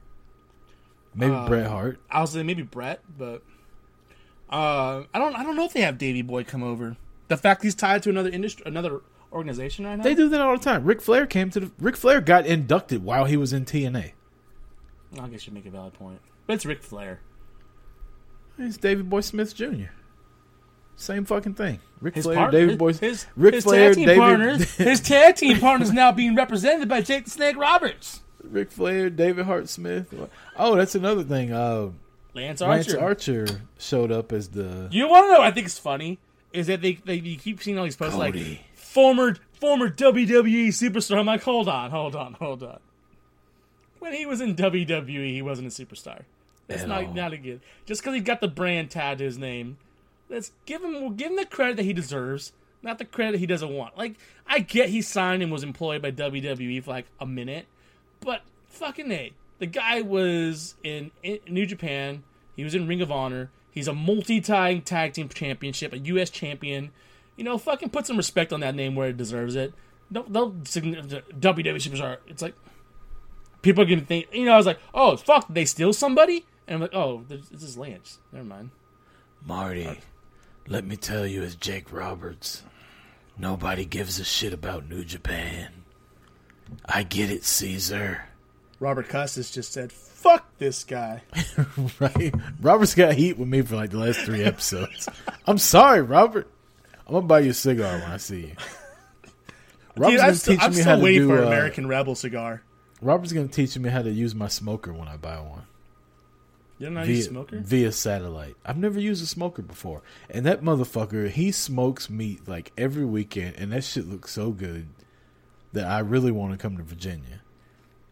[1.14, 2.00] Maybe Uh, Bret Hart.
[2.10, 3.42] I was saying maybe Bret, but
[4.50, 5.36] uh, I don't.
[5.36, 6.96] I don't know if they have Davy Boy come over.
[7.28, 9.02] The fact he's tied to another industry, another
[9.32, 10.02] organization right now.
[10.02, 10.84] They do that all the time.
[10.84, 11.70] Ric Flair came to the.
[11.78, 14.12] Ric Flair got inducted while he was in TNA.
[15.20, 17.20] I guess you make a valid point, but it's Ric Flair.
[18.58, 19.92] It's Davy Boy Smith Jr.
[20.96, 21.80] Same fucking thing.
[22.00, 25.00] Ric His Flair, partner, David Boy, his, Ric his Flair, tag team David, partners, his
[25.08, 28.20] tag team partners now being represented by Jake the Snake Roberts,
[28.50, 30.12] Ric Flair, David Hart Smith.
[30.56, 31.52] Oh, that's another thing.
[31.52, 31.90] Uh,
[32.34, 33.00] Lance Lance Archer.
[33.00, 35.38] Archer showed up as the You want to know?
[35.38, 36.18] What I think it's funny
[36.52, 38.36] is that they, they you keep seeing all these posts like
[38.74, 41.18] former former WWE superstar.
[41.18, 42.80] I'm like, hold on, hold on, hold on.
[43.98, 46.22] When he was in WWE, he wasn't a superstar.
[46.66, 47.14] That's At not all.
[47.14, 47.60] not a good.
[47.86, 49.78] Just because he got the brand tagged to his name,
[50.28, 52.52] let's give him we'll give him the credit that he deserves,
[52.82, 53.96] not the credit he doesn't want.
[53.96, 54.14] Like
[54.46, 57.66] I get he signed and was employed by WWE for like a minute,
[58.24, 62.24] but fucking a, the guy was in, in New Japan.
[62.56, 63.50] He was in Ring of Honor.
[63.70, 66.30] He's a multi-time tag team championship, a U.S.
[66.30, 66.92] champion.
[67.36, 69.74] You know, fucking put some respect on that name where it deserves it.
[70.12, 72.18] Don't, don't WWE superstar.
[72.28, 72.54] It's like
[73.62, 74.28] people are gonna think.
[74.32, 76.46] You know, I was like, oh fuck, did they steal somebody?
[76.68, 78.18] And I'm like, oh, this this is Lance.
[78.32, 78.70] Never mind.
[79.44, 79.86] Marty.
[79.86, 79.94] Uh,
[80.68, 82.62] let me tell you, as Jake Roberts,
[83.36, 85.83] nobody gives a shit about New Japan.
[86.84, 88.22] I get it, Caesar.
[88.80, 91.22] Robert Custis just said, fuck this guy.
[92.00, 92.34] right?
[92.60, 95.08] Robert's got heat with me for like the last three episodes.
[95.46, 96.50] I'm sorry, Robert.
[97.06, 98.52] I'm gonna buy you a cigar when I see you.
[99.96, 101.28] Robert's Dude, gonna I'm, still, teach I'm me still how to waiting do.
[101.28, 102.62] for an uh, American Rebel cigar.
[103.02, 105.66] Robert's gonna teach me how to use my smoker when I buy one.
[106.78, 107.60] You're not a via, smoker.
[107.60, 108.56] via satellite.
[108.64, 113.56] I've never used a smoker before, and that motherfucker he smokes meat like every weekend,
[113.56, 114.88] and that shit looks so good
[115.74, 117.42] that I really want to come to Virginia.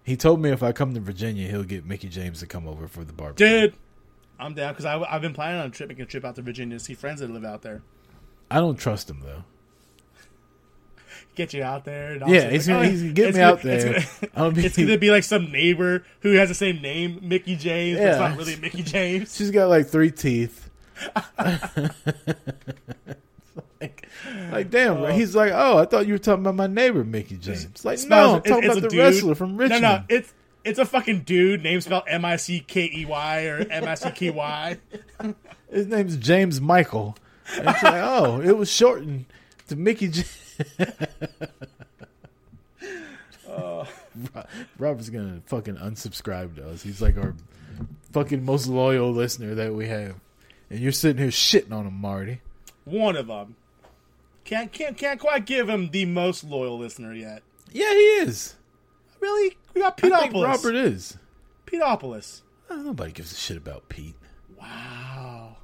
[0.05, 2.87] He told me if I come to Virginia, he'll get Mickie James to come over
[2.89, 3.47] for the barbecue.
[3.47, 3.75] Dude,
[4.39, 6.77] I'm down because I've been planning on a trip, making a trip out to Virginia
[6.79, 7.83] to see friends that live out there.
[8.51, 9.45] I don't trust him though.
[11.37, 12.17] Get you out there.
[12.29, 13.97] Yeah, he's like, gonna- oh, he's gonna get me gonna- out there.
[13.97, 17.57] It's gonna, be- it's gonna be like some neighbor who has the same name, Mickey
[17.57, 19.35] James, but it's not really Mickey James.
[19.37, 20.69] She's got like three teeth.
[24.51, 25.12] Like, damn, bro.
[25.12, 27.85] He's like, oh, I thought you were talking about my neighbor, Mickey James.
[27.85, 28.99] Like, no, I'm It's- talking about a the dude.
[28.99, 29.82] wrestler from Richmond.
[29.82, 30.32] No, no, it's
[30.65, 33.94] it's a fucking dude name spelled M I C K E Y or M I
[33.94, 34.77] C K Y.
[35.70, 37.16] His name's James Michael.
[37.57, 39.24] And it's like, oh, it was shortened
[39.69, 40.39] to Mickey James.
[43.49, 43.86] Oh.
[44.35, 44.44] Ro-
[44.78, 46.82] Robert's gonna fucking unsubscribe to us.
[46.82, 47.35] He's like our
[48.12, 50.15] fucking most loyal listener that we have.
[50.70, 52.40] And you're sitting here shitting on him, Marty.
[52.85, 53.57] One of them.
[54.44, 57.43] Can't can't can't quite give him the most loyal listener yet.
[57.70, 58.56] Yeah, he is.
[59.20, 60.44] Really, we got Peteopolis.
[60.44, 61.16] Robert is.
[61.66, 62.43] Peteopolis.
[62.69, 64.16] Oh, nobody gives a shit about Pete.
[64.59, 65.56] Wow.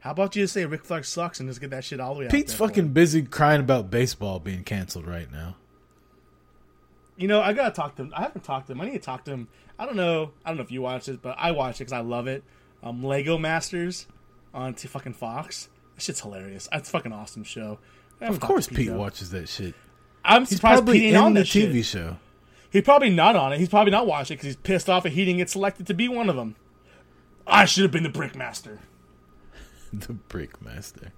[0.00, 2.20] How about you just say Ric Flair sucks and just get that shit all the
[2.20, 5.56] way out Pete's fucking busy crying about baseball being canceled right now.
[7.16, 8.12] You know, I gotta talk to him.
[8.14, 8.80] I haven't talked to him.
[8.80, 9.48] I need to talk to him.
[9.78, 10.32] I don't know.
[10.44, 12.44] I don't know if you watch it, but I watch it because I love it.
[12.82, 14.06] Um, Lego Masters
[14.52, 15.68] on t- fucking Fox.
[15.96, 16.68] That shit's hilarious.
[16.72, 17.78] It's a fucking awesome show.
[18.20, 18.96] Of course, Pete though.
[18.98, 19.74] watches that shit.
[20.24, 21.84] I'm He's surprised probably Pete ain't on the TV shit.
[21.86, 22.16] show.
[22.70, 23.58] He's probably not on it.
[23.58, 25.94] He's probably not watching it because he's pissed off at he didn't get selected to
[25.94, 26.56] be one of them.
[27.46, 28.78] I should have been the Brickmaster.
[29.92, 31.12] The Brickmaster.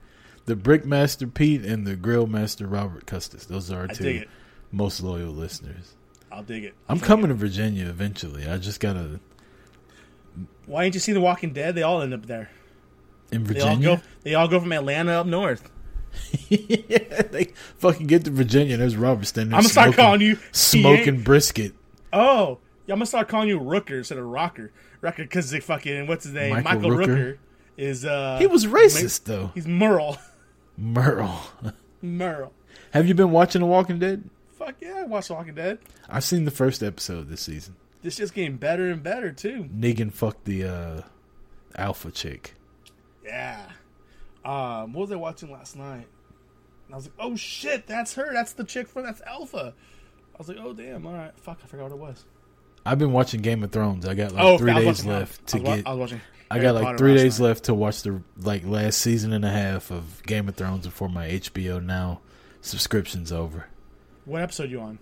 [0.45, 3.47] The Brickmaster Pete and the Grillmaster Robert Custis.
[3.47, 4.25] Those are our I two
[4.71, 5.95] most loyal listeners.
[6.31, 6.75] I'll dig it.
[6.89, 8.47] I'm coming to Virginia eventually.
[8.47, 9.19] I just gotta
[10.67, 11.75] Why ain't you seen The Walking Dead?
[11.75, 12.51] They all end up there.
[13.33, 13.97] In They all Virginia.
[13.97, 14.03] go.
[14.23, 15.71] They all go from Atlanta up north.
[16.49, 18.75] yeah, they fucking get to Virginia.
[18.75, 21.75] and There's Robert standing there I'm gonna start calling you smoking brisket.
[22.13, 24.73] Oh, yeah, I'm gonna start calling you Rooker instead of Rocker.
[25.03, 26.63] Rocker because they fucking what's his name?
[26.63, 27.07] Michael Michael, Rooker?
[27.07, 27.39] Rooker.
[27.77, 29.51] is uh He was racist though.
[29.55, 30.19] He's Merle.
[30.79, 31.43] Merle.
[32.03, 32.53] Merle.
[32.93, 34.25] Have you been watching The Walking Dead?
[34.59, 35.79] Fuck yeah, I watched Walking Dead.
[36.09, 37.77] I've seen the first episode this season.
[38.03, 39.69] This just getting better and better too.
[39.77, 41.03] Negan fucked the uh,
[41.77, 42.55] alpha chick.
[43.27, 43.67] Yeah.
[44.45, 46.07] Um, what was I watching last night?
[46.87, 48.33] And I was like, oh shit, that's her.
[48.33, 49.75] That's the chick from that's Alpha.
[50.35, 52.25] I was like, oh damn, all right, fuck, I forgot what it was.
[52.85, 54.07] I've been watching Game of Thrones.
[54.07, 55.87] I got like oh, three days watching- left to get.
[55.87, 56.21] I was watching.
[56.49, 57.47] I got like three days night.
[57.49, 61.09] left to watch the like last season and a half of Game of Thrones before
[61.09, 62.21] my HBO Now
[62.61, 63.67] subscription's over.
[64.25, 64.99] What episode you on?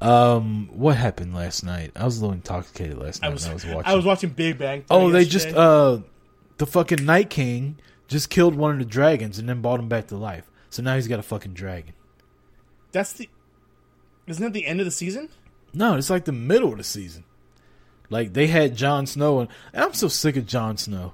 [0.00, 1.92] Um, what happened last night?
[1.96, 3.28] I was a little intoxicated last night.
[3.28, 3.82] I was, when I was watching.
[3.84, 4.82] I was watching Big Bang.
[4.82, 5.50] Theory oh, they yesterday.
[5.50, 5.98] just uh,
[6.58, 7.78] the fucking Night King
[8.08, 10.50] just killed one of the dragons and then brought him back to life.
[10.70, 11.94] So now he's got a fucking dragon.
[12.92, 13.28] That's the.
[14.26, 15.28] Isn't that the end of the season?
[15.72, 17.24] No, it's like the middle of the season.
[18.08, 21.12] Like they had Jon Snow, and, and I'm so sick of Jon Snow.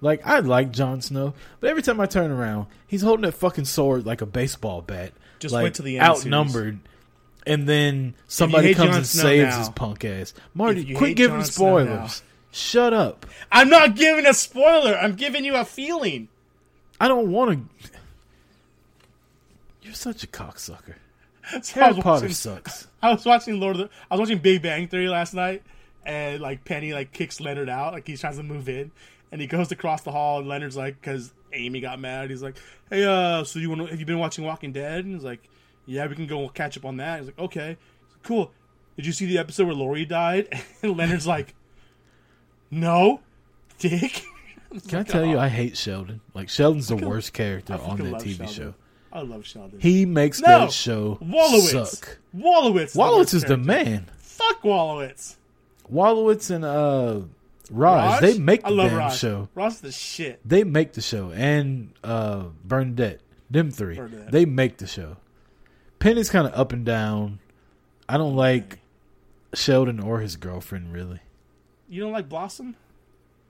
[0.00, 3.66] Like I like Jon Snow, but every time I turn around, he's holding that fucking
[3.66, 5.12] sword like a baseball bat.
[5.38, 6.80] Just like, wait till the end outnumbered.
[7.46, 10.34] And then somebody comes Jon and Snow saves now- his punk ass.
[10.54, 12.22] Marty, quit giving Jon spoilers.
[12.50, 13.26] Shut up.
[13.52, 14.96] I'm not giving a spoiler.
[14.96, 16.28] I'm giving you a feeling.
[17.00, 17.90] I don't want to.
[19.82, 20.94] You're such a cocksucker.
[21.62, 22.86] So Harry was Potter sucks.
[23.02, 23.90] I was watching Lord of the.
[24.08, 25.64] I was watching Big Bang Theory last night,
[26.06, 28.92] and like Penny like kicks Leonard out, like he's trying to move in,
[29.32, 32.54] and he goes across the hall, and Leonard's like, because Amy got mad, he's like,
[32.88, 33.80] "Hey, uh, so you want?
[33.82, 35.40] to Have you been watching Walking Dead?" And he's like,
[35.86, 37.76] "Yeah, we can go catch up on that." He's like, "Okay,
[38.22, 38.52] cool."
[38.94, 40.48] Did you see the episode where Lori died?
[40.82, 41.54] And Leonard's like,
[42.70, 43.20] "No,
[43.78, 44.22] Dick."
[44.88, 46.20] Can I tell you, I hate Sheldon.
[46.32, 48.46] Like Sheldon's the worst character on that TV Sheldon.
[48.48, 48.74] show.
[49.12, 49.80] I love Sheldon.
[49.80, 51.86] He makes no, that show Wolowitz.
[51.86, 52.18] suck.
[52.36, 52.94] Wolowitz.
[52.96, 54.06] Wolowitz is the man.
[54.18, 55.34] Fuck Wolowitz.
[55.92, 57.22] Wolowitz and uh,
[57.72, 59.18] Raj, they make the I love damn Raj.
[59.18, 59.48] show.
[59.56, 60.40] Raj is the shit.
[60.44, 63.20] They make the show, and uh, Bernadette,
[63.50, 64.30] them three, Bernadette.
[64.30, 65.16] they make the show.
[65.98, 67.40] Penny's kind of up and down.
[68.08, 68.78] I don't like
[69.54, 71.20] Sheldon or his girlfriend really.
[71.90, 72.76] You don't like Blossom?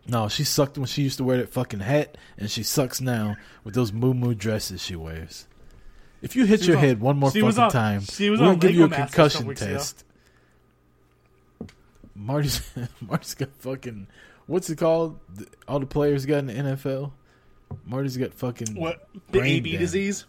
[0.08, 3.36] No, she sucked when she used to wear that fucking hat, and she sucks now
[3.64, 5.46] with those moo moo dresses she wears.
[6.22, 8.82] If you hit your on- head one more fucking on- time, we're gonna give you
[8.82, 9.72] a Lego Masters a concussion weeks ago.
[9.74, 10.04] test.
[12.14, 12.62] Marty's
[13.00, 14.06] Marty's got fucking
[14.46, 15.18] what's it called?
[15.68, 17.12] All the players got in the NFL.
[17.84, 20.26] Marty's got fucking What the AB disease?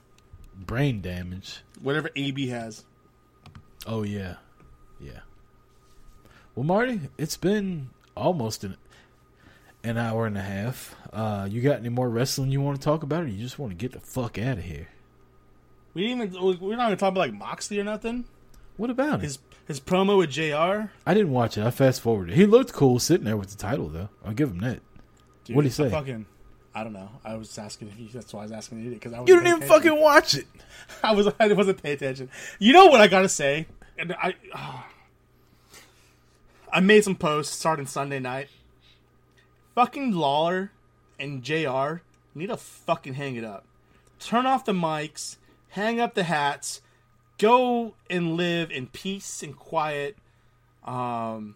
[0.56, 1.62] brain damage.
[1.82, 2.86] Whatever AB has.
[3.88, 4.36] Oh yeah,
[5.00, 5.22] yeah.
[6.56, 7.90] Well, Marty, it's been
[8.22, 8.78] almost an.
[9.84, 10.96] an hour and a half.
[11.12, 13.72] Uh, you got any more wrestling you want to talk about, or you just want
[13.72, 14.88] to get the fuck out of here?
[15.94, 16.60] We didn't even.
[16.62, 18.26] We're not gonna talk about like Moxley or nothing.
[18.78, 19.24] What about it?
[19.24, 20.92] His his promo with Jr.
[21.06, 21.66] I didn't watch it.
[21.66, 22.36] I fast forwarded.
[22.36, 24.10] He looked cool sitting there with the title, though.
[24.24, 24.80] I'll give him that.
[25.50, 25.88] What'd he say?
[25.88, 26.26] I Fucking,
[26.74, 27.10] I don't know.
[27.26, 28.08] I was asking if you.
[28.08, 29.28] That's why I was asking you because I was.
[29.28, 30.48] You didn't even fucking watch it.
[31.04, 31.28] I was.
[31.40, 32.30] I wasn't paying attention.
[32.60, 33.68] You know what I gotta say?
[33.98, 34.36] And I.
[34.54, 34.88] ah.
[36.72, 38.48] I made some posts starting Sunday night.
[39.76, 40.72] Fucking Lawler
[41.20, 42.02] and Jr.
[42.34, 43.66] need to fucking hang it up.
[44.20, 45.38] Turn off the mics.
[45.70, 46.82] Hang up the hats.
[47.38, 50.18] Go and live in peace and quiet.
[50.86, 51.56] Um,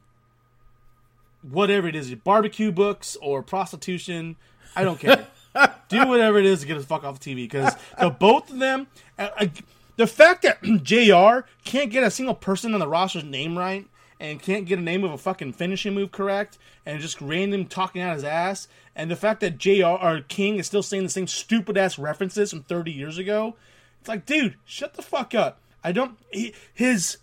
[1.41, 4.35] whatever it is, barbecue books or prostitution.
[4.75, 5.27] I don't care.
[5.87, 8.59] Do whatever it is to get us fuck off the TV because the both of
[8.59, 8.87] them,
[9.17, 9.47] uh, uh,
[9.95, 11.47] the fact that Jr.
[11.63, 13.87] can't get a single person on the roster's name right
[14.19, 18.01] and can't get a name of a fucking finishing move correct and just random talking
[18.01, 20.21] out his ass, and the fact that Jr.
[20.27, 23.55] King is still saying the same stupid ass references from 30 years ago,
[23.99, 25.59] it's like, dude, shut the fuck up.
[25.83, 26.17] I don't.
[26.31, 27.17] He, his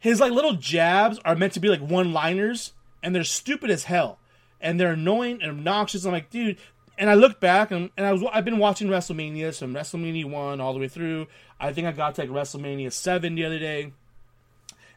[0.00, 3.84] his like little jabs are meant to be like one liners and they're stupid as
[3.84, 4.18] hell
[4.60, 6.56] and they're annoying and obnoxious i'm like dude
[6.98, 10.60] and i look back and, and i was i've been watching wrestlemania from wrestlemania 1
[10.60, 11.26] all the way through
[11.60, 13.92] i think i got to like wrestlemania 7 the other day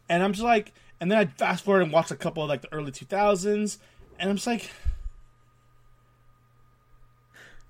[0.10, 0.73] and i'm just like
[1.04, 3.78] and then i fast forward and watch a couple of like the early 2000s
[4.18, 4.72] and i'm just like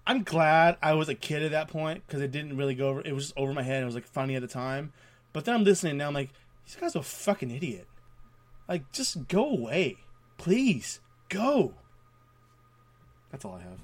[0.06, 3.02] i'm glad i was a kid at that point because it didn't really go over
[3.02, 4.94] it was just over my head it was like funny at the time
[5.34, 6.30] but then i'm listening now i'm like
[6.66, 7.88] this guy's a fucking idiot.
[8.68, 9.98] Like, just go away.
[10.38, 11.00] Please.
[11.30, 11.74] Go.
[13.32, 13.80] That's all I have.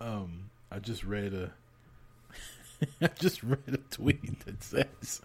[0.00, 1.52] Um, I just read a.
[3.02, 5.20] I just read a tweet that says,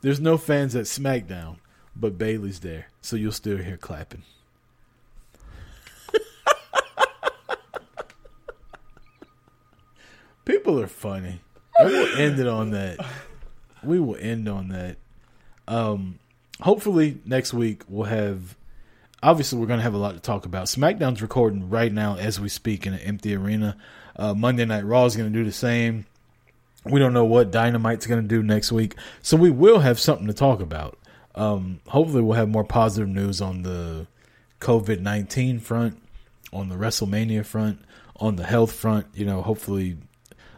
[0.00, 1.56] "There's no fans at SmackDown,
[1.94, 4.22] but Bayley's there, so you'll still hear clapping."
[10.44, 11.40] People are funny.
[11.78, 12.98] And we'll end it on that.
[13.82, 14.96] We will end on that.
[15.68, 16.18] Um,
[16.60, 18.56] hopefully next week we'll have.
[19.22, 20.66] Obviously, we're going to have a lot to talk about.
[20.66, 23.76] SmackDown's recording right now as we speak in an empty arena.
[24.16, 26.06] Uh, Monday Night Raw is going to do the same.
[26.84, 30.26] We don't know what Dynamite's going to do next week, so we will have something
[30.26, 30.98] to talk about.
[31.34, 34.06] Um, hopefully, we'll have more positive news on the
[34.60, 36.00] COVID nineteen front,
[36.52, 37.80] on the WrestleMania front,
[38.16, 39.06] on the health front.
[39.14, 39.96] You know, hopefully,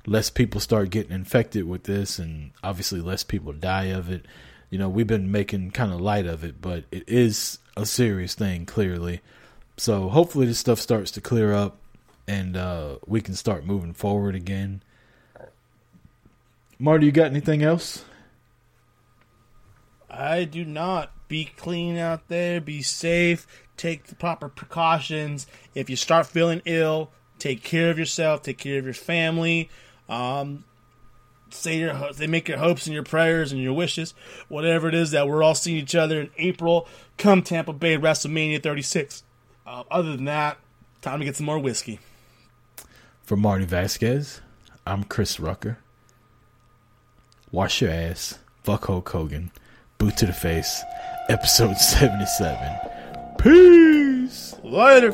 [0.07, 4.27] less people start getting infected with this, and obviously, less people die of it
[4.75, 8.35] you know, we've been making kind of light of it, but it is a serious
[8.35, 9.21] thing, clearly.
[9.77, 11.77] So hopefully this stuff starts to clear up
[12.27, 14.83] and uh, we can start moving forward again.
[16.77, 18.05] Marty, you got anything else?
[20.17, 21.11] I do not.
[21.29, 22.61] Be clean out there.
[22.61, 23.47] Be safe.
[23.77, 25.47] Take the proper precautions.
[25.75, 28.43] If you start feeling ill, take care of yourself.
[28.43, 29.69] Take care of your family.
[30.09, 30.65] Um,
[31.51, 34.15] say your they make your hopes and your prayers and your wishes,
[34.49, 36.87] whatever it is that we're all seeing each other in April.
[37.19, 39.23] Come Tampa Bay WrestleMania 36.
[39.67, 40.59] Uh, other than that,
[41.01, 42.01] time to get some more whiskey.
[43.23, 44.41] For Marty Vasquez,
[44.87, 45.79] I'm Chris Rucker.
[47.51, 48.39] Wash your ass.
[48.63, 49.51] Fuck Hulk Hogan.
[49.99, 50.83] Boot to the face.
[51.29, 52.59] Episode 77.
[53.39, 54.55] Peace.
[54.63, 55.13] Later.